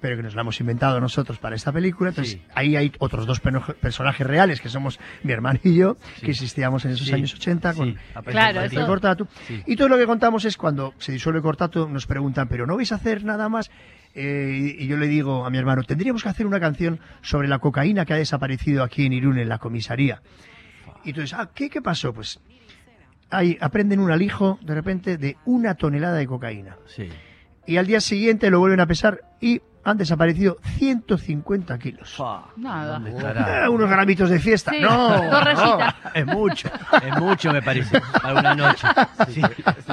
pero 0.00 0.16
que 0.16 0.22
nos 0.22 0.34
la 0.34 0.40
hemos 0.40 0.58
inventado 0.60 0.98
nosotros 0.98 1.38
para 1.38 1.54
esta 1.54 1.70
película. 1.72 2.08
Entonces 2.08 2.34
Sí. 2.34 2.42
ahí 2.54 2.74
hay 2.74 2.90
otros 2.98 3.26
dos 3.26 3.40
personajes 3.40 4.26
reales, 4.26 4.60
que 4.60 4.68
somos 4.70 4.98
mi 5.22 5.32
hermano 5.32 5.60
y 5.62 5.76
yo, 5.76 5.96
Sí. 6.16 6.24
que 6.26 6.30
existíamos 6.32 6.84
en 6.86 6.92
esos 6.92 7.06
Sí, 7.06 7.12
años 7.12 7.34
80 7.34 7.74
con 7.74 7.90
sí, 7.90 7.96
Claro, 8.24 8.62
eso- 8.62 8.86
Cortatu. 8.86 9.28
Sí. 9.46 9.62
Y 9.66 9.76
todo 9.76 9.88
lo 9.88 9.98
que 9.98 10.06
contamos 10.06 10.44
es 10.46 10.56
cuando 10.56 10.94
se 10.98 11.12
disuelve 11.12 11.42
Cortatu, 11.42 11.88
nos 11.88 12.06
preguntan, 12.06 12.48
¿pero 12.48 12.66
no 12.66 12.76
vais 12.76 12.90
a 12.92 12.94
hacer 12.96 13.24
nada 13.24 13.48
más? 13.50 13.70
Eh, 14.14 14.74
y 14.78 14.84
y 14.84 14.86
yo 14.88 14.96
le 14.96 15.06
digo 15.06 15.44
a 15.46 15.50
mi 15.50 15.58
hermano, 15.58 15.82
tendríamos 15.84 16.22
que 16.22 16.28
hacer 16.30 16.46
una 16.46 16.58
canción 16.60 16.98
sobre 17.20 17.46
la 17.46 17.58
cocaína 17.60 18.04
que 18.06 18.14
ha 18.14 18.16
desaparecido 18.16 18.82
aquí 18.82 19.06
en 19.06 19.12
Irún, 19.12 19.38
en 19.38 19.48
la 19.48 19.58
comisaría. 19.58 20.20
Y 21.04 21.10
entonces, 21.10 21.34
ah, 21.38 21.50
¿qué, 21.54 21.68
qué 21.70 21.80
pasó? 21.82 22.12
Pues 22.12 22.40
ahí 23.32 23.58
aprenden 23.60 23.98
un 24.00 24.10
alijo 24.12 24.58
de 24.62 24.74
repente 24.74 25.16
de 25.18 25.36
una 25.44 25.74
tonelada 25.74 26.16
de 26.16 26.26
cocaína. 26.26 26.76
Sí. 26.86 27.08
Y 27.66 27.76
al 27.76 27.86
día 27.86 28.00
siguiente 28.00 28.50
lo 28.50 28.58
vuelven 28.60 28.80
a 28.80 28.86
pesar 28.86 29.20
y 29.40 29.60
han 29.84 29.98
desaparecido 29.98 30.58
150 30.78 31.78
kilos. 31.78 32.16
Nada. 32.56 32.92
¿dónde 32.98 33.10
Ah, 33.10 33.16
estará? 33.16 33.70
unos 33.70 33.90
gramitos 33.90 34.30
de 34.30 34.38
fiesta. 34.38 34.70
Sí, 34.70 34.80
no, 34.80 35.30
no. 35.30 35.78
Es 36.14 36.26
mucho, 36.26 36.68
es 37.04 37.18
mucho 37.20 37.52
me 37.52 37.62
parece, 37.62 38.00
para 38.22 38.38
una 38.38 38.54
noche. 38.54 38.86
Sí, 39.28 39.42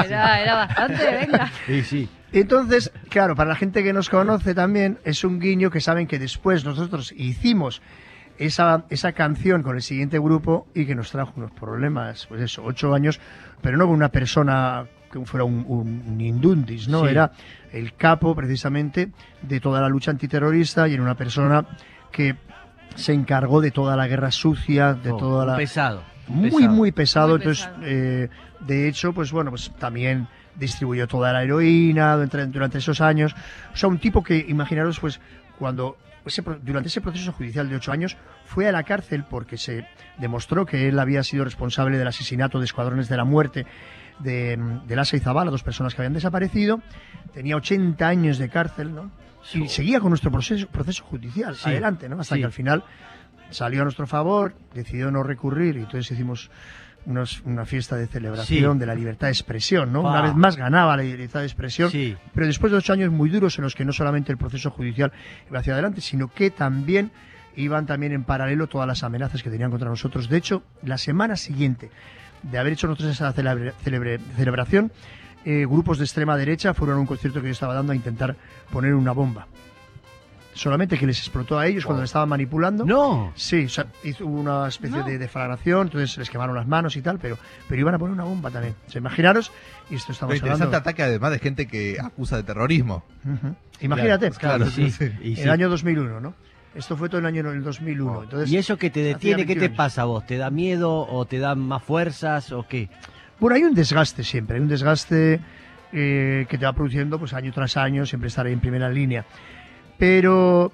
Era, 0.05 0.41
era 0.41 0.55
bastante, 0.55 1.11
venga. 1.25 1.51
sí, 1.65 1.81
sí. 1.83 2.09
Entonces, 2.31 2.91
claro, 3.09 3.35
para 3.35 3.49
la 3.49 3.55
gente 3.55 3.83
que 3.83 3.91
nos 3.93 4.09
conoce 4.09 4.53
también 4.53 4.99
es 5.03 5.23
un 5.23 5.39
guiño 5.39 5.71
que 5.71 5.81
saben 5.81 6.05
que 6.05 6.19
después 6.19 6.63
nosotros 6.63 7.11
hicimos 7.17 7.81
esa, 8.39 8.85
esa 8.89 9.11
canción 9.11 9.61
con 9.63 9.75
el 9.75 9.81
siguiente 9.81 10.17
grupo 10.17 10.67
y 10.73 10.85
que 10.85 10.95
nos 10.95 11.11
trajo 11.11 11.33
unos 11.35 11.51
problemas, 11.51 12.25
pues 12.27 12.41
eso, 12.41 12.63
ocho 12.63 12.93
años, 12.93 13.19
pero 13.61 13.77
no 13.77 13.85
con 13.85 13.95
una 13.95 14.09
persona 14.09 14.85
que 15.11 15.19
fuera 15.25 15.43
un, 15.43 15.65
un- 15.67 16.03
un 16.07 16.21
indundis, 16.21 16.87
¿no? 16.87 17.01
Sí. 17.03 17.09
Era 17.11 17.31
el 17.73 17.93
capo 17.95 18.33
precisamente 18.35 19.11
de 19.41 19.59
toda 19.59 19.81
la 19.81 19.89
lucha 19.89 20.11
antiterrorista 20.11 20.87
y 20.87 20.93
era 20.93 21.03
una 21.03 21.15
persona 21.15 21.65
que 22.11 22.35
se 22.95 23.13
encargó 23.13 23.61
de 23.61 23.71
toda 23.71 23.95
la 23.95 24.07
guerra 24.07 24.31
sucia, 24.31 24.93
de 24.93 25.11
Oh, 25.11 25.17
toda 25.17 25.45
la 25.45 25.55
pesado. 25.55 26.03
muy 26.27 26.49
pesado. 26.51 26.73
muy 26.73 26.91
pesado 26.91 27.27
Muy 27.29 27.35
entonces 27.37 27.65
pesado. 27.67 27.81
eh, 27.85 28.29
de 28.61 28.87
hecho 28.87 29.13
pues 29.13 29.31
bueno 29.31 29.49
pues 29.51 29.71
también 29.79 30.27
distribuyó 30.55 31.07
toda 31.07 31.31
la 31.33 31.43
heroína 31.43 32.13
durante, 32.15 32.45
durante 32.47 32.77
esos 32.79 32.99
años 33.01 33.33
o 33.73 33.77
sea 33.77 33.87
un 33.89 33.99
tipo 33.99 34.23
que 34.23 34.37
imaginaros 34.47 34.99
pues 34.99 35.19
cuando 35.57 35.97
ese 36.25 36.41
durante 36.61 36.87
ese 36.89 37.01
proceso 37.01 37.31
judicial 37.31 37.69
de 37.69 37.75
ocho 37.75 37.91
años 37.91 38.17
fue 38.45 38.67
a 38.67 38.71
la 38.71 38.83
cárcel 38.83 39.23
porque 39.29 39.57
se 39.57 39.85
demostró 40.17 40.65
que 40.65 40.87
él 40.87 40.99
había 40.99 41.23
sido 41.23 41.43
responsable 41.45 41.97
del 41.97 42.07
asesinato 42.07 42.59
de 42.59 42.65
escuadrones 42.65 43.07
de 43.09 43.17
la 43.17 43.23
muerte 43.23 43.65
de, 44.19 44.57
de 44.85 44.95
Lassa 44.95 45.15
y 45.15 45.19
Zabala, 45.19 45.49
dos 45.51 45.63
personas 45.63 45.95
que 45.95 46.01
habían 46.01 46.13
desaparecido, 46.13 46.81
tenía 47.33 47.55
80 47.55 48.05
años 48.07 48.37
de 48.37 48.49
cárcel, 48.49 48.93
¿no? 48.93 49.11
Y 49.53 49.59
Sí. 49.61 49.67
seguía 49.69 50.01
con 50.01 50.09
nuestro 50.09 50.29
proceso, 50.31 50.67
proceso 50.67 51.03
judicial 51.05 51.55
Sí, 51.55 51.69
adelante, 51.69 52.09
¿no? 52.09 52.19
Hasta 52.19 52.35
sí. 52.35 52.41
que 52.41 52.45
al 52.45 52.51
final 52.51 52.83
salió 53.49 53.81
a 53.81 53.83
nuestro 53.85 54.05
favor, 54.05 54.53
decidió 54.73 55.09
no 55.11 55.23
recurrir 55.23 55.77
y 55.77 55.79
entonces 55.79 56.11
hicimos 56.11 56.51
unos- 57.05 57.41
una 57.45 57.65
fiesta 57.65 57.95
de 57.95 58.07
celebración 58.07 58.73
Sí. 58.73 58.79
de 58.79 58.85
la 58.85 58.95
libertad 58.95 59.27
de 59.27 59.33
expresión, 59.33 59.91
¿no? 59.91 60.07
Ah. 60.07 60.11
Una 60.11 60.21
vez 60.21 60.35
más 60.35 60.55
ganaba 60.57 60.95
la 60.97 61.03
libertad 61.03 61.39
de 61.39 61.45
expresión, 61.45 61.89
Sí, 61.89 62.15
pero 62.33 62.45
después 62.47 62.71
de 62.71 62.77
ocho 62.77 62.93
años 62.93 63.11
muy 63.11 63.29
duros 63.29 63.57
en 63.57 63.63
los 63.63 63.75
que 63.75 63.85
no 63.85 63.93
solamente 63.93 64.31
el 64.31 64.37
proceso 64.37 64.69
judicial 64.71 65.11
iba 65.49 65.59
hacia 65.59 65.73
adelante, 65.73 66.01
sino 66.01 66.27
que 66.27 66.51
también 66.51 67.11
iban 67.55 67.85
también 67.85 68.11
en 68.13 68.23
paralelo 68.23 68.67
todas 68.67 68.87
las 68.87 69.03
amenazas 69.03 69.43
que 69.43 69.49
tenían 69.49 69.71
contra 69.71 69.89
nosotros. 69.89 70.29
De 70.29 70.37
hecho, 70.37 70.63
la 70.83 70.97
semana 70.97 71.35
siguiente 71.35 71.89
de 72.43 72.57
haber 72.57 72.73
hecho 72.73 72.87
nosotros 72.87 73.11
esa 73.11 73.33
celebre- 73.33 73.73
celebre- 73.83 74.19
celebración, 74.37 74.91
eh, 75.45 75.65
grupos 75.65 75.97
de 75.97 76.05
extrema 76.05 76.37
derecha 76.37 76.73
fueron 76.73 76.97
a 76.97 76.99
un 76.99 77.05
concierto 77.05 77.41
que 77.41 77.47
yo 77.47 77.51
estaba 77.53 77.73
dando 77.73 77.91
a 77.91 77.95
intentar 77.95 78.35
poner 78.71 78.93
una 78.93 79.11
bomba. 79.13 79.47
Solamente 80.59 80.97
que 80.97 81.05
les 81.07 81.17
explotó 81.19 81.57
a 81.57 81.67
ellos 81.67 81.85
cuando 81.85 82.01
le 82.01 82.05
estaban 82.05 82.27
manipulando. 82.27 82.83
no. 82.85 83.31
Sí, 83.35 83.63
o 83.65 83.69
sea, 83.69 83.85
hizo 84.03 84.25
una 84.25 84.67
especie 84.67 84.97
No. 84.97 85.05
de 85.05 85.17
deflagración, 85.17 85.87
entonces 85.87 86.17
les 86.17 86.29
quemaron 86.29 86.53
las 86.53 86.67
manos 86.67 86.97
y 86.97 87.01
tal, 87.01 87.17
pero, 87.17 87.37
pero 87.69 87.79
iban 87.79 87.95
a 87.95 87.97
poner 87.97 88.13
una 88.13 88.25
bomba 88.25 88.51
también. 88.51 88.75
O 88.87 88.91
sea, 88.91 88.99
imaginaros, 88.99 89.53
y 89.89 89.95
esto 89.95 90.07
Pero 90.07 90.13
estamos 90.13 90.35
interesante 90.35 90.63
hablando... 90.65 90.77
ataque 90.77 91.03
además 91.03 91.31
de 91.31 91.39
gente 91.39 91.65
que 91.67 91.95
acusa 92.03 92.35
de 92.35 92.43
terrorismo. 92.43 93.05
Imagínate, 93.79 94.31
Claro, 94.31 94.65
sí, 94.69 94.89
sí. 94.91 95.09
el 95.37 95.49
año 95.49 95.69
2001, 95.69 96.19
¿no? 96.19 96.33
Esto 96.75 96.97
fue 96.97 97.07
todo 97.09 97.19
el 97.19 97.25
año 97.25 97.49
el 97.49 97.63
2001. 97.63 98.23
Entonces, 98.23 98.51
¿Y 98.51 98.57
eso 98.57 98.77
que 98.77 98.89
te 98.89 99.01
detiene, 99.01 99.43
qué 99.43 99.55
21 99.55 99.71
te 99.71 99.75
pasa 99.77 100.01
a 100.03 100.05
vos? 100.05 100.25
¿Te 100.25 100.37
da 100.37 100.49
miedo 100.49 100.91
o 101.07 101.25
te 101.25 101.39
dan 101.39 101.59
más 101.59 101.81
fuerzas 101.83 102.51
o 102.51 102.65
qué? 102.67 102.89
Bueno, 103.39 103.55
hay 103.55 103.63
un 103.63 103.73
desgaste 103.73 104.23
siempre, 104.23 104.57
hay 104.57 104.61
un 104.61 104.67
desgaste 104.67 105.39
eh, 105.93 106.45
que 106.49 106.57
te 106.57 106.65
va 106.65 106.73
produciendo 106.73 107.17
pues 107.17 107.33
año 107.33 107.51
tras 107.53 107.77
año, 107.77 108.05
siempre 108.05 108.27
estar 108.27 108.45
ahí 108.45 108.53
en 108.53 108.59
primera 108.59 108.89
línea. 108.89 109.25
Pero, 109.99 110.71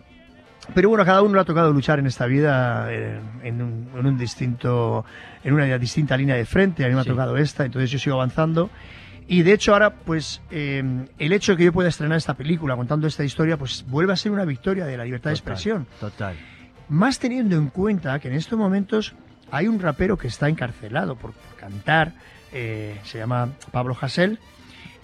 pero 0.74 0.90
bueno, 0.90 1.04
cada 1.04 1.22
uno 1.24 1.36
le 1.36 1.42
ha 1.42 1.46
tocado 1.46 1.74
luchar 1.74 2.00
en 2.00 2.06
esta 2.08 2.26
vida 2.28 2.88
eh, 2.92 3.20
en, 3.44 3.62
un, 3.62 3.90
en 3.98 4.06
un 4.06 4.18
distinto, 4.18 5.04
en 5.44 5.54
una 5.54 5.78
distinta 5.78 6.16
línea 6.16 6.36
de 6.36 6.46
frente. 6.46 6.86
A 6.86 6.88
mí 6.88 6.94
me 6.94 7.02
ha 7.02 7.04
Sí. 7.04 7.10
tocado 7.10 7.36
esta, 7.36 7.66
entonces 7.66 7.90
yo 7.92 8.00
sigo 8.00 8.16
avanzando. 8.16 8.70
Y 9.28 9.42
de 9.42 9.54
hecho 9.54 9.74
ahora, 9.74 9.92
pues, 9.96 10.42
eh, 10.52 10.84
el 11.18 11.34
hecho 11.34 11.54
de 11.54 11.58
que 11.58 11.64
yo 11.66 11.74
pueda 11.74 11.90
estrenar 11.90 12.18
esta 12.18 12.36
película 12.36 12.76
contando 12.76 13.08
esta 13.08 13.24
historia, 13.24 13.58
pues 13.58 13.84
vuelve 13.88 14.14
a 14.14 14.16
ser 14.16 14.32
una 14.32 14.46
victoria 14.46 14.86
de 14.86 14.96
la 14.98 15.04
libertad 15.04 15.32
de 15.32 15.36
Total, 15.36 15.52
expresión. 15.54 15.88
Total. 16.00 16.36
Más 16.90 17.18
teniendo 17.18 17.56
en 17.58 17.70
cuenta 17.70 18.20
que 18.20 18.28
en 18.28 18.36
estos 18.36 18.58
momentos 18.60 19.16
hay 19.50 19.68
un 19.68 19.80
rapero 19.80 20.18
que 20.18 20.28
está 20.28 20.48
encarcelado 20.48 21.16
por, 21.16 21.32
por 21.34 21.56
cantar, 21.60 22.12
eh, 22.54 23.00
se 23.04 23.18
llama 23.18 23.50
Pablo 23.72 23.98
Hasél, 24.00 24.38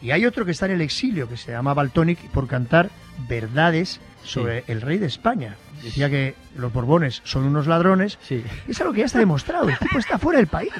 y 0.03 0.11
hay 0.11 0.27
otro 0.27 0.45
que 0.45 0.51
está 0.51 0.67
en 0.67 0.73
el 0.73 0.81
exilio, 0.81 1.27
que 1.27 1.37
se 1.37 1.51
llama 1.51 1.73
Baltonic, 1.73 2.19
por 2.29 2.47
cantar 2.47 2.89
verdades 3.27 3.99
sobre 4.23 4.63
el 4.67 4.81
rey 4.81 4.97
de 4.97 5.07
España. 5.07 5.55
Decía 5.83 6.09
que 6.09 6.35
los 6.55 6.71
Borbones 6.71 7.21
son 7.23 7.43
unos 7.45 7.67
ladrones, 7.67 8.17
Sí. 8.21 8.43
es 8.67 8.79
algo 8.81 8.93
que 8.93 8.99
ya 8.99 9.05
está 9.05 9.19
demostrado, 9.19 9.67
el 9.69 9.77
tipo 9.77 9.97
está 9.97 10.17
fuera 10.19 10.37
del 10.39 10.47
país. 10.47 10.71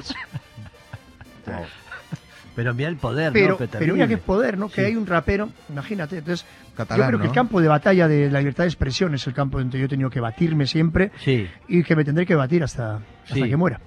Pero 2.55 2.73
mira 2.73 2.89
el 2.89 2.97
poder, 2.97 3.31
Pero, 3.31 3.57
¿no? 3.59 3.67
Pero 3.67 3.93
mira 3.93 4.07
qué 4.07 4.17
poder, 4.17 4.57
¿no? 4.57 4.67
Que 4.67 4.81
Sí. 4.81 4.87
hay 4.87 4.95
un 4.97 5.07
rapero, 5.07 5.49
imagínate, 5.69 6.17
entonces 6.17 6.45
yo 6.77 6.85
creo 6.85 7.19
que 7.19 7.27
el 7.27 7.31
campo 7.31 7.61
de 7.61 7.67
batalla 7.69 8.07
de 8.09 8.29
la 8.29 8.39
libertad 8.39 8.65
de 8.65 8.67
expresión 8.69 9.15
es 9.15 9.25
el 9.25 9.33
campo 9.33 9.57
donde 9.57 9.79
yo 9.79 9.85
he 9.85 9.87
tenido 9.87 10.09
que 10.09 10.19
batirme 10.19 10.67
siempre 10.67 11.11
Sí. 11.19 11.47
y 11.69 11.81
que 11.83 11.95
me 11.95 12.03
tendré 12.03 12.25
que 12.25 12.35
batir 12.35 12.61
hasta, 12.63 12.95
hasta 13.23 13.35
Sí. 13.35 13.49
que 13.49 13.55
muera. 13.55 13.79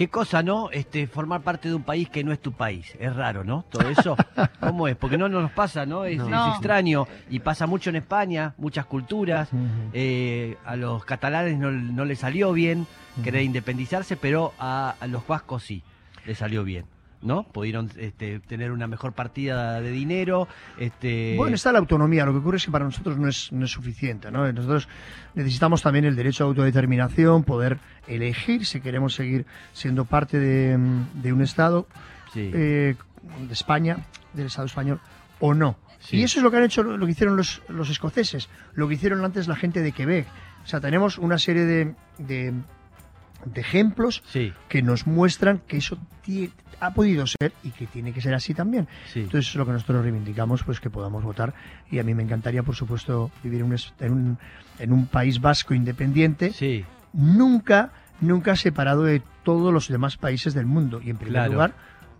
Qué 0.00 0.08
cosa, 0.08 0.42
¿no? 0.42 0.70
Este, 0.70 1.06
formar 1.06 1.42
parte 1.42 1.68
de 1.68 1.74
un 1.74 1.82
país 1.82 2.08
que 2.08 2.24
no 2.24 2.32
es 2.32 2.40
tu 2.40 2.52
país. 2.52 2.96
Es 2.98 3.14
raro, 3.14 3.44
¿no? 3.44 3.66
Todo 3.68 3.86
eso. 3.90 4.16
¿Cómo 4.60 4.88
es? 4.88 4.96
Porque 4.96 5.18
no 5.18 5.28
nos 5.28 5.50
pasa, 5.50 5.84
¿no? 5.84 6.06
Es, 6.06 6.16
No. 6.16 6.24
es 6.24 6.30
No. 6.30 6.48
extraño. 6.52 7.06
Y 7.28 7.40
pasa 7.40 7.66
mucho 7.66 7.90
en 7.90 7.96
España, 7.96 8.54
muchas 8.56 8.86
culturas. 8.86 9.50
Eh, 9.92 10.56
a 10.64 10.76
los 10.76 11.04
catalanes 11.04 11.58
no, 11.58 11.70
no 11.70 12.06
les 12.06 12.20
salió 12.20 12.54
bien 12.54 12.86
querer 13.22 13.42
independizarse, 13.42 14.16
pero 14.16 14.54
a, 14.58 14.94
a 14.98 15.06
los 15.06 15.26
vascos 15.26 15.64
sí 15.64 15.82
les 16.24 16.38
salió 16.38 16.64
bien. 16.64 16.86
¿No? 17.22 17.42
Pudieron 17.44 17.90
este, 17.98 18.40
tener 18.40 18.72
una 18.72 18.86
mejor 18.86 19.12
partida 19.12 19.80
de 19.82 19.90
dinero. 19.90 20.48
Este, 20.78 21.34
Bueno, 21.36 21.54
está 21.54 21.70
la 21.70 21.78
autonomía. 21.78 22.24
Lo 22.24 22.32
que 22.32 22.38
ocurre 22.38 22.56
es 22.56 22.64
que 22.64 22.70
para 22.70 22.86
nosotros 22.86 23.18
no 23.18 23.28
es, 23.28 23.52
no 23.52 23.66
es 23.66 23.70
suficiente. 23.70 24.30
¿no? 24.30 24.50
Nosotros 24.52 24.88
necesitamos 25.34 25.82
también 25.82 26.06
el 26.06 26.16
derecho 26.16 26.44
a 26.44 26.46
autodeterminación, 26.46 27.44
poder 27.44 27.78
elegir 28.06 28.64
si 28.64 28.80
queremos 28.80 29.14
seguir 29.14 29.44
siendo 29.74 30.06
parte 30.06 30.38
de, 30.38 30.78
mm, 30.78 31.22
de 31.22 31.32
un 31.32 31.42
Estado, 31.42 31.86
sí. 32.32 32.50
eh, 32.54 32.94
de 33.46 33.52
España, 33.52 33.98
del 34.32 34.46
Estado 34.46 34.66
español, 34.66 35.00
o 35.40 35.52
no. 35.54 35.76
Sí. 36.00 36.16
Y 36.16 36.22
eso 36.22 36.38
es 36.38 36.42
lo 36.42 36.50
que 36.50 36.56
han 36.56 36.64
hecho, 36.64 36.82
lo 36.82 37.04
que 37.04 37.12
hicieron 37.12 37.36
los, 37.36 37.62
los 37.68 37.90
escoceses, 37.90 38.48
lo 38.72 38.88
que 38.88 38.94
hicieron 38.94 39.22
antes 39.24 39.46
la 39.46 39.56
gente 39.56 39.82
de 39.82 39.92
Quebec. 39.92 40.26
O 40.64 40.66
sea, 40.66 40.80
tenemos 40.80 41.18
una 41.18 41.38
serie 41.38 41.64
de, 41.64 41.94
de, 42.18 42.54
de 43.44 43.60
ejemplos 43.60 44.22
sí, 44.26 44.52
que 44.68 44.82
nos 44.82 45.06
muestran 45.06 45.60
que 45.66 45.78
eso 45.78 45.98
ha 46.80 46.92
podido 46.94 47.26
ser 47.26 47.52
y 47.62 47.70
que 47.70 47.86
tiene 47.86 48.12
que 48.12 48.20
ser 48.20 48.34
así 48.34 48.54
también. 48.54 48.86
sí. 49.12 49.20
Entonces 49.20 49.50
es 49.50 49.56
lo 49.56 49.66
que 49.66 49.72
nosotros 49.72 50.02
reivindicamos, 50.02 50.62
pues 50.62 50.80
que 50.80 50.88
podamos 50.90 51.24
votar. 51.24 51.52
Y 51.90 51.98
a 51.98 52.04
mí 52.04 52.14
me 52.14 52.22
encantaría, 52.22 52.62
por 52.62 52.74
supuesto, 52.76 53.30
vivir 53.42 53.60
en 53.60 53.66
un, 53.66 53.76
en 54.00 54.12
un, 54.12 54.38
en 54.78 54.92
un 54.92 55.06
país 55.06 55.40
vasco 55.40 55.74
independiente, 55.74 56.52
sí. 56.52 56.84
nunca, 57.12 57.90
nunca 58.20 58.56
separado 58.56 59.04
de 59.04 59.22
todos 59.42 59.72
los 59.72 59.88
demás 59.88 60.16
países 60.16 60.54
del 60.54 60.66
mundo. 60.66 61.00
Y 61.04 61.10
en 61.10 61.16
primer 61.16 61.34
Claro. 61.34 61.52
lugar, 61.52 61.72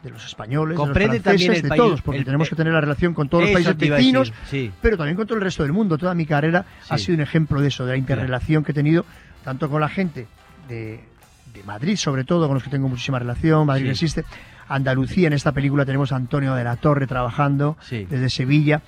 de 0.02 0.08
los 0.10 0.24
españoles, 0.24 0.78
Comprende 0.78 1.12
de 1.12 1.18
los 1.18 1.22
franceses, 1.24 1.56
el 1.56 1.62
de 1.62 1.68
país- 1.68 1.78
todos, 1.78 2.00
porque 2.02 2.20
el- 2.20 2.24
tenemos 2.24 2.48
que 2.48 2.56
tener 2.56 2.72
la 2.72 2.80
relación 2.80 3.12
con 3.12 3.28
todos 3.28 3.44
los 3.44 3.52
países 3.52 3.76
vecinos, 3.76 4.30
decir, 4.30 4.70
sí. 4.70 4.72
pero 4.80 4.96
también 4.96 5.14
con 5.16 5.26
todo 5.26 5.36
el 5.36 5.44
resto 5.44 5.62
del 5.62 5.72
mundo. 5.72 5.98
Toda 5.98 6.14
mi 6.14 6.24
carrera 6.24 6.64
ha 6.88 6.96
sido 6.98 7.16
un 7.16 7.20
ejemplo 7.20 7.60
de 7.60 7.68
eso, 7.68 7.84
de 7.84 7.92
la 7.92 7.98
interrelación 7.98 8.64
que 8.64 8.72
he 8.72 8.74
tenido, 8.74 9.04
tanto 9.44 9.68
con 9.68 9.78
la 9.80 9.90
gente 9.90 10.26
de, 10.68 11.04
de 11.52 11.62
Madrid, 11.64 11.96
sobre 11.96 12.24
todo, 12.24 12.46
con 12.46 12.54
los 12.54 12.62
que 12.62 12.70
tengo 12.70 12.88
muchísima 12.88 13.18
relación, 13.18 13.66
Madrid 13.66 13.84
Sí. 13.86 13.90
existe, 13.90 14.24
Andalucía, 14.68 15.26
en 15.26 15.32
esta 15.32 15.52
película 15.52 15.84
tenemos 15.84 16.12
a 16.12 16.16
Antonio 16.16 16.54
de 16.54 16.62
la 16.64 16.76
Torre 16.76 17.06
trabajando 17.06 17.76
Sí. 17.82 18.06
desde 18.08 18.30
Sevilla, 18.30 18.82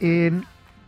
Eh, 0.00 0.32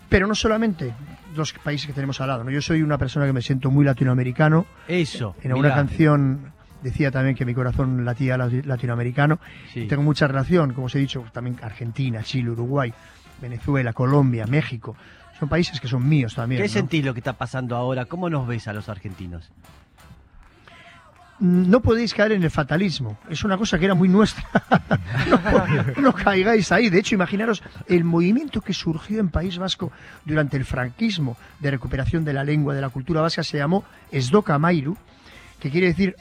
pero 0.08 0.26
no 0.26 0.34
solamente 0.34 0.92
los 1.36 1.52
países 1.52 1.86
que 1.86 1.92
tenemos 1.92 2.20
al 2.20 2.26
lado, 2.28 2.42
¿no? 2.44 2.50
yo 2.50 2.60
soy 2.60 2.82
una 2.82 2.98
persona 2.98 3.24
que 3.26 3.32
me 3.32 3.40
siento 3.40 3.70
muy 3.70 3.84
latinoamericano, 3.84 4.66
Eso. 4.88 5.36
en 5.42 5.52
alguna 5.52 5.68
mirá. 5.68 5.76
canción 5.76 6.52
decía 6.82 7.10
también 7.12 7.36
que 7.36 7.44
mi 7.44 7.54
corazón 7.54 8.04
latía 8.04 8.36
lati- 8.36 8.64
latinoamericano, 8.64 9.38
Sí. 9.72 9.86
tengo 9.86 10.02
mucha 10.02 10.26
relación, 10.26 10.72
como 10.74 10.86
os 10.86 10.94
he 10.96 10.98
dicho, 10.98 11.24
también 11.32 11.56
Argentina, 11.62 12.22
Chile, 12.24 12.50
Uruguay, 12.50 12.92
Venezuela, 13.40 13.92
Colombia, 13.92 14.46
México. 14.46 14.96
Son 15.38 15.48
países 15.48 15.80
que 15.80 15.86
son 15.88 16.08
míos 16.08 16.34
también. 16.34 16.60
¿Qué 16.62 16.68
¿no? 16.68 16.72
sentís 16.74 17.04
lo 17.04 17.12
que 17.14 17.20
está 17.20 17.32
pasando 17.34 17.76
ahora? 17.76 18.06
¿Cómo 18.06 18.28
nos 18.30 18.46
ves 18.48 18.66
a 18.68 18.72
los 18.72 18.88
argentinos? 18.88 19.50
No 21.38 21.80
podéis 21.80 22.14
caer 22.14 22.32
en 22.32 22.42
el 22.42 22.50
fatalismo. 22.50 23.18
Es 23.28 23.44
una 23.44 23.58
cosa 23.58 23.78
que 23.78 23.84
era 23.84 23.94
muy 23.94 24.08
nuestra. 24.08 24.44
no 26.00 26.14
caigáis 26.14 26.72
ahí. 26.72 26.88
De 26.88 26.98
hecho, 26.98 27.14
imaginaros 27.14 27.62
el 27.88 28.04
movimiento 28.04 28.60
que 28.60 28.72
surgió 28.72 29.20
en 29.20 29.28
País 29.28 29.58
Vasco 29.58 29.92
durante 30.24 30.56
el 30.56 30.64
franquismo 30.64 31.36
de 31.60 31.70
recuperación 31.70 32.24
de 32.24 32.32
la 32.32 32.44
lengua, 32.44 32.74
de 32.74 32.80
la 32.80 32.88
cultura 32.88 33.20
vasca, 33.20 33.42
se 33.42 33.58
llamó 33.58 33.84
Esdoca 34.10 34.58
Mairu, 34.58 34.96
que 35.60 35.70
quiere 35.70 35.88
decir 35.88 36.16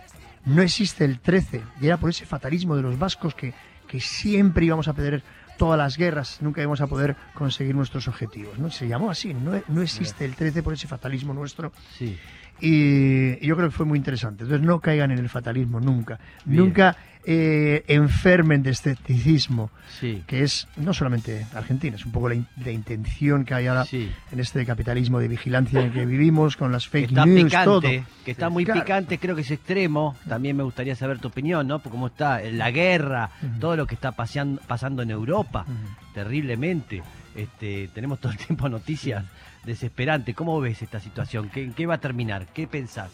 no 0.46 0.62
existe 0.62 1.06
el 1.06 1.20
13. 1.20 1.64
Y 1.82 1.88
era 1.88 1.98
por 1.98 2.10
ese 2.10 2.26
fatalismo 2.26 2.76
de 2.76 2.82
los 2.82 2.98
vascos 3.00 3.34
que, 3.36 3.54
que 3.88 4.00
siempre 4.00 4.66
íbamos 4.66 4.88
a 4.88 4.94
perder 4.94 5.24
todas 5.58 5.78
las 5.78 5.98
guerras, 5.98 6.38
nunca 6.42 6.62
íbamos 6.62 6.82
a 6.82 6.88
poder 6.88 7.16
conseguir 7.34 7.76
nuestros 7.76 8.08
objetivos. 8.08 8.60
¿no? 8.60 8.70
Se 8.70 8.88
llamó 8.88 9.10
así, 9.10 9.34
no, 9.34 9.62
no 9.68 9.82
existe 9.82 10.26
el 10.26 10.36
13 10.36 10.64
por 10.64 10.74
ese 10.74 10.88
fatalismo 10.88 11.34
nuestro. 11.34 11.72
Sí. 11.98 12.18
Y 12.62 13.46
yo 13.46 13.56
creo 13.56 13.70
que 13.70 13.76
fue 13.76 13.86
muy 13.86 13.98
interesante. 13.98 14.44
Entonces 14.44 14.66
no 14.66 14.80
caigan 14.80 15.12
en 15.12 15.20
el 15.20 15.30
fatalismo 15.30 15.80
nunca. 15.80 16.20
Bien. 16.46 16.64
Nunca 16.64 16.96
eh, 17.28 17.84
enfermen 17.88 18.62
de 18.64 18.70
escepticismo, 18.70 19.72
Sí. 20.00 20.24
que 20.28 20.44
es 20.44 20.68
no 20.78 20.94
solamente 20.94 21.46
Argentina, 21.56 21.96
es 21.96 22.06
un 22.06 22.12
poco 22.12 22.30
la, 22.30 22.36
in- 22.36 22.46
la 22.64 22.70
intención 22.72 23.46
que 23.46 23.56
hay 23.56 23.66
ahora 23.68 23.84
Sí. 23.86 24.12
en 24.32 24.40
este 24.40 24.64
capitalismo 24.66 25.20
de 25.20 25.28
vigilancia 25.28 25.82
en 25.82 25.92
que 25.92 26.06
vivimos, 26.06 26.56
con 26.56 26.72
las 26.72 26.88
fake 26.88 27.10
está 27.10 27.26
news, 27.26 27.44
picante, 27.46 27.66
todo. 27.66 27.82
que 27.82 28.32
está 28.32 28.50
muy 28.50 28.64
Claro. 28.64 28.82
picante, 28.82 29.18
creo 29.18 29.36
que 29.36 29.42
es 29.42 29.50
extremo. 29.52 30.16
También 30.30 30.56
me 30.56 30.62
gustaría 30.64 30.96
saber 30.96 31.18
tu 31.18 31.30
opinión, 31.30 31.68
¿no? 31.68 31.80
Por 31.80 31.92
cómo 31.92 32.08
está 32.08 32.42
la 32.42 32.70
guerra, 32.70 33.32
Ujú. 33.42 33.60
todo 33.60 33.76
lo 33.76 33.88
que 33.88 33.96
está 33.96 34.12
paseando- 34.12 34.62
pasando 34.68 35.02
en 35.02 35.10
Europa, 35.10 35.66
Ujú. 35.68 36.14
terriblemente. 36.14 37.02
Este, 37.36 37.90
tenemos 37.94 38.20
todo 38.20 38.32
el 38.32 38.38
tiempo 38.38 38.70
noticias 38.70 39.26
desesperantes. 39.66 40.36
¿Cómo 40.36 40.60
ves 40.62 40.82
esta 40.82 41.00
situación? 41.00 41.50
¿Qué, 41.50 41.64
en 41.64 41.74
qué 41.74 41.86
va 41.86 41.96
a 41.96 42.00
terminar? 42.00 42.48
¿Qué 42.54 42.68
pensás? 42.68 43.12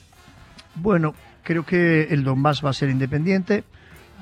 Bueno, 0.75 1.13
creo 1.43 1.65
que 1.65 2.03
el 2.11 2.23
Donbass 2.23 2.63
va 2.63 2.69
a 2.69 2.73
ser 2.73 2.89
independiente. 2.89 3.63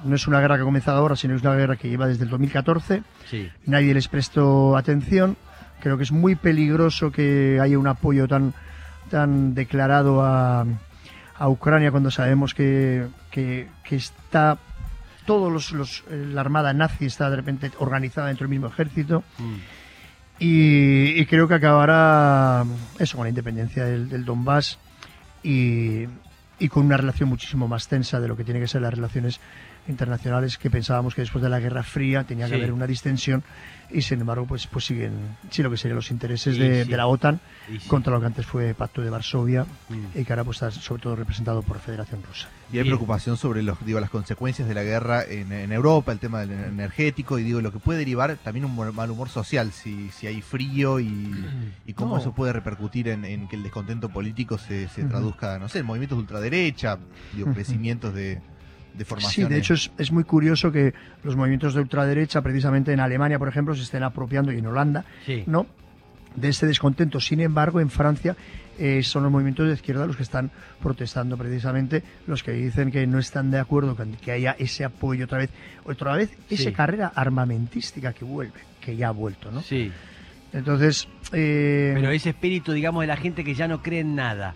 No 0.03 0.15
es 0.15 0.27
una 0.27 0.39
guerra 0.39 0.55
que 0.55 0.61
ha 0.61 0.65
comenzado 0.65 0.97
ahora, 0.99 1.15
sino 1.15 1.35
es 1.35 1.41
una 1.41 1.55
guerra 1.55 1.75
que 1.75 1.89
lleva 1.89 2.07
desde 2.07 2.23
el 2.23 2.29
2014. 2.29 3.03
Sí, 3.29 3.49
nadie 3.65 3.93
les 3.93 4.07
prestó 4.07 4.77
atención. 4.77 5.35
Creo 5.81 5.97
que 5.97 6.03
es 6.03 6.11
muy 6.11 6.35
peligroso 6.35 7.11
que 7.11 7.59
haya 7.61 7.77
un 7.77 7.87
apoyo 7.87 8.27
tan, 8.27 8.53
tan 9.09 9.53
declarado 9.53 10.23
a, 10.23 10.65
a 11.37 11.49
Ucrania 11.49 11.91
cuando 11.91 12.11
sabemos 12.11 12.53
que, 12.53 13.07
que, 13.31 13.67
que 13.83 13.95
está 13.97 14.57
todos 15.25 15.51
los, 15.51 15.71
los- 15.73 16.03
eh, 16.09 16.25
la 16.33 16.41
armada 16.41 16.73
nazi 16.73 17.05
está 17.05 17.29
de 17.29 17.35
repente 17.35 17.71
organizada 17.79 18.27
dentro 18.27 18.45
del 18.45 18.49
mismo 18.51 18.67
ejército 18.67 19.23
Mm. 19.37 19.55
Y, 20.39 21.25
creo 21.25 21.47
que 21.47 21.55
acabará 21.55 22.65
eso 22.97 23.17
con 23.17 23.25
la 23.25 23.29
independencia 23.29 23.85
del, 23.85 24.09
del 24.09 24.25
Donbass 24.25 24.77
y, 25.43 26.05
y 26.59 26.67
con 26.69 26.85
una 26.85 26.97
relación 26.97 27.29
muchísimo 27.29 27.67
más 27.67 27.87
tensa 27.87 28.19
de 28.19 28.27
lo 28.27 28.37
que 28.37 28.43
tiene 28.43 28.59
que 28.59 28.67
ser 28.67 28.81
las 28.81 28.93
relaciones 28.93 29.39
internacionales 29.89 30.57
que 30.57 30.69
pensábamos 30.69 31.15
que 31.15 31.21
después 31.21 31.41
de 31.43 31.49
la 31.49 31.59
Guerra 31.59 31.83
Fría 31.83 32.23
tenía 32.23 32.45
que 32.45 32.51
Sí. 32.53 32.57
haber 32.57 32.71
una 32.71 32.87
distensión 32.87 33.43
y 33.91 34.03
sin 34.03 34.21
embargo 34.21 34.45
pues 34.45 34.67
pues 34.67 34.85
siguen 34.85 35.13
sí 35.49 35.63
lo 35.63 35.71
que 35.71 35.77
serían 35.77 35.95
los 35.95 36.11
intereses 36.11 36.55
Sí, 36.55 36.61
de, 36.61 36.85
sí. 36.85 36.91
de 36.91 36.97
la 36.97 37.07
OTAN 37.07 37.39
contra 37.87 38.13
lo 38.13 38.19
que 38.19 38.27
antes 38.27 38.45
fue 38.45 38.73
Pacto 38.75 39.01
de 39.01 39.09
Varsovia 39.09 39.65
Mm. 39.89 40.19
y 40.19 40.23
que 40.25 40.31
ahora 40.33 40.43
pues 40.43 40.61
está 40.61 40.69
sobre 40.71 41.01
todo 41.01 41.15
representado 41.15 41.63
por 41.63 41.79
Federación 41.79 42.21
Rusa. 42.23 42.47
Y 42.71 42.77
hay 42.77 42.83
preocupación 42.83 43.35
sobre 43.35 43.63
los, 43.63 43.83
digo, 43.83 43.99
las 43.99 44.11
consecuencias 44.11 44.67
de 44.67 44.75
la 44.75 44.83
guerra 44.83 45.23
en, 45.23 45.51
en 45.51 45.71
Europa, 45.71 46.11
el 46.11 46.19
tema 46.19 46.41
del 46.41 46.51
energético 46.51 47.39
y 47.39 47.43
digo 47.43 47.61
lo 47.61 47.71
que 47.71 47.79
puede 47.79 47.97
derivar 47.99 48.37
también 48.43 48.65
un 48.65 48.75
mal- 48.95 49.09
humor 49.09 49.29
social 49.29 49.71
si, 49.71 50.09
si 50.11 50.27
hay 50.27 50.41
frío 50.43 50.99
y, 50.99 51.33
y 51.87 51.93
cómo 51.93 52.15
No. 52.15 52.21
eso 52.21 52.31
puede 52.33 52.53
repercutir 52.53 53.07
en, 53.07 53.25
en 53.25 53.47
que 53.47 53.55
el 53.55 53.63
descontento 53.63 54.09
político 54.09 54.57
se, 54.59 54.87
se 54.89 55.03
traduzca, 55.05 55.57
no 55.57 55.67
sé, 55.67 55.79
en 55.79 55.87
movimientos 55.87 56.17
de 56.17 56.21
ultraderecha, 56.21 56.99
digo, 57.33 57.51
crecimientos 57.53 58.13
de, 58.13 58.39
de 58.93 58.99
Sí, 59.03 59.05
formaciones. 59.05 59.49
de 59.49 59.57
hecho 59.59 59.73
es, 59.75 59.91
es 59.97 60.11
muy 60.11 60.23
curioso 60.23 60.71
que 60.71 60.93
los 61.23 61.35
movimientos 61.35 61.73
de 61.73 61.81
ultraderecha, 61.81 62.41
precisamente 62.41 62.91
en 62.93 62.99
Alemania, 62.99 63.39
por 63.39 63.47
ejemplo, 63.47 63.75
se 63.75 63.83
estén 63.83 64.03
apropiando 64.03 64.51
y 64.51 64.57
en 64.57 64.67
Holanda, 64.67 65.05
Sí. 65.25 65.43
¿no? 65.47 65.65
de 66.35 66.49
ese 66.49 66.67
descontento. 66.67 67.19
Sin 67.19 67.39
embargo, 67.41 67.79
en 67.81 67.89
Francia 67.89 68.35
eh, 68.77 69.01
son 69.03 69.23
los 69.23 69.31
movimientos 69.31 69.67
de 69.67 69.73
izquierda 69.73 70.05
los 70.05 70.15
que 70.15 70.23
están 70.23 70.51
protestando 70.81 71.35
precisamente, 71.37 72.03
los 72.27 72.43
que 72.43 72.51
dicen 72.51 72.91
que 72.91 73.05
no 73.07 73.17
están 73.19 73.49
de 73.51 73.57
acuerdo 73.59 73.95
con 73.95 74.13
que 74.13 74.31
haya 74.31 74.55
ese 74.59 74.85
apoyo 74.85 75.25
otra 75.25 75.39
vez, 75.39 75.49
otra 75.85 76.15
vez 76.15 76.29
esa 76.49 76.63
Sí. 76.69 76.71
carrera 76.71 77.11
armamentística 77.15 78.13
que 78.13 78.23
vuelve, 78.25 78.59
que 78.79 78.95
ya 78.95 79.09
ha 79.09 79.11
vuelto, 79.11 79.51
¿no? 79.51 79.61
Sí. 79.63 79.91
Entonces, 80.53 81.07
eh, 81.33 81.91
Pero 81.95 82.11
ese 82.11 82.29
espíritu, 82.29 82.71
digamos, 82.71 83.01
de 83.01 83.07
la 83.07 83.17
gente 83.17 83.43
que 83.43 83.53
ya 83.53 83.67
no 83.67 83.81
cree 83.81 83.99
en 84.01 84.15
nada. 84.15 84.53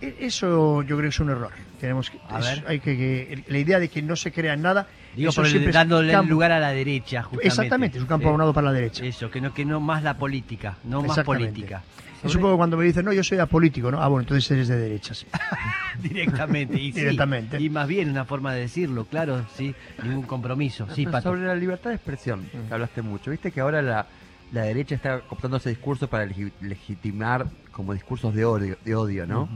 E- 0.00 0.16
eso 0.20 0.82
yo 0.82 0.96
creo 0.96 1.02
que 1.02 1.14
es 1.14 1.20
un 1.20 1.30
error. 1.30 1.52
Tenemos 1.80 2.10
que, 2.10 2.18
A 2.28 2.38
es- 2.40 2.44
ver. 2.46 2.64
hay 2.68 2.80
que, 2.80 2.96
que- 2.96 3.44
la 3.48 3.58
idea 3.58 3.78
de 3.78 3.88
que 3.88 4.02
no 4.02 4.16
se 4.16 4.32
crea 4.32 4.54
en 4.54 4.62
nada, 4.62 4.86
Digo, 5.14 5.30
eso 5.30 5.44
siempre 5.44 5.72
dándole 5.72 6.12
campo- 6.12 6.30
lugar 6.30 6.52
a 6.52 6.60
la 6.60 6.70
derecha, 6.70 7.22
justamente. 7.22 7.48
Exactamente, 7.48 7.98
es 7.98 8.02
un 8.02 8.08
campo 8.08 8.28
abonado 8.28 8.52
para 8.52 8.66
la 8.68 8.72
derecha. 8.72 9.04
Eso, 9.04 9.30
que 9.30 9.40
no, 9.40 9.52
que 9.54 9.64
no 9.64 9.80
más 9.80 10.02
la 10.02 10.14
política, 10.14 10.76
no 10.84 11.02
más 11.02 11.18
política. 11.20 11.82
Es 12.24 12.34
un 12.34 12.40
poco 12.42 12.56
cuando 12.56 12.76
me 12.76 12.84
dicen, 12.84 13.04
no, 13.04 13.12
yo 13.12 13.22
soy 13.22 13.38
apolítico, 13.38 13.92
¿no? 13.92 14.02
Ah, 14.02 14.08
bueno, 14.08 14.22
entonces 14.22 14.50
eres 14.50 14.66
de 14.66 14.76
derechas. 14.76 15.24
Directamente. 16.02 16.76
Y 16.80 16.92
sí, 16.92 17.00
Directamente. 17.00 17.60
Y 17.60 17.70
más 17.70 17.86
bien 17.86 18.10
una 18.10 18.24
forma 18.24 18.52
de 18.54 18.60
decirlo, 18.62 19.04
claro, 19.04 19.44
sí, 19.56 19.74
ningún 20.02 20.24
compromiso. 20.24 20.86
Sí, 20.94 21.06
Pato. 21.06 21.30
sobre 21.30 21.42
la 21.46 21.54
libertad 21.54 21.90
de 21.90 21.96
expresión, 21.96 22.48
que 22.68 22.74
hablaste 22.74 23.02
mucho. 23.02 23.30
Viste 23.30 23.52
que 23.52 23.60
ahora 23.60 23.82
la, 23.82 24.06
la 24.52 24.62
derecha 24.62 24.94
está 24.96 25.22
optando 25.28 25.58
ese 25.58 25.70
discurso 25.70 26.08
para 26.08 26.26
legi- 26.26 26.52
legitimar 26.60 27.46
como 27.70 27.94
discursos 27.94 28.34
de 28.34 28.44
odio, 28.44 28.76
de 28.84 28.94
odio 28.96 29.26
¿no? 29.26 29.48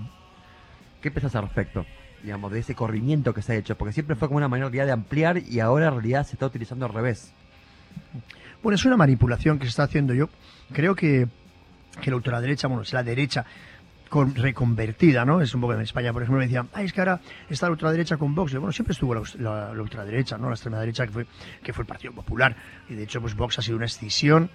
¿Qué 1.03 1.11
pensás 1.11 1.35
al 1.37 1.43
respecto? 1.43 1.85
Digamos, 2.23 2.53
de 2.53 2.61
ese 2.61 2.75
corrimiento 2.75 3.35
que 3.35 3.43
se 3.43 3.53
ha 3.53 3.57
hecho, 3.57 3.77
porque 3.77 3.93
siempre 3.93 4.17
fue 4.17 4.29
como 4.29 4.39
una 4.39 4.49
manera 4.49 4.71
de 4.87 4.93
ampliar 4.93 5.39
y 5.39 5.61
ahora 5.61 5.89
en 5.89 5.95
realidad 5.95 6.25
se 6.27 6.35
está 6.35 6.47
utilizando 6.47 6.87
al 6.87 6.93
revés. 6.95 7.35
Bueno, 8.63 8.77
es 8.77 8.85
una 8.85 8.97
manipulación 8.97 9.59
que 9.59 9.65
se 9.65 9.71
está 9.71 9.83
haciendo. 9.85 10.15
Yo 10.15 10.29
creo 10.73 10.95
que, 10.95 11.27
que 12.01 12.11
la 12.11 12.17
ultraderecha, 12.17 12.69
bueno, 12.69 12.83
es 12.85 12.93
la 12.93 13.03
derecha 13.03 13.45
con- 14.09 14.35
reconvertida, 14.37 15.25
¿no? 15.25 15.41
Es 15.41 15.53
un 15.55 15.61
poco 15.63 15.75
en 15.75 15.81
España, 15.81 16.13
por 16.13 16.23
ejemplo, 16.23 16.39
me 16.39 16.45
decían, 16.47 16.69
ay, 16.73 16.85
es 16.87 16.93
que 16.93 17.01
ahora 17.01 17.21
está 17.51 17.67
la 17.67 17.73
ultraderecha 17.73 18.17
con 18.17 18.35
Vox. 18.37 18.53
Bueno, 18.55 18.71
siempre 18.73 18.93
estuvo 18.93 19.15
la, 19.17 19.23
la- 19.39 19.75
la 19.75 19.83
ultraderecha, 19.83 20.39
¿no? 20.39 20.47
La 20.49 20.55
extrema 20.55 20.79
derecha 20.79 21.05
que 21.07 21.13
fue, 21.13 21.27
que 21.63 21.73
fue 21.73 21.83
el 21.83 21.89
Partido 21.89 22.13
Popular. 22.13 22.55
Y 22.89 22.95
de 22.95 23.03
hecho, 23.03 23.21
pues 23.21 23.35
Vox 23.35 23.59
ha 23.59 23.63
sido 23.63 23.77
una 23.77 23.87
escisión. 23.87 24.49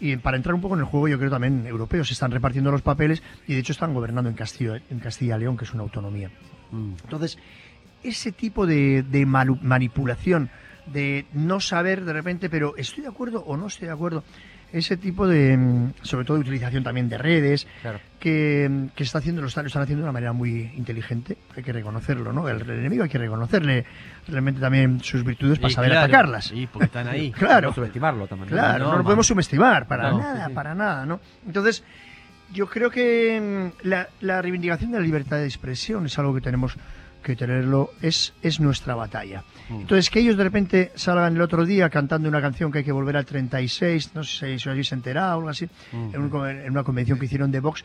Y 0.00 0.16
para 0.16 0.36
entrar 0.36 0.54
un 0.54 0.60
poco 0.60 0.74
en 0.74 0.80
el 0.80 0.86
juego, 0.86 1.08
yo 1.08 1.18
creo 1.18 1.30
también 1.30 1.66
europeos 1.66 2.10
están 2.10 2.30
repartiendo 2.30 2.70
los 2.70 2.82
papeles 2.82 3.22
y 3.46 3.54
de 3.54 3.60
hecho 3.60 3.72
están 3.72 3.94
gobernando 3.94 4.28
en 4.28 4.36
Castilla, 4.36 4.80
en 4.90 4.98
Castilla 4.98 5.36
y 5.36 5.40
León, 5.40 5.56
que 5.56 5.64
es 5.64 5.72
una 5.72 5.82
autonomía. 5.82 6.30
Mm. 6.70 6.92
Entonces, 7.02 7.38
ese 8.02 8.32
tipo 8.32 8.66
de, 8.66 9.02
de 9.02 9.26
manipulación, 9.26 10.50
de 10.86 11.26
no 11.32 11.60
saber 11.60 12.04
de 12.04 12.12
repente, 12.12 12.48
pero 12.48 12.76
estoy 12.76 13.02
de 13.02 13.08
acuerdo 13.08 13.40
o 13.40 13.56
no 13.56 13.66
estoy 13.66 13.88
de 13.88 13.94
acuerdo, 13.94 14.22
ese 14.72 14.96
tipo 14.96 15.26
de, 15.26 15.56
mm, 15.56 15.92
sobre 16.02 16.24
todo 16.24 16.36
de 16.36 16.42
utilización 16.42 16.82
también 16.84 17.08
de 17.08 17.16
redes, 17.18 17.66
Claro. 17.82 18.00
que, 18.20 18.68
mm, 18.70 18.86
que 18.96 19.04
está 19.04 19.18
haciendo, 19.18 19.40
lo 19.42 19.48
están, 19.48 19.64
lo 19.64 19.68
están 19.68 19.82
haciendo 19.82 20.00
de 20.02 20.04
una 20.06 20.12
manera 20.12 20.32
muy 20.32 20.72
inteligente, 20.76 21.36
hay 21.56 21.62
que 21.62 21.72
reconocerlo, 21.72 22.32
¿no? 22.32 22.48
El, 22.48 22.60
el 22.62 22.70
enemigo 22.80 23.04
hay 23.04 23.08
que 23.08 23.18
reconocerle 23.18 23.84
realmente 24.28 24.60
también 24.60 25.00
sus 25.02 25.24
virtudes 25.24 25.58
para 25.58 25.70
Y 25.70 25.74
saber 25.74 25.90
claro, 25.90 26.04
atacarlas. 26.04 26.44
Sí, 26.46 26.68
porque 26.70 26.86
están 26.86 27.08
ahí. 27.08 27.30
Claro. 27.38 27.68
No 27.68 27.74
subestimarlo. 27.74 28.26
Claro, 28.26 28.84
No, 28.84 28.90
no, 28.92 28.98
lo 28.98 29.04
podemos 29.04 29.26
subestimar, 29.26 29.86
para 29.86 30.10
No, 30.10 30.18
nada, 30.18 30.44
sí, 30.44 30.48
sí. 30.50 30.54
para 30.54 30.74
nada, 30.74 31.06
¿no? 31.06 31.20
Entonces, 31.46 31.84
yo 32.52 32.66
creo 32.68 32.90
que 32.90 33.72
mm, 33.82 33.88
la, 33.88 34.08
la 34.20 34.42
reivindicación 34.42 34.90
de 34.92 34.98
la 34.98 35.04
libertad 35.04 35.36
de 35.38 35.44
expresión 35.46 36.06
es 36.06 36.18
algo 36.18 36.34
que 36.34 36.40
tenemos 36.40 36.76
que 37.26 37.36
tenerlo 37.36 37.90
es, 38.00 38.32
es 38.42 38.60
nuestra 38.60 38.94
batalla. 38.94 39.42
Mm. 39.68 39.80
Entonces, 39.82 40.08
que 40.10 40.20
ellos 40.20 40.36
de 40.36 40.44
repente 40.44 40.92
salgan 40.94 41.34
el 41.36 41.42
otro 41.42 41.64
día 41.66 41.90
cantando 41.90 42.28
una 42.28 42.40
canción 42.40 42.70
que 42.72 42.78
hay 42.78 42.84
que 42.84 42.92
volver 42.92 43.16
al 43.16 43.26
36, 43.26 44.12
no 44.14 44.24
sé 44.24 44.46
si 44.48 44.54
os 44.54 44.66
habéis 44.68 44.92
enterado 44.92 45.32
o 45.34 45.38
algo 45.38 45.48
así, 45.50 45.66
Mm. 45.92 46.14
en, 46.14 46.20
un- 46.22 46.48
en 46.48 46.70
una 46.70 46.84
convención 46.84 47.18
que 47.18 47.26
hicieron 47.26 47.50
de 47.50 47.60
Vox, 47.60 47.84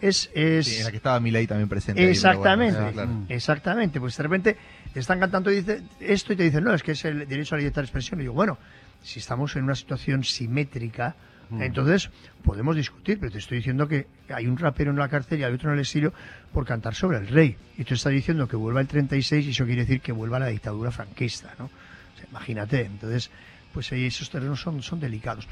es... 0.00 0.30
es 0.34 0.66
Sí, 0.66 0.78
en 0.78 0.84
la 0.84 0.90
que 0.90 0.96
estaba 0.98 1.18
Milei 1.20 1.46
también 1.46 1.68
presente. 1.68 2.02
ahí, 2.02 2.08
Exactamente, 2.10 2.76
bueno, 2.78 2.92
claro. 2.92 3.08
Mm. 3.10 3.26
exactamente. 3.28 4.00
Pues 4.00 4.16
de 4.16 4.22
repente 4.22 4.56
te 4.92 5.00
están 5.00 5.18
cantando 5.20 5.50
y 5.50 5.56
dice 5.56 5.82
esto 6.00 6.32
y 6.32 6.36
te 6.36 6.42
dicen, 6.44 6.64
no, 6.64 6.74
es 6.74 6.82
que 6.82 6.92
es 6.92 7.04
el 7.04 7.26
derecho 7.26 7.54
a 7.54 7.58
la 7.58 7.60
libertad 7.62 7.82
de 7.82 7.86
expresión. 7.86 8.20
Y 8.20 8.24
digo, 8.24 8.34
bueno, 8.34 8.58
si 9.02 9.18
estamos 9.20 9.56
en 9.56 9.64
una 9.64 9.74
situación 9.74 10.22
simétrica, 10.24 11.14
Mm. 11.52 11.62
entonces 11.62 12.10
podemos 12.44 12.74
discutir, 12.76 13.18
pero 13.20 13.30
te 13.32 13.38
estoy 13.38 13.58
diciendo 13.58 13.86
que 13.86 14.06
hay 14.34 14.46
un 14.46 14.56
rapero 14.56 14.90
en 14.90 14.96
la 14.98 15.08
cárcel 15.08 15.40
y 15.40 15.44
hay 15.44 15.52
otro 15.52 15.68
en 15.70 15.74
el 15.74 15.80
exilio 15.80 16.12
por 16.52 16.64
cantar 16.66 16.94
sobre 16.94 17.18
el 17.18 17.28
rey. 17.28 17.56
Y 17.78 17.84
tú 17.84 17.94
estás 17.94 18.12
diciendo 18.12 18.48
que 18.48 18.56
vuelva 18.56 18.80
el 18.80 18.86
36 18.88 19.46
y 19.46 19.50
eso 19.50 19.64
quiere 19.66 19.82
decir 19.82 20.00
que 20.00 20.12
vuelva 20.12 20.38
la 20.38 20.46
dictadura 20.46 20.90
franquista, 20.90 21.54
¿no? 21.58 21.66
O 21.66 22.16
sea, 22.18 22.26
imagínate, 22.30 22.82
entonces, 22.86 23.30
pues 23.72 23.90
ahí 23.92 24.06
esos 24.06 24.30
terrenos 24.30 24.60
son, 24.60 24.82
son 24.82 24.98
delicados. 25.00 25.46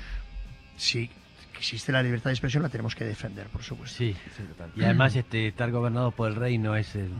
Si 0.77 1.11
existe 1.57 1.93
la 1.93 2.03
libertad 2.03 2.31
de 2.31 2.35
expresión, 2.35 2.63
la 2.63 2.69
tenemos 2.71 2.95
que 2.95 3.05
defender, 3.05 3.47
por 3.49 3.63
supuesto. 3.63 3.99
Sí. 3.99 4.17
Sí, 4.37 4.43
total. 4.45 4.71
Y 4.77 4.83
además 4.85 5.15
este 5.17 5.49
estar 5.49 5.71
gobernado 5.71 6.11
por 6.13 6.31
el 6.31 6.37
rey 6.37 6.57
no 6.59 6.75
es 6.77 6.95
el, 6.97 7.11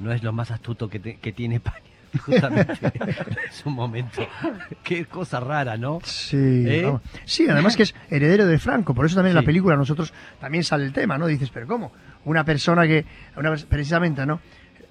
no 0.00 0.12
es 0.12 0.22
lo 0.22 0.32
más 0.32 0.50
astuto 0.50 0.88
que, 0.90 0.98
te- 1.00 1.16
que 1.16 1.32
tiene 1.32 1.54
España. 1.62 1.87
Justamente 2.20 2.72
es 3.48 3.66
un 3.66 3.74
momento. 3.74 4.26
Qué 4.82 5.06
cosa 5.06 5.40
rara, 5.40 5.76
¿no? 5.76 6.00
Sí, 6.04 6.64
¿Eh? 6.66 6.98
sí, 7.24 7.48
además 7.48 7.76
que 7.76 7.84
es 7.84 7.94
heredero 8.10 8.46
de 8.46 8.58
Franco, 8.58 8.94
por 8.94 9.06
eso 9.06 9.16
también 9.16 9.36
en 9.36 9.42
la 9.42 9.46
película 9.46 9.76
nosotros 9.76 10.12
también 10.40 10.64
sale 10.64 10.84
el 10.84 10.92
tema, 10.92 11.18
¿no? 11.18 11.26
Dices, 11.26 11.50
pero 11.52 11.66
¿cómo? 11.66 11.92
Una 12.24 12.44
persona 12.44 12.86
que, 12.86 13.04
una, 13.36 13.54
precisamente, 13.68 14.24
¿no? 14.26 14.40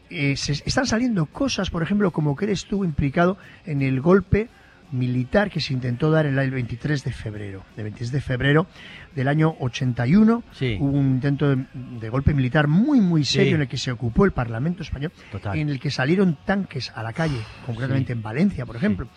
Eh, 0.10 0.38
se 0.38 0.54
están 0.54 0.86
saliendo 0.86 1.26
cosas, 1.26 1.70
por 1.70 1.84
ejemplo, 1.84 2.12
como 2.12 2.36
que 2.36 2.46
él 2.46 2.52
estuvo 2.52 2.86
implicado 2.86 3.38
en 3.66 3.82
el 3.82 4.00
golpe 4.00 4.48
militar 4.92 5.50
que 5.50 5.60
se 5.60 5.74
intentó 5.74 6.10
dar 6.12 6.26
el 6.26 6.36
23 6.52 7.04
de 7.04 7.12
febrero, 7.12 7.64
el 7.76 7.84
23 7.84 8.12
de 8.12 8.22
febrero 8.22 8.68
del 9.16 9.28
año 9.28 9.56
81, 9.60 10.44
Sí. 10.54 10.78
hubo 10.80 10.98
un 10.98 11.08
intento 11.08 11.56
de, 11.56 11.66
de 11.74 12.10
golpe 12.10 12.34
militar 12.34 12.68
muy, 12.68 13.02
muy 13.02 13.26
serio 13.26 13.50
Sí. 13.52 13.56
en 13.56 13.62
el 13.62 13.68
que 13.68 13.78
se 13.78 13.92
ocupó 13.92 14.26
el 14.26 14.32
Parlamento 14.32 14.84
español, 14.84 15.12
Total. 15.32 15.58
en 15.58 15.70
el 15.70 15.80
que 15.80 15.92
salieron 15.92 16.38
tanques 16.46 16.92
a 16.96 17.04
la 17.04 17.14
calle, 17.14 17.40
concretamente 17.66 18.14
en 18.14 18.22
Valencia, 18.22 18.66
por 18.66 18.76
ejemplo. 18.76 19.08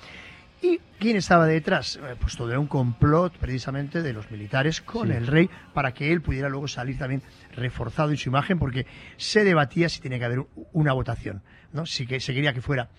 ¿Y 0.63 0.79
quién 0.99 1.17
estaba 1.17 1.47
detrás? 1.47 1.97
Eh, 1.97 2.17
Pues 2.21 2.37
todo 2.37 2.51
era 2.51 2.61
un 2.61 2.67
complot 2.67 3.39
precisamente 3.39 4.03
de 4.03 4.13
los 4.13 4.31
militares 4.31 4.83
con 4.83 5.09
Sí. 5.09 5.15
el 5.15 5.27
rey 5.27 5.49
para 5.73 5.93
que 5.95 6.13
él 6.13 6.21
pudiera 6.21 6.51
luego 6.51 6.69
salir 6.69 6.99
también 6.99 7.23
reforzado 7.57 8.11
en 8.11 8.19
su 8.19 8.29
imagen 8.29 8.59
porque 8.59 8.87
se 9.17 9.43
debatía 9.43 9.89
si 9.89 10.01
tenía 10.03 10.19
que 10.19 10.25
haber 10.27 10.45
una 10.73 10.93
votación, 10.93 11.43
¿no? 11.73 11.87
Si 11.87 12.07
que 12.07 12.21
se 12.21 12.35
quería 12.35 12.53
que 12.53 12.61
fuera 12.61 12.91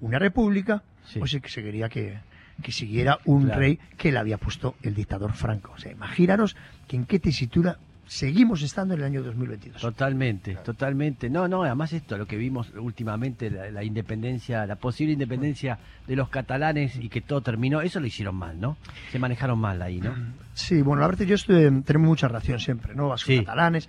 una 0.00 0.18
república 0.18 0.82
Sí. 1.04 1.20
o 1.20 1.26
si 1.26 1.40
que 1.40 1.48
se 1.48 1.62
quería 1.62 1.88
que, 1.88 2.18
que 2.62 2.72
siguiera 2.72 3.18
un 3.26 3.44
Claro. 3.44 3.60
rey 3.60 3.78
que 3.96 4.10
le 4.10 4.18
había 4.18 4.38
puesto 4.38 4.74
el 4.82 4.94
dictador 4.94 5.32
Franco. 5.34 5.72
O 5.74 5.78
sea, 5.78 5.92
imaginaros 5.92 6.56
que 6.88 6.96
en 6.96 7.04
qué 7.06 7.18
tesitura 7.20 7.78
seguimos 8.08 8.62
estando 8.62 8.94
en 8.94 9.00
el 9.00 9.06
año 9.06 9.22
2022. 9.22 9.80
Totalmente, 9.80 10.54
totalmente. 10.64 11.28
No, 11.28 11.48
no, 11.48 11.62
además 11.64 11.92
esto, 11.92 12.16
lo 12.16 12.26
que 12.26 12.36
vimos 12.36 12.70
últimamente, 12.76 13.50
la, 13.50 13.70
la 13.70 13.82
independencia, 13.84 14.64
la 14.66 14.76
posible 14.76 15.12
independencia 15.12 15.78
de 16.06 16.14
los 16.16 16.28
catalanes 16.28 16.96
y 16.96 17.08
que 17.08 17.20
todo 17.20 17.40
terminó, 17.40 17.80
eso 17.80 17.98
lo 18.00 18.06
hicieron 18.06 18.36
mal, 18.36 18.60
¿no? 18.60 18.76
Se 19.10 19.18
manejaron 19.18 19.58
mal 19.58 19.82
ahí, 19.82 20.00
¿no? 20.00 20.14
Sí, 20.54 20.82
bueno, 20.82 21.00
la 21.00 21.08
verdad 21.08 21.24
yo 21.24 21.34
estuve, 21.34 21.70
tenemos 21.82 22.08
mucha 22.08 22.28
relación 22.28 22.60
siempre, 22.60 22.94
¿no? 22.94 23.08
Vascos 23.08 23.34
Sí. 23.34 23.40
catalanes. 23.40 23.88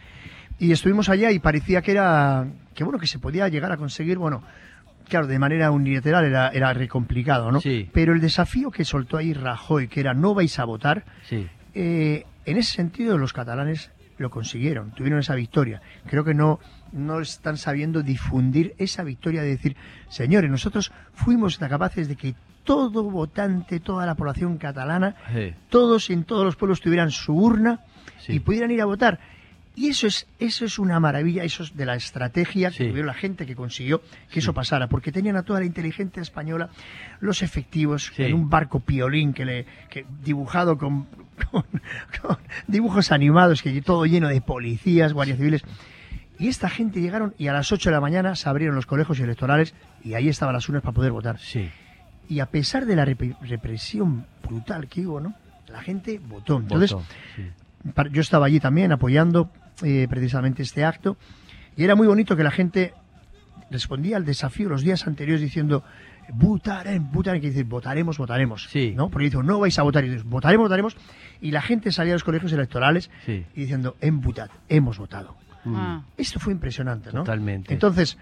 Y 0.60 0.72
estuvimos 0.72 1.10
allá 1.10 1.32
y 1.32 1.38
parecía 1.38 1.84
que 1.84 1.91
era, 1.91 2.48
que 2.74 2.84
bueno, 2.84 2.98
que 2.98 3.06
se 3.08 3.20
podía 3.20 3.48
llegar 3.50 3.72
a 3.72 3.78
conseguir, 3.78 4.17
bueno, 4.17 4.41
claro, 5.08 5.28
de 5.28 5.39
manera 5.39 5.72
unilateral 5.72 6.26
era, 6.26 6.50
era 6.50 6.74
re 6.74 6.88
complicado, 6.88 7.52
¿no? 7.52 7.62
Sí. 7.62 7.89
Pero 7.93 8.13
el 8.13 8.22
desafío 8.22 8.72
que 8.72 8.86
soltó 8.86 9.17
ahí 9.17 9.34
Rajoy, 9.34 9.88
que 9.88 10.00
era 10.00 10.13
no 10.13 10.34
vais 10.34 10.58
a 10.60 10.65
votar, 10.65 11.06
Sí, 11.24 11.48
eh, 11.74 12.26
en 12.46 12.58
ese 12.58 12.74
sentido 12.74 13.17
los 13.20 13.34
catalanes 13.34 13.91
lo 14.17 14.32
consiguieron, 14.32 14.91
tuvieron 14.91 15.20
esa 15.20 15.36
victoria. 15.36 15.82
Creo 16.08 16.24
que 16.24 16.34
no, 16.34 16.60
no 16.91 17.20
están 17.20 17.58
sabiendo 17.58 18.02
difundir 18.02 18.74
esa 18.80 19.04
victoria 19.04 19.43
de 19.43 19.50
decir, 19.50 19.76
señores, 20.10 20.50
nosotros 20.50 20.91
fuimos 21.13 21.60
capaces 21.60 22.08
de 22.08 22.15
que 22.15 22.34
todo 22.63 23.04
votante, 23.04 23.80
toda 23.80 24.06
la 24.06 24.15
población 24.15 24.58
catalana, 24.58 25.15
sí, 25.32 25.54
todos 25.70 26.10
en 26.10 26.24
todos 26.24 26.46
los 26.46 26.56
pueblos 26.56 26.82
tuvieran 26.82 27.12
su 27.12 27.34
urna 27.34 27.82
sí. 28.20 28.34
y 28.34 28.39
pudieran 28.39 28.72
ir 28.72 28.82
a 28.82 28.86
votar. 28.86 29.20
Y 29.79 29.89
eso 29.89 30.07
es, 30.07 30.25
eso 30.39 30.65
es 30.65 30.79
una 30.79 30.99
maravilla, 30.99 31.43
eso 31.43 31.61
es 31.61 31.77
de 31.77 31.85
la 31.85 31.93
estrategia 31.95 32.71
que 32.71 32.77
Sí. 32.77 32.87
tuvieron 32.89 33.05
la 33.05 33.13
gente 33.13 33.45
que 33.45 33.55
consiguió 33.55 34.01
que 34.31 34.39
eso 34.39 34.51
pasara, 34.51 34.87
porque 34.89 35.11
tenían 35.11 35.35
a 35.37 35.43
toda 35.43 35.59
la 35.59 35.67
inteligencia 35.67 36.19
española, 36.19 36.69
los 37.19 37.43
efectivos, 37.43 38.11
Sí. 38.15 38.23
en 38.23 38.33
un 38.33 38.49
barco 38.49 38.79
piolín 38.79 39.33
que 39.33 39.45
le, 39.45 39.65
que 39.91 40.03
dibujado 40.23 40.79
con, 40.79 41.05
con- 41.51 41.63
con 42.21 42.37
dibujos 42.67 43.11
animados, 43.11 43.61
que 43.61 43.79
todo 43.83 44.05
lleno 44.07 44.29
de 44.29 44.41
policías, 44.41 45.13
guardias 45.13 45.37
civiles. 45.37 45.61
Y 46.39 46.47
esta 46.47 46.69
gente 46.69 46.99
llegaron 46.99 47.35
y 47.37 47.47
a 47.47 47.53
las 47.53 47.71
8 47.71 47.89
de 47.89 47.93
la 47.95 48.01
mañana 48.01 48.35
se 48.35 48.49
abrieron 48.49 48.75
los 48.75 48.87
colegios 48.87 49.19
electorales 49.19 49.75
y 50.03 50.15
ahí 50.15 50.27
estaban 50.27 50.53
las 50.55 50.67
urnas 50.67 50.81
para 50.81 50.93
poder 50.95 51.11
votar. 51.11 51.37
Sí, 51.39 51.69
Y 52.29 52.39
a 52.39 52.47
pesar 52.47 52.85
de 52.87 52.95
la 52.95 53.05
rep- 53.05 53.37
represión 53.41 54.25
brutal 54.43 54.87
que 54.87 55.05
hubo, 55.05 55.19
¿no? 55.21 55.35
La 55.67 55.81
gente 55.81 56.19
votó. 56.19 56.57
Entonces, 56.57 56.93
votó, 56.93 57.05
sí. 57.35 57.91
par- 57.93 58.09
yo 58.11 58.21
estaba 58.21 58.47
allí 58.47 58.59
también 58.59 58.91
apoyando 58.91 59.51
eh, 59.83 60.07
precisamente 60.09 60.63
este 60.63 60.83
acto 60.83 61.17
y 61.75 61.83
era 61.83 61.95
muy 61.95 62.07
bonito 62.07 62.35
que 62.35 62.43
la 62.43 62.51
gente 62.51 62.93
respondía 63.69 64.17
al 64.17 64.25
desafío 64.25 64.69
los 64.69 64.81
días 64.81 65.05
anteriores 65.07 65.41
diciendo 65.41 65.83
votaremos, 66.33 67.11
votaremos, 67.11 67.41
que 67.41 67.49
dice 67.49 67.63
votaremos, 67.63 68.17
votaremos, 68.17 68.67
Sí. 68.69 68.93
¿no? 68.95 69.09
Porque 69.09 69.25
dice 69.25 69.37
no 69.43 69.59
vais 69.59 69.77
a 69.79 69.83
votar, 69.83 70.03
y 70.05 70.09
dices 70.09 70.23
votaremos, 70.23 70.65
votaremos 70.65 70.97
y 71.41 71.51
la 71.51 71.61
gente 71.61 71.91
salía 71.91 72.13
a 72.13 72.15
los 72.15 72.23
colegios 72.23 72.51
electorales 72.53 73.09
Sí. 73.25 73.45
y 73.55 73.61
diciendo 73.61 73.95
hemos 74.01 74.97
votado. 74.97 75.35
Mm, 75.65 75.75
Ah. 75.75 76.03
Esto 76.17 76.39
fue 76.39 76.53
impresionante, 76.53 77.11
¿no? 77.11 77.19
Totalmente. 77.19 77.73
Entonces, 77.73 78.17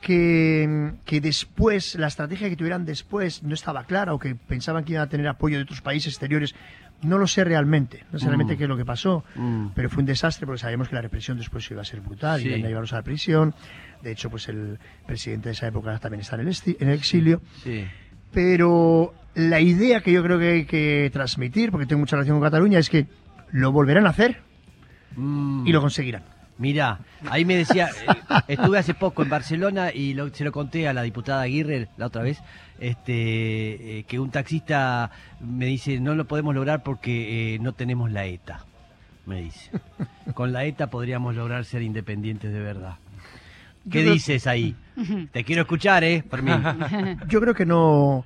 que, 0.00 0.92
que 1.04 1.20
después, 1.20 1.94
la 1.96 2.06
estrategia 2.06 2.48
que 2.48 2.56
tuvieran 2.56 2.84
después 2.84 3.42
no 3.42 3.54
estaba 3.54 3.84
clara 3.84 4.14
o 4.14 4.18
que 4.18 4.34
pensaban 4.34 4.84
que 4.84 4.92
iban 4.92 5.02
a 5.04 5.08
tener 5.08 5.26
apoyo 5.28 5.56
de 5.56 5.62
otros 5.64 5.80
países 5.80 6.12
exteriores, 6.12 6.54
no 7.02 7.18
lo 7.18 7.26
sé 7.26 7.44
realmente. 7.44 8.04
No 8.12 8.18
sé 8.18 8.26
realmente 8.26 8.54
Mm. 8.54 8.56
qué 8.58 8.62
es 8.64 8.68
lo 8.68 8.76
que 8.76 8.84
pasó, 8.84 9.24
Mm. 9.36 9.68
pero 9.74 9.88
fue 9.90 10.00
un 10.00 10.06
desastre 10.06 10.46
porque 10.46 10.60
sabíamos 10.60 10.88
que 10.88 10.94
la 10.96 11.02
represión 11.02 11.38
después 11.38 11.70
iba 11.70 11.82
a 11.82 11.84
ser 11.84 12.00
brutal, 12.00 12.40
Sí. 12.40 12.48
iban 12.48 12.64
a 12.64 12.68
llevarlos 12.68 12.92
a 12.92 12.96
la 12.96 13.02
prisión. 13.02 13.54
De 14.02 14.12
hecho, 14.12 14.30
pues 14.30 14.48
el 14.48 14.78
presidente 15.06 15.48
de 15.48 15.52
esa 15.52 15.66
época 15.68 15.98
también 15.98 16.20
está 16.22 16.34
en 16.36 16.42
el, 16.42 16.48
esti- 16.48 16.76
en 16.80 16.88
el 16.88 16.94
exilio. 16.94 17.40
Sí, 17.62 17.84
Pero 18.32 19.14
la 19.34 19.58
idea 19.60 20.00
que 20.02 20.12
yo 20.12 20.22
creo 20.22 20.38
que 20.38 20.48
hay 20.50 20.64
que 20.66 21.08
transmitir, 21.12 21.70
porque 21.70 21.86
tengo 21.86 22.00
mucha 22.00 22.16
relación 22.16 22.36
con 22.38 22.46
Cataluña, 22.46 22.78
es 22.78 22.90
que 22.90 23.06
lo 23.52 23.72
volverán 23.72 24.06
a 24.06 24.10
hacer 24.10 24.42
Mm. 25.16 25.66
y 25.66 25.72
lo 25.72 25.80
conseguirán. 25.80 26.22
Mirá, 26.58 26.98
ahí 27.30 27.44
me 27.44 27.54
decía, 27.56 27.88
eh, 27.88 28.40
estuve 28.48 28.78
hace 28.78 28.92
poco 28.92 29.22
en 29.22 29.28
Barcelona 29.28 29.92
y 29.94 30.14
lo- 30.14 30.34
se 30.34 30.42
lo 30.44 30.50
conté 30.50 30.88
a 30.88 30.92
la 30.92 31.02
diputada 31.02 31.42
Aguirre 31.42 31.88
la 31.96 32.06
otra 32.06 32.22
vez, 32.22 32.40
este, 32.80 33.98
eh, 34.00 34.04
que 34.04 34.18
un 34.18 34.30
taxista 34.30 35.10
me 35.40 35.66
dice, 35.66 36.00
no 36.00 36.14
lo 36.16 36.26
podemos 36.26 36.54
lograr 36.54 36.82
porque 36.82 37.54
eh, 37.54 37.58
no 37.60 37.72
tenemos 37.74 38.10
la 38.10 38.26
ETA, 38.26 38.64
me 39.26 39.42
dice. 39.42 39.70
Con 40.34 40.52
la 40.52 40.64
ETA 40.64 40.88
podríamos 40.88 41.36
lograr 41.36 41.64
ser 41.64 41.82
independientes 41.82 42.52
de 42.52 42.60
verdad. 42.60 42.96
¿Qué 43.90 44.04
Yo 44.04 44.12
dices 44.12 44.46
ahí? 44.48 44.74
Te 45.32 45.44
quiero 45.44 45.62
escuchar, 45.62 46.02
¿eh? 46.04 46.22
Fermín. 46.28 46.60
Yo 47.28 47.40
creo 47.40 47.54
que 47.54 47.64
no. 47.66 48.24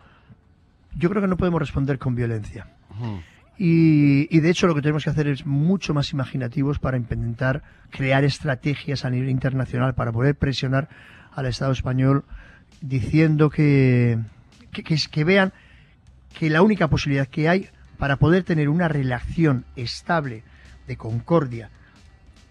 Yo 0.97 1.09
creo 1.11 1.21
que 1.23 1.29
no 1.29 1.37
podemos 1.37 1.61
responder 1.61 1.99
con 1.99 2.15
violencia. 2.15 2.67
Y, 3.59 4.35
y 4.35 4.41
de 4.41 4.51
hecho 4.51 4.67
lo 4.67 4.75
que 4.75 4.81
tenemos 4.81 5.05
que 5.05 5.11
hacer 5.11 5.29
es 5.29 5.47
mucho 5.47 5.95
más 5.95 6.13
imaginativos 6.13 6.79
para 6.79 6.97
intentar 6.97 7.63
crear 7.91 8.25
estrategias 8.25 9.05
a 9.05 9.11
nivel 9.11 9.29
internacional 9.29 9.95
para 9.95 10.11
poder 10.11 10.35
presionar 10.35 10.89
al 11.33 11.47
Estado 11.47 11.73
español 11.73 12.25
diciendo 12.81 13.51
que, 13.51 14.19
que, 14.73 14.83
que 14.83 15.25
vean 15.25 15.53
que 16.39 16.51
la 16.51 16.63
única 16.63 16.89
posibilidad 16.89 17.29
que 17.29 17.49
hay 17.49 17.69
para 17.99 18.17
poder 18.17 18.43
tener 18.43 18.69
una 18.69 18.89
relación 18.89 19.65
estable 19.77 20.43
de 20.87 20.97
concordia, 20.97 21.71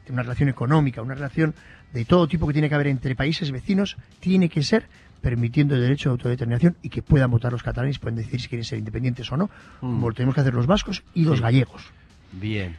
una 0.09 0.23
relación 0.23 0.49
económica, 0.49 1.01
una 1.01 1.15
relación 1.15 1.53
de 1.93 2.05
todo 2.05 2.27
tipo 2.27 2.47
que 2.47 2.53
tiene 2.53 2.69
que 2.69 2.75
haber 2.75 2.87
entre 2.87 3.15
países 3.15 3.51
vecinos, 3.51 3.97
tiene 4.19 4.49
que 4.49 4.63
ser 4.63 4.87
permitiendo 5.21 5.75
el 5.75 5.81
derecho 5.81 6.09
de 6.09 6.13
autodeterminación 6.13 6.77
y 6.81 6.89
que 6.89 7.01
puedan 7.01 7.29
votar 7.31 7.51
los 7.51 7.63
catalanes, 7.63 7.99
pueden 7.99 8.15
decidir 8.17 8.41
si 8.41 8.47
quieren 8.49 8.65
ser 8.65 8.79
independientes 8.79 9.31
o 9.31 9.37
no, 9.37 9.45
Mm. 9.45 9.49
como 9.79 10.09
lo 10.09 10.15
tenemos 10.15 10.35
que 10.35 10.41
hacer 10.41 10.53
los 10.53 10.67
vascos 10.67 11.03
y 11.13 11.23
los 11.23 11.41
gallegos. 11.41 11.83
Bien. 12.31 12.75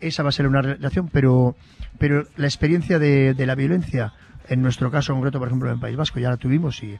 Esa 0.00 0.22
va 0.22 0.28
a 0.28 0.32
ser 0.32 0.46
una 0.46 0.62
relación, 0.62 1.08
pero, 1.08 1.56
pero 1.98 2.26
la 2.36 2.46
experiencia 2.46 2.98
de, 2.98 3.34
de 3.34 3.46
la 3.46 3.54
violencia, 3.54 4.12
en 4.48 4.62
nuestro 4.62 4.90
caso 4.90 5.12
concreto, 5.14 5.38
por 5.38 5.48
ejemplo, 5.48 5.68
en 5.68 5.74
el 5.74 5.80
País 5.80 5.96
Vasco, 5.96 6.20
ya 6.20 6.30
la 6.30 6.36
tuvimos 6.36 6.82
y, 6.84 6.98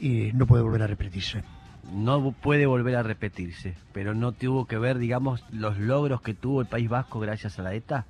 y 0.00 0.32
no 0.32 0.46
puede 0.46 0.62
volver 0.62 0.82
a 0.82 0.86
repetirse. 0.86 1.42
No 1.92 2.32
puede 2.32 2.66
volver 2.66 2.94
a 2.96 3.02
repetirse, 3.02 3.74
pero 3.92 4.14
no 4.14 4.32
tuvo 4.32 4.66
que 4.66 4.78
ver, 4.78 4.98
digamos, 4.98 5.44
los 5.50 5.78
logros 5.78 6.20
que 6.22 6.34
tuvo 6.34 6.60
el 6.60 6.66
País 6.68 6.88
Vasco 6.88 7.18
gracias 7.20 7.58
a 7.58 7.62
la 7.62 7.74
ETA. 7.74 8.06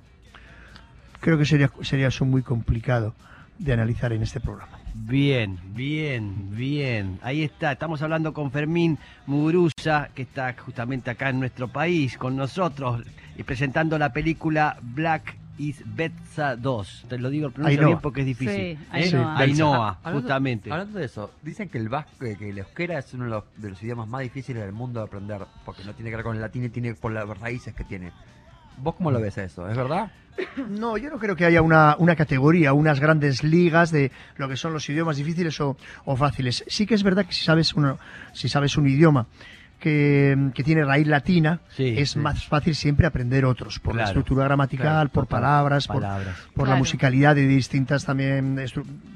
Creo 1.19 1.37
que 1.37 1.45
sería, 1.45 1.71
sería 1.81 2.07
eso 2.07 2.25
muy 2.25 2.41
complicado 2.41 3.13
de 3.59 3.73
analizar 3.73 4.11
en 4.13 4.23
este 4.23 4.39
programa. 4.39 4.79
Bien, 4.93 5.57
bien, 5.73 6.55
bien. 6.55 7.19
Ahí 7.21 7.43
está. 7.43 7.71
Estamos 7.71 8.01
hablando 8.01 8.33
con 8.33 8.51
Fermín 8.51 8.97
Muguruza, 9.25 10.09
que 10.13 10.23
está 10.23 10.53
justamente 10.53 11.09
acá 11.09 11.29
en 11.29 11.39
nuestro 11.39 11.67
país 11.69 12.17
con 12.17 12.35
nosotros 12.35 13.03
y 13.37 13.43
presentando 13.43 13.97
la 13.97 14.11
película 14.11 14.77
Black 14.81 15.37
is 15.57 15.81
Betsa 15.85 16.55
2. 16.55 17.05
Te 17.07 17.17
lo 17.19 17.29
digo, 17.29 17.47
lo 17.47 17.53
pronuncio 17.53 17.85
bien 17.87 17.99
porque 17.99 18.21
es 18.21 18.25
difícil. 18.25 18.55
Sí, 18.55 18.61
¿eh? 18.61 18.77
Ainhoa. 18.91 19.37
Ainhoa, 19.37 19.99
Ah, 20.03 20.11
justamente. 20.11 20.71
Hablando 20.71 20.99
de 20.99 21.05
eso, 21.05 21.31
dicen 21.41 21.69
que 21.69 21.77
el 21.77 21.87
vasco, 21.87 22.11
que 22.19 22.49
el 22.49 22.57
euskera 22.57 22.99
es 22.99 23.13
uno 23.13 23.25
de 23.25 23.29
los, 23.29 23.43
de 23.57 23.69
los 23.69 23.81
idiomas 23.83 24.07
más 24.07 24.21
difíciles 24.21 24.61
del 24.63 24.73
mundo 24.73 24.99
de 24.99 25.05
aprender, 25.05 25.41
porque 25.65 25.83
no 25.85 25.93
tiene 25.93 26.09
que 26.09 26.17
ver 26.17 26.25
con 26.25 26.35
el 26.35 26.41
latín 26.41 26.65
y 26.65 26.69
tiene 26.69 26.93
por 26.95 27.11
las 27.13 27.27
raíces 27.39 27.73
que 27.73 27.83
tiene. 27.85 28.11
¿Vos 28.77 28.95
cómo 28.95 29.11
lo 29.11 29.19
ves 29.21 29.37
eso? 29.37 29.69
¿Es 29.69 29.77
verdad? 29.77 30.11
No, 30.69 30.97
yo 30.97 31.09
no 31.09 31.19
creo 31.19 31.35
que 31.35 31.45
haya 31.45 31.61
una, 31.61 31.95
una 31.99 32.15
categoría, 32.15 32.73
unas 32.73 32.99
grandes 32.99 33.43
ligas 33.43 33.91
de 33.91 34.11
lo 34.37 34.47
que 34.47 34.57
son 34.57 34.73
los 34.73 34.89
idiomas 34.89 35.17
difíciles 35.17 35.59
o, 35.61 35.77
o 36.05 36.15
fáciles. 36.15 36.63
Sí 36.67 36.85
que 36.85 36.95
es 36.95 37.03
verdad 37.03 37.25
que 37.25 37.33
si 37.33 37.43
sabes, 37.43 37.73
uno, 37.73 37.99
si 38.33 38.49
sabes 38.49 38.77
un 38.77 38.87
idioma 38.87 39.27
que, 39.81 40.51
que 40.53 40.63
tiene 40.63 40.85
raíz 40.85 41.07
latina, 41.07 41.59
Sí, 41.75 41.95
es 41.97 42.11
sí. 42.11 42.19
más 42.19 42.45
fácil 42.47 42.75
siempre 42.75 43.05
aprender 43.07 43.43
otros, 43.43 43.79
por 43.79 43.95
la 43.95 44.05
estructura 44.05 44.45
gramatical, 44.45 44.87
claro, 44.87 45.09
por 45.09 45.27
palabras, 45.27 45.87
por, 45.87 45.97
palabras. 46.01 46.35
por 46.53 46.63
la 46.63 46.71
Claro. 46.73 46.77
musicalidad 46.79 47.35
de 47.35 47.47
distintas 47.47 48.05
también 48.05 48.57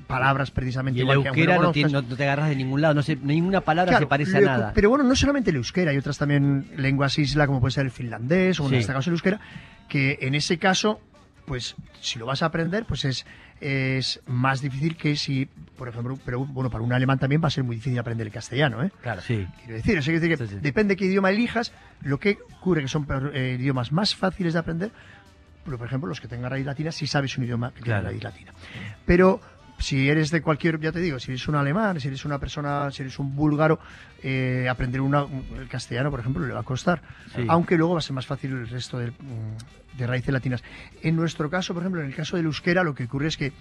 palabras 0.08 0.51
precisamente. 0.51 0.97
Y 0.99 1.01
el 1.01 1.06
igual 1.06 1.17
que 1.23 1.45
no, 1.47 1.71
tiene- 1.71 1.91
no- 1.93 2.01
no 2.01 2.15
te 2.17 2.23
agarras 2.23 2.49
de 2.49 2.56
ningún 2.58 2.82
lado, 2.82 2.93
no 2.95 3.01
sé, 3.04 3.15
ninguna 3.15 3.62
palabra 3.62 3.91
Claro, 3.91 4.06
se 4.06 4.10
parece 4.10 4.38
a 4.38 4.41
nada. 4.41 4.71
Pero 4.75 4.89
bueno, 4.89 5.04
no 5.06 5.15
solamente 5.15 5.51
el 5.51 5.56
euskera, 5.58 5.91
hay 5.91 5.97
otras 5.97 6.17
también 6.17 6.67
lenguas 6.75 7.17
isla, 7.19 7.47
como 7.47 7.62
puede 7.62 7.71
ser 7.71 7.86
el 7.86 7.91
finlandés 7.91 8.60
o 8.60 8.67
Sí. 8.67 8.75
en 8.75 8.82
este 8.82 8.91
caso 8.93 9.10
el 9.10 9.13
euskera, 9.13 9.39
que 9.88 10.17
en 10.21 10.36
ese 10.36 10.58
caso, 10.58 10.99
pues 11.45 11.75
si 12.01 12.19
lo 12.19 12.25
vas 12.25 12.41
a 12.43 12.47
aprender, 12.47 12.86
pues 12.86 13.06
es, 13.06 13.25
es 13.62 14.22
más 14.28 14.62
difícil 14.62 14.96
que 14.98 15.15
si, 15.15 15.46
por 15.78 15.88
ejemplo, 15.88 16.18
pero 16.26 16.39
bueno, 16.46 16.70
para 16.70 16.84
un 16.84 16.91
alemán 16.94 17.20
también 17.20 17.41
va 17.44 17.48
a 17.48 17.52
ser 17.52 17.63
muy 17.63 17.76
difícil 17.78 17.98
aprender 18.00 18.28
el 18.28 18.34
castellano, 18.34 18.84
¿eh? 18.84 18.91
Claro. 19.02 19.22
Sí. 19.22 19.48
Quiero 19.60 19.76
decir, 19.76 19.98
eso 19.98 20.06
quiere 20.12 20.20
decir 20.20 20.38
que 20.38 20.48
Sí, 20.48 20.54
sí. 20.56 20.60
depende 20.62 20.96
qué 20.96 21.06
idioma 21.06 21.30
elijas, 21.30 21.72
lo 22.02 22.20
que 22.20 22.38
ocurre 22.58 22.82
que 22.82 22.88
son 22.88 23.08
eh, 23.34 23.56
idiomas 23.60 23.91
más 23.91 24.15
fáciles 24.15 24.54
de 24.54 24.60
aprender, 24.60 24.91
pero 25.63 25.78
por 25.78 25.88
ejemplo, 25.88 26.08
los 26.08 26.22
que 26.22 26.28
tengan 26.28 26.52
raíz 26.52 26.65
latina, 26.65 26.91
si 26.91 27.08
sabes 27.08 27.38
un 27.38 27.46
idioma 27.46 27.72
que 27.74 27.82
Claro. 27.82 28.02
tiene 28.02 28.12
raíz 28.12 28.24
latina. 28.24 28.54
Pero 29.06 29.39
si 29.78 30.10
eres 30.10 30.32
de 30.32 30.42
cualquier, 30.42 30.80
ya 30.80 30.92
te 30.92 31.00
digo, 31.00 31.20
si 31.20 31.32
eres 31.32 31.48
un 31.48 31.56
alemán, 31.56 32.00
si 32.00 32.08
eres 32.08 32.24
una 32.26 32.40
persona, 32.40 32.90
si 32.92 33.02
eres 33.04 33.20
un 33.20 33.36
búlgaro, 33.36 33.80
eh, 34.24 34.68
aprender 34.70 35.02
una- 35.02 35.24
un- 35.26 35.46
el 35.60 35.68
castellano, 35.68 36.10
por 36.12 36.20
ejemplo, 36.22 36.46
le 36.46 36.54
va 36.54 36.62
a 36.62 36.64
costar. 36.64 37.02
Sí. 37.36 37.44
Aunque 37.48 37.78
luego 37.78 37.94
va 37.94 38.00
a 38.00 38.02
ser 38.02 38.14
más 38.14 38.26
fácil 38.26 38.52
el 38.52 38.68
resto 38.70 38.98
mm, 38.98 39.98
de 39.98 40.08
raíces 40.08 40.34
latinas. 40.34 40.64
En 41.02 41.16
nuestro 41.16 41.50
caso, 41.50 41.74
por 41.74 41.84
ejemplo, 41.84 42.02
en 42.02 42.08
el 42.08 42.16
caso 42.16 42.38
del 42.38 42.46
euskera, 42.46 42.84
lo 42.84 42.96
que 42.96 43.04
ocurre 43.06 43.28
es 43.28 43.38
que, 43.38 43.52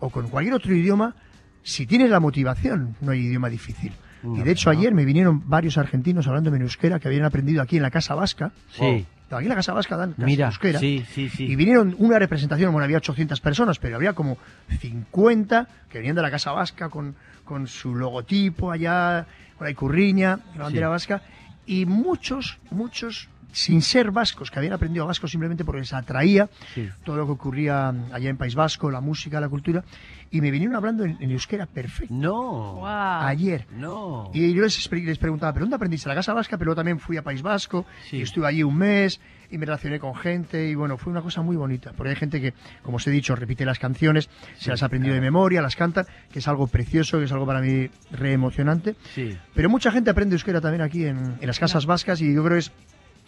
o 0.00 0.10
con 0.10 0.28
cualquier 0.28 0.54
otro 0.54 0.74
idioma, 0.74 1.14
si 1.62 1.86
tienes 1.86 2.10
la 2.10 2.18
motivación, 2.20 2.96
no 3.00 3.12
hay 3.12 3.20
idioma 3.20 3.48
difícil. 3.48 3.92
Mm, 4.24 4.36
y 4.36 4.42
de 4.42 4.50
hecho, 4.52 4.72
¿no? 4.72 4.78
ayer 4.78 4.94
me 4.94 5.04
vinieron 5.04 5.48
varios 5.48 5.78
argentinos 5.78 6.26
hablando 6.28 6.54
en 6.54 6.62
euskera 6.62 6.98
que 7.00 7.08
habían 7.08 7.24
aprendido 7.24 7.62
aquí 7.62 7.76
en 7.76 7.82
la 7.82 7.90
Casa 7.90 8.14
Vasca. 8.14 8.52
Sí. 8.72 9.06
Aquí 9.36 9.44
en 9.46 9.50
la 9.50 9.56
Casa 9.56 9.72
Vasca 9.72 9.96
dan 9.96 10.14
Mira, 10.18 10.46
euskera. 10.46 10.78
sí, 10.78 11.04
sí, 11.10 11.28
sí. 11.28 11.44
Y 11.44 11.56
vinieron 11.56 11.94
una 11.98 12.18
representación, 12.18 12.72
bueno, 12.72 12.84
había 12.84 12.98
800 12.98 13.40
personas, 13.40 13.78
pero 13.78 13.96
había 13.96 14.12
como 14.12 14.38
50 14.80 15.68
que 15.88 15.98
venían 15.98 16.16
de 16.16 16.22
la 16.22 16.30
Casa 16.30 16.52
Vasca 16.52 16.88
con, 16.88 17.14
con 17.44 17.66
su 17.66 17.94
logotipo 17.94 18.70
allá, 18.70 19.26
con 19.56 19.66
la 19.66 19.70
icurriña, 19.70 20.38
la 20.56 20.64
bandera 20.64 20.88
vasca, 20.88 21.22
y 21.66 21.86
muchos, 21.86 22.58
muchos, 22.70 23.28
sin 23.52 23.82
ser 23.82 24.10
vascos, 24.10 24.50
que 24.50 24.58
habían 24.58 24.72
aprendido 24.72 25.06
vasco 25.06 25.28
simplemente 25.28 25.64
porque 25.64 25.80
les 25.82 25.92
atraía 25.92 26.48
Sí. 26.74 26.88
todo 27.04 27.16
lo 27.16 27.26
que 27.26 27.32
ocurría 27.32 27.88
allá 28.12 28.30
en 28.30 28.36
País 28.36 28.54
Vasco, 28.54 28.90
la 28.90 29.00
música, 29.00 29.40
la 29.40 29.48
cultura, 29.48 29.84
y 30.30 30.40
me 30.40 30.50
vinieron 30.50 30.74
hablando 30.74 31.04
en, 31.04 31.18
en 31.20 31.30
euskera 31.30 31.66
perfecto. 31.66 32.12
No. 32.14 32.74
Wow. 32.76 32.86
Ayer. 32.86 33.66
No. 33.76 34.30
Y 34.32 34.52
yo 34.54 34.62
les, 34.62 34.90
les 34.90 35.18
preguntaba, 35.18 35.52
¿pero 35.52 35.64
dónde 35.64 35.76
aprendiste 35.76 36.08
la 36.08 36.14
Casa 36.14 36.32
Vasca? 36.32 36.56
Pero 36.56 36.66
luego 36.70 36.76
también 36.76 36.98
fui 36.98 37.16
a 37.18 37.22
País 37.22 37.42
Vasco 37.42 37.84
Sí. 38.08 38.16
y 38.16 38.22
estuve 38.22 38.46
allí 38.46 38.62
un 38.62 38.76
mes 38.76 39.20
y 39.50 39.58
me 39.58 39.66
relacioné 39.66 40.00
con 40.00 40.14
gente 40.14 40.66
y 40.70 40.74
bueno, 40.74 40.96
fue 40.96 41.10
una 41.12 41.20
cosa 41.20 41.42
muy 41.42 41.56
bonita. 41.56 41.92
Porque 41.94 42.10
hay 42.10 42.16
gente 42.16 42.40
que, 42.40 42.54
como 42.82 42.96
os 42.96 43.06
he 43.06 43.10
dicho, 43.10 43.36
repite 43.36 43.66
las 43.66 43.78
canciones, 43.78 44.30
Sí, 44.56 44.64
se 44.64 44.70
las 44.70 44.82
ha 44.82 44.86
aprendido 44.86 45.12
claro. 45.12 45.22
de 45.24 45.30
memoria, 45.30 45.60
las 45.60 45.76
cantan, 45.76 46.06
que 46.32 46.38
es 46.38 46.48
algo 46.48 46.66
precioso, 46.68 47.18
que 47.18 47.24
es 47.26 47.32
algo 47.32 47.44
para 47.44 47.60
mí 47.60 47.90
re 48.12 48.32
emocionante. 48.32 48.96
Sí. 49.14 49.36
Pero 49.54 49.68
mucha 49.68 49.92
gente 49.92 50.08
aprende 50.08 50.34
euskera 50.36 50.62
también 50.62 50.80
aquí 50.80 51.04
en, 51.04 51.18
en 51.38 51.46
las 51.46 51.58
casas 51.58 51.84
vascas 51.84 52.22
y 52.22 52.32
yo 52.32 52.42
creo 52.42 52.54
que 52.54 52.60
es 52.60 52.72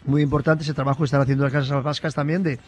muy 0.04 0.22
importante 0.22 0.62
ese 0.64 0.74
trabajo 0.74 0.98
que 0.98 1.04
están 1.04 1.20
haciendo 1.20 1.44
las 1.44 1.52
casas 1.52 1.82
vascas 1.82 2.14
también 2.14 2.42
de, 2.42 2.58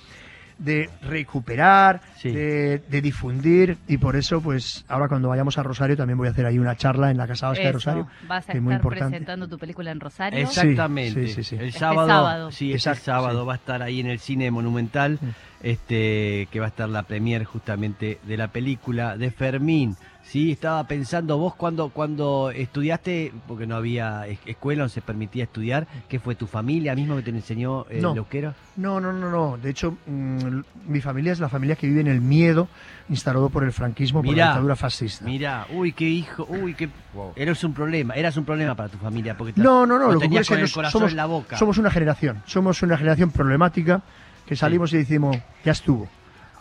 de 0.59 0.89
recuperar, 1.03 2.01
Sí. 2.17 2.31
de, 2.31 2.79
de 2.79 3.01
difundir 3.03 3.77
y 3.87 3.99
por 3.99 4.17
eso 4.17 4.41
pues 4.41 4.85
ahora 4.89 5.07
cuando 5.09 5.29
vayamos 5.29 5.59
a 5.59 5.63
Rosario 5.63 5.97
también 5.99 6.17
voy 6.17 6.29
a 6.29 6.31
hacer 6.31 6.47
ahí 6.47 6.59
una 6.59 6.75
charla 6.77 7.11
en 7.11 7.19
la 7.19 7.27
Casa 7.27 7.49
Vasca 7.49 7.65
de 7.65 7.73
Rosario. 7.73 8.07
Vas 8.27 8.49
a 8.49 8.53
que 8.53 8.59
es 8.59 8.65
muy 8.65 8.73
estar 8.73 8.81
importante. 8.85 9.11
presentando 9.11 9.49
tu 9.49 9.59
película 9.59 9.91
en 9.91 10.01
Rosario. 10.01 10.39
Exactamente. 10.41 11.27
Sí, 11.27 11.35
sí, 11.35 11.35
sí, 11.35 11.45
sí. 11.45 11.57
El 11.57 11.67
Este 11.69 11.79
sábado, 11.81 12.51
sí, 12.51 12.73
este 12.73 12.77
Exacto, 12.91 13.05
sábado 13.05 13.41
sí. 13.43 13.47
va 13.47 13.53
a 13.53 13.57
estar 13.57 13.83
ahí 13.83 14.01
en 14.01 14.07
el 14.07 14.19
cine 14.19 14.51
Monumental, 14.51 15.19
Mm. 15.21 15.29
este, 15.63 16.49
que 16.51 16.61
va 16.61 16.67
a 16.67 16.69
estar 16.69 16.89
la 16.89 17.03
premier 17.03 17.45
justamente 17.45 18.19
de 18.27 18.37
la 18.37 18.49
película 18.49 19.17
de 19.19 19.31
Fermín. 19.31 19.97
Sí, 20.29 20.51
estaba 20.51 20.83
pensando 20.89 21.39
vos 21.39 21.55
cuando 21.55 21.91
cuando 21.91 22.51
estudiaste, 22.51 23.33
porque 23.47 23.65
no 23.67 23.77
había 23.77 24.27
es- 24.27 24.41
escuela, 24.45 24.83
no 24.83 24.89
se 24.89 25.01
permitía 25.01 25.45
estudiar, 25.45 25.87
¿qué 26.09 26.19
fue 26.19 26.35
tu 26.35 26.49
familia 26.49 26.97
mismo 26.97 27.15
que 27.17 27.23
te 27.23 27.31
enseñó 27.31 27.87
el 27.89 28.03
No. 28.03 28.15
euskera? 28.15 28.53
No, 28.77 29.01
no, 29.01 29.13
no, 29.13 29.31
no. 29.31 29.57
De 29.57 29.71
hecho, 29.71 29.97
mm, 30.07 30.61
mi 30.89 31.01
familia 31.01 31.31
es 31.33 31.39
la 31.39 31.49
familia 31.49 31.77
que 31.77 31.87
vive 31.87 32.01
en 32.01 32.09
el 32.09 32.21
miedo 32.21 32.67
instalado 33.09 33.51
por 33.51 33.63
el 33.63 33.73
franquismo, 33.73 34.21
por 34.23 34.37
la 34.37 34.47
dictadura 34.47 34.75
fascista. 34.75 35.25
Mira, 35.25 35.65
uy, 35.73 35.93
qué 35.93 36.09
hijo, 36.09 36.45
uy, 36.51 36.75
qué 36.75 36.89
Wow. 37.15 37.33
eras 37.37 37.63
un 37.63 37.73
problema, 37.73 38.15
eras 38.15 38.37
un 38.37 38.45
problema 38.45 38.75
para 38.75 38.89
tu 38.89 38.99
familia 38.99 39.37
porque 39.39 39.53
te- 39.53 39.61
No, 39.61 39.87
no, 39.87 39.97
no. 39.97 40.07
lo 40.07 40.13
Lo 40.15 40.21
que 40.21 40.27
ocurre 40.27 40.41
es 40.41 40.49
que 40.49 40.53
con 40.55 40.59
el 40.59 40.63
nos- 40.65 40.75
corazón 40.75 40.99
somos, 41.01 41.11
en 41.13 41.17
la 41.17 41.27
boca. 41.27 41.57
somos 41.57 41.79
una 41.79 41.91
generación. 41.91 42.43
Somos 42.47 42.83
una 42.83 42.99
generación 42.99 43.31
problemática 43.31 44.03
que 44.45 44.57
salimos 44.57 44.93
y 44.93 44.97
decimos, 44.99 45.37
ya 45.65 45.71
estuvo. 45.73 46.09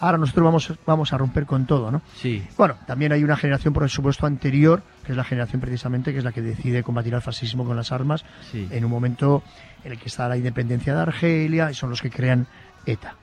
Ahora 0.06 0.18
nosotros 0.18 0.44
vamos, 0.46 0.74
vamos 0.86 1.14
a 1.14 1.18
romper 1.18 1.46
con 1.46 1.66
todo, 1.66 1.90
¿no? 1.92 2.02
Sí, 2.16 2.46
Bueno, 2.58 2.76
también 2.86 3.12
hay 3.12 3.24
una 3.24 3.36
generación, 3.36 3.74
por 3.74 3.90
supuesto, 3.90 4.26
anterior, 4.28 4.84
que 5.06 5.12
es 5.14 5.18
la 5.18 5.24
generación 5.24 5.62
precisamente 5.62 6.12
que 6.12 6.20
es 6.20 6.24
la 6.24 6.32
que 6.32 6.42
decide 6.42 6.84
combatir 6.84 7.16
al 7.16 7.22
fascismo 7.22 7.66
con 7.66 7.76
las 7.76 7.92
armas 7.92 8.24
sí. 8.52 8.68
en 8.70 8.86
un 8.86 8.92
momento 8.92 9.42
en 9.84 9.94
el 9.94 9.98
que 9.98 10.08
está 10.08 10.28
la 10.30 10.38
independencia 10.38 10.94
de 10.96 11.02
Argelia 11.02 11.72
y 11.72 11.74
son 11.74 11.90
los 11.90 12.02
que 12.02 12.10
crean 12.10 12.46
ETA. 12.86 13.16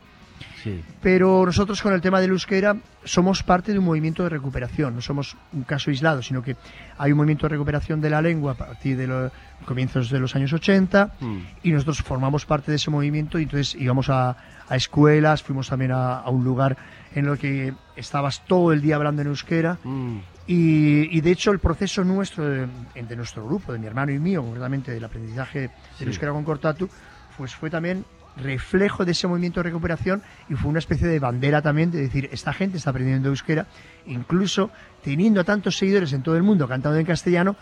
sí. 0.62 0.83
Pero 1.01 1.45
nosotros 1.47 1.81
con 1.83 1.92
el 1.92 2.01
tema 2.01 2.21
del 2.21 2.31
euskera 2.31 2.77
somos 3.05 3.42
parte 3.42 3.73
de 3.73 3.79
un 3.79 3.85
movimiento 3.85 4.23
de 4.23 4.29
recuperación, 4.29 4.95
no 4.95 5.01
somos 5.01 5.37
un 5.53 5.62
caso 5.64 5.90
aislado, 5.90 6.23
sino 6.23 6.42
que 6.42 6.57
hay 6.99 7.11
un 7.12 7.16
movimiento 7.18 7.47
de 7.47 7.51
recuperación 7.51 8.01
de 8.01 8.11
la 8.11 8.23
lengua 8.23 8.53
a 8.53 8.55
partir 8.55 8.97
de 8.97 9.07
los 9.09 9.33
comienzos 9.66 10.11
de 10.11 10.18
los 10.21 10.35
años 10.37 10.53
80 10.53 11.12
Mm. 11.21 11.38
y 11.62 11.71
nosotros 11.73 12.03
formamos 12.03 12.47
parte 12.47 12.71
de 12.73 12.77
ese 12.77 12.90
movimiento 12.90 13.38
y 13.38 13.45
entonces 13.45 13.75
íbamos 13.81 14.09
a, 14.09 14.37
a 14.72 14.76
escuelas, 14.76 15.42
fuimos 15.42 15.68
también 15.68 15.92
a, 15.92 16.18
a 16.20 16.30
un 16.30 16.44
lugar 16.44 16.76
en 17.14 17.26
el 17.26 17.37
que 17.38 17.74
estabas 17.96 18.42
todo 18.46 18.72
el 18.72 18.80
día 18.80 18.96
hablando 18.96 19.20
en 19.22 19.28
euskera 19.28 19.78
Mm. 19.85 20.18
y, 20.46 21.16
y 21.16 21.20
de 21.20 21.30
hecho 21.30 21.50
el 21.50 21.58
proceso 21.58 22.02
nuestro, 22.04 22.44
de, 22.48 22.66
de 22.94 23.16
nuestro 23.16 23.44
grupo, 23.46 23.72
de 23.72 23.78
mi 23.78 23.87
hermano 23.87 24.12
y 24.12 24.18
mío, 24.18 24.42
concretamente 24.42 24.92
del 24.92 25.04
aprendizaje 25.04 25.61
del 25.61 25.70
Sí. 25.98 26.04
euskera 26.04 26.32
con 26.32 26.44
Cortatu, 26.44 26.88
pues 27.37 27.54
fue 27.54 27.68
también 27.70 28.04
reflejo 28.37 29.04
de 29.04 29.12
ese 29.12 29.28
movimiento 29.28 29.61
de 29.61 29.64
recuperación 29.64 30.22
y 30.48 30.54
fue 30.54 30.70
una 30.70 30.78
especie 30.78 31.06
de 31.06 31.18
bandera 31.18 31.61
también 31.61 31.90
de 31.90 32.00
decir, 32.00 32.30
esta 32.32 32.54
gente 32.54 32.78
está 32.78 32.88
aprendiendo 32.90 33.28
euskera, 33.28 33.66
incluso 34.06 34.70
teniendo 35.04 35.42
a 35.42 35.44
tantos 35.44 35.76
seguidores 35.76 36.14
en 36.14 36.22
todo 36.22 36.37
el 36.37 36.42
mundo 36.42 36.66
cantando 36.66 36.98
en 36.98 37.04
castellano, 37.04 37.56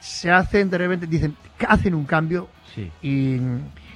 se 0.00 0.32
hacen 0.32 0.68
de 0.70 0.78
repente, 0.78 1.06
dicen, 1.06 1.36
hacen 1.68 1.94
un 1.94 2.04
cambio 2.04 2.48
Sí. 2.74 2.90
y, 3.00 3.36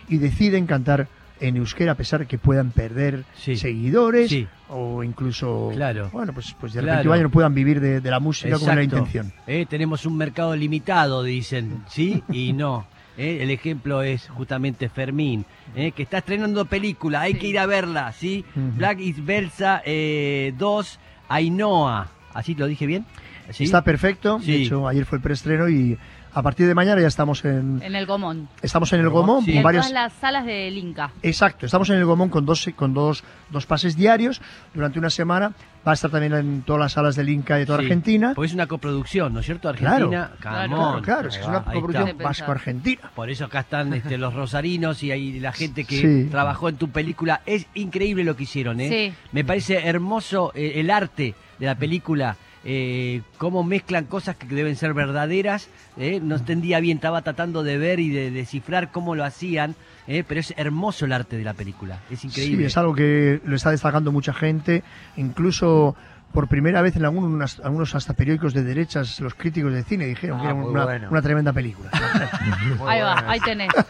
y 0.09 0.18
deciden 0.18 0.66
cantar 0.66 1.09
en 1.40 1.57
euskera 1.57 1.92
a 1.92 1.94
pesar 1.94 2.20
de 2.20 2.27
que 2.27 2.38
puedan 2.38 2.70
perder 2.70 3.25
Sí. 3.35 3.57
seguidores 3.57 4.29
Sí. 4.31 4.46
o 4.68 5.03
incluso 5.05 5.70
Claro. 5.75 6.09
bueno 6.12 6.33
pues 6.33 6.55
pues 6.59 6.72
de 6.72 6.81
Claro. 6.81 6.92
repente 6.96 7.09
vayan, 7.09 7.25
no 7.25 7.31
puedan 7.31 7.55
vivir 7.55 7.81
de, 7.81 8.01
de 8.01 8.11
la 8.11 8.20
música 8.20 8.59
con 8.59 8.66
la 8.68 8.75
Exacto. 8.83 8.96
intención 8.99 9.33
Eh, 9.46 9.66
tenemos 9.68 10.07
un 10.07 10.16
mercado 10.16 10.57
limitado, 10.57 11.22
dicen, 11.22 11.83
¿sí? 11.88 12.22
Y 12.31 12.53
no. 12.53 12.87
Eh, 13.18 13.38
el 13.42 13.51
ejemplo 13.51 14.03
es 14.03 14.29
justamente 14.29 14.88
Fermín, 14.90 15.46
eh, 15.75 15.92
que 15.92 16.03
está 16.03 16.18
estrenando 16.18 16.66
película, 16.66 17.22
hay 17.22 17.33
Sí. 17.33 17.38
que 17.38 17.46
ir 17.49 17.59
a 17.59 17.64
verla, 17.66 18.12
¿sí? 18.12 18.44
Black 18.55 19.01
is 19.01 19.25
Belsa 19.25 19.81
eh, 19.87 20.53
2, 20.59 20.99
Ainhoa. 21.29 22.09
¿Así 22.35 22.55
lo 22.55 22.66
dije 22.66 22.87
bien? 22.87 23.05
¿Sí? 23.51 23.62
está 23.64 23.83
perfecto 23.85 24.40
Sí. 24.42 24.51
de 24.53 24.62
hecho 24.64 24.88
ayer 24.88 25.05
fue 25.07 25.18
el 25.18 25.22
preestreno 25.22 25.68
y 25.68 25.96
a 26.37 26.42
partir 26.42 26.66
de 26.66 26.75
mañana 26.75 27.01
ya 27.01 27.07
estamos 27.09 27.42
en 27.46 27.81
En 27.83 27.96
el 27.96 28.05
Gomón. 28.05 28.46
estamos 28.61 28.92
en 28.92 29.01
el 29.01 29.09
Gomón 29.09 29.42
Sí. 29.42 29.53
con 29.53 29.57
En 29.57 29.62
varias 29.62 29.88
todas 29.88 30.03
las 30.05 30.12
salas 30.20 30.44
del 30.44 30.77
Inca. 30.77 31.11
exacto 31.22 31.64
estamos 31.64 31.88
en 31.88 31.96
el 31.96 32.05
Gomón 32.05 32.29
con 32.29 32.44
dos 32.44 32.68
con 32.77 32.92
dos, 32.92 33.25
dos 33.49 33.64
pases 33.64 33.96
diarios 33.96 34.42
durante 34.75 34.99
una 34.99 35.09
semana 35.09 35.53
va 35.87 35.92
a 35.92 35.94
estar 35.94 36.11
también 36.11 36.35
en 36.35 36.61
todas 36.62 36.81
las 36.81 36.92
salas 36.92 37.16
del 37.16 37.31
Inca 37.31 37.57
de 37.57 37.64
toda 37.64 37.79
Sí. 37.79 37.85
Argentina 37.87 38.33
Porque 38.35 38.49
es 38.49 38.55
una 38.55 38.66
coproducción, 38.66 39.33
¿no 39.33 39.40
es 39.40 39.46
cierto? 39.46 39.70
Argentina, 39.70 40.33
Claro. 40.38 40.68
Camón. 40.68 41.03
claro 41.03 41.03
claro 41.03 41.29
es 41.31 41.46
una 41.49 41.64
coproducción 41.64 42.18
vasco-argentina 42.18 43.11
Por 43.14 43.31
eso 43.31 43.46
acá 43.46 43.61
están 43.61 43.94
este, 43.94 44.18
los 44.18 44.35
rosarinos 44.35 45.03
y 45.03 45.12
ahí 45.12 45.40
la 45.40 45.53
gente 45.53 45.85
que 45.85 45.96
Sí. 46.25 46.29
trabajó 46.31 46.68
en 46.68 46.77
tu 46.77 46.90
película. 46.90 47.40
Es 47.46 47.66
increíble 47.75 48.25
lo 48.25 48.37
que 48.37 48.42
hicieron, 48.42 48.79
¿eh? 48.81 48.88
Sí. 49.11 49.14
Me 49.33 49.42
parece 49.42 49.87
hermoso 49.88 50.53
eh, 50.55 50.72
el 50.77 50.90
arte 50.90 51.35
de 51.59 51.66
la 51.66 51.76
película. 51.76 52.37
Eh, 52.69 53.23
cómo 53.39 53.62
mezclan 53.62 54.07
cosas 54.07 54.35
que 54.35 54.47
deben 54.47 54.75
ser 54.75 54.93
verdaderas. 54.93 55.69
eh, 55.97 56.19
No 56.21 56.35
entendía 56.35 56.81
bien, 56.81 56.97
estaba 56.99 57.23
tratando 57.23 57.62
de 57.62 57.79
ver 57.79 58.01
y 58.01 58.11
de 58.11 58.33
descifrar 58.33 58.91
cómo 58.91 59.14
lo 59.14 59.25
hacían, 59.25 59.77
eh, 60.09 60.25
pero 60.27 60.41
es 60.41 60.53
hermoso 60.57 61.05
el 61.05 61.12
arte 61.12 61.39
de 61.39 61.45
la 61.45 61.55
película. 61.55 62.01
Es 62.11 62.25
increíble. 62.25 62.59
Sí, 62.59 62.64
es 62.64 62.77
algo 62.77 62.95
que 62.95 63.41
lo 63.45 63.55
está 63.55 63.71
destacando 63.71 64.11
mucha 64.11 64.33
gente, 64.35 64.83
incluso 65.17 65.95
por 66.33 66.49
primera 66.49 66.83
vez 66.83 66.95
en 66.97 67.05
algunos, 67.07 67.61
algunos 67.61 67.95
hasta 67.95 68.12
periódicos 68.12 68.53
de 68.53 68.62
derechas, 68.62 69.20
los 69.20 69.35
críticos 69.35 69.72
de 69.72 69.83
cine 69.85 70.05
dijeron 70.07 70.39
Ah, 70.39 70.43
que 70.43 70.47
era 70.49 70.55
una, 70.55 70.85
bueno. 70.85 71.09
una 71.11 71.22
tremenda 71.22 71.53
película. 71.53 71.91
Ahí 72.87 73.01
va, 73.01 73.24
ahí 73.31 73.41
tenés. 73.41 73.70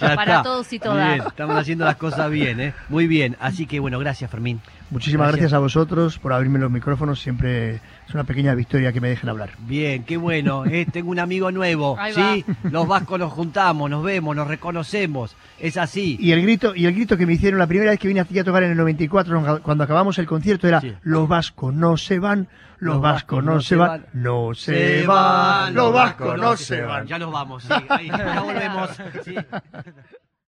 Ya 0.00 0.14
Para 0.14 0.36
está. 0.38 0.42
todos 0.42 0.72
y 0.72 0.78
todas. 0.78 1.14
Bien, 1.14 1.26
estamos 1.26 1.56
haciendo 1.56 1.84
las 1.84 1.96
cosas 1.96 2.30
bien, 2.30 2.58
¿eh? 2.60 2.74
Muy 2.88 3.06
bien. 3.06 3.36
Así 3.40 3.66
que 3.66 3.80
bueno, 3.80 3.98
gracias 3.98 4.30
Fermín. 4.30 4.60
Muchísimas 4.90 5.26
Gracias. 5.28 5.40
gracias. 5.50 5.56
a 5.56 5.58
vosotros 5.60 6.18
por 6.18 6.32
abrirme 6.32 6.58
los 6.58 6.70
micrófonos, 6.70 7.20
siempre 7.20 7.74
es 7.74 8.14
una 8.14 8.24
pequeña 8.24 8.54
victoria 8.54 8.92
que 8.92 9.00
me 9.00 9.08
dejen 9.08 9.28
hablar. 9.28 9.50
Bien, 9.58 10.04
qué 10.04 10.16
bueno. 10.16 10.64
¿eh? 10.66 10.86
Tengo 10.90 11.10
un 11.10 11.18
amigo 11.20 11.52
nuevo, 11.52 11.96
Ahí 11.98 12.14
¿sí? 12.14 12.44
Los 12.64 12.88
vascos 12.88 13.18
nos 13.18 13.32
juntamos, 13.32 13.90
nos 13.90 14.02
vemos, 14.02 14.34
nos 14.34 14.48
reconocemos. 14.48 15.36
Es 15.60 15.76
así. 15.76 16.16
Y 16.18 16.32
el 16.32 16.42
grito 16.42 16.74
y 16.74 16.86
el 16.86 16.94
grito 16.94 17.16
que 17.16 17.26
me 17.26 17.34
hicieron 17.34 17.58
la 17.58 17.66
primera 17.66 17.90
vez 17.90 18.00
que 18.00 18.08
vine 18.08 18.20
aquí 18.20 18.38
a 18.38 18.44
tocar 18.44 18.62
en 18.62 18.70
el 18.72 18.76
94, 18.76 19.60
cuando 19.62 19.84
acabamos 19.84 20.18
el 20.18 20.26
concierto, 20.26 20.66
era 20.66 20.80
Sí. 20.80 20.94
los 21.02 21.28
vascos 21.28 21.74
no 21.74 21.96
se 21.96 22.18
van, 22.18 22.48
los, 22.78 23.00
vascos 23.00 23.44
no 23.44 23.60
se 23.60 23.76
van, 23.76 24.06
no 24.14 24.54
se 24.54 25.04
van, 25.06 25.74
los 25.74 25.92
vascos 25.92 26.38
no 26.38 26.56
se 26.56 26.80
van. 26.80 27.06
Ya 27.06 27.18
nos 27.18 27.30
vamos, 27.30 27.64
sí. 27.64 27.74
Ahí, 27.88 28.08
ya 28.08 28.40
volvemos. 28.40 28.90
sí. 29.24 29.34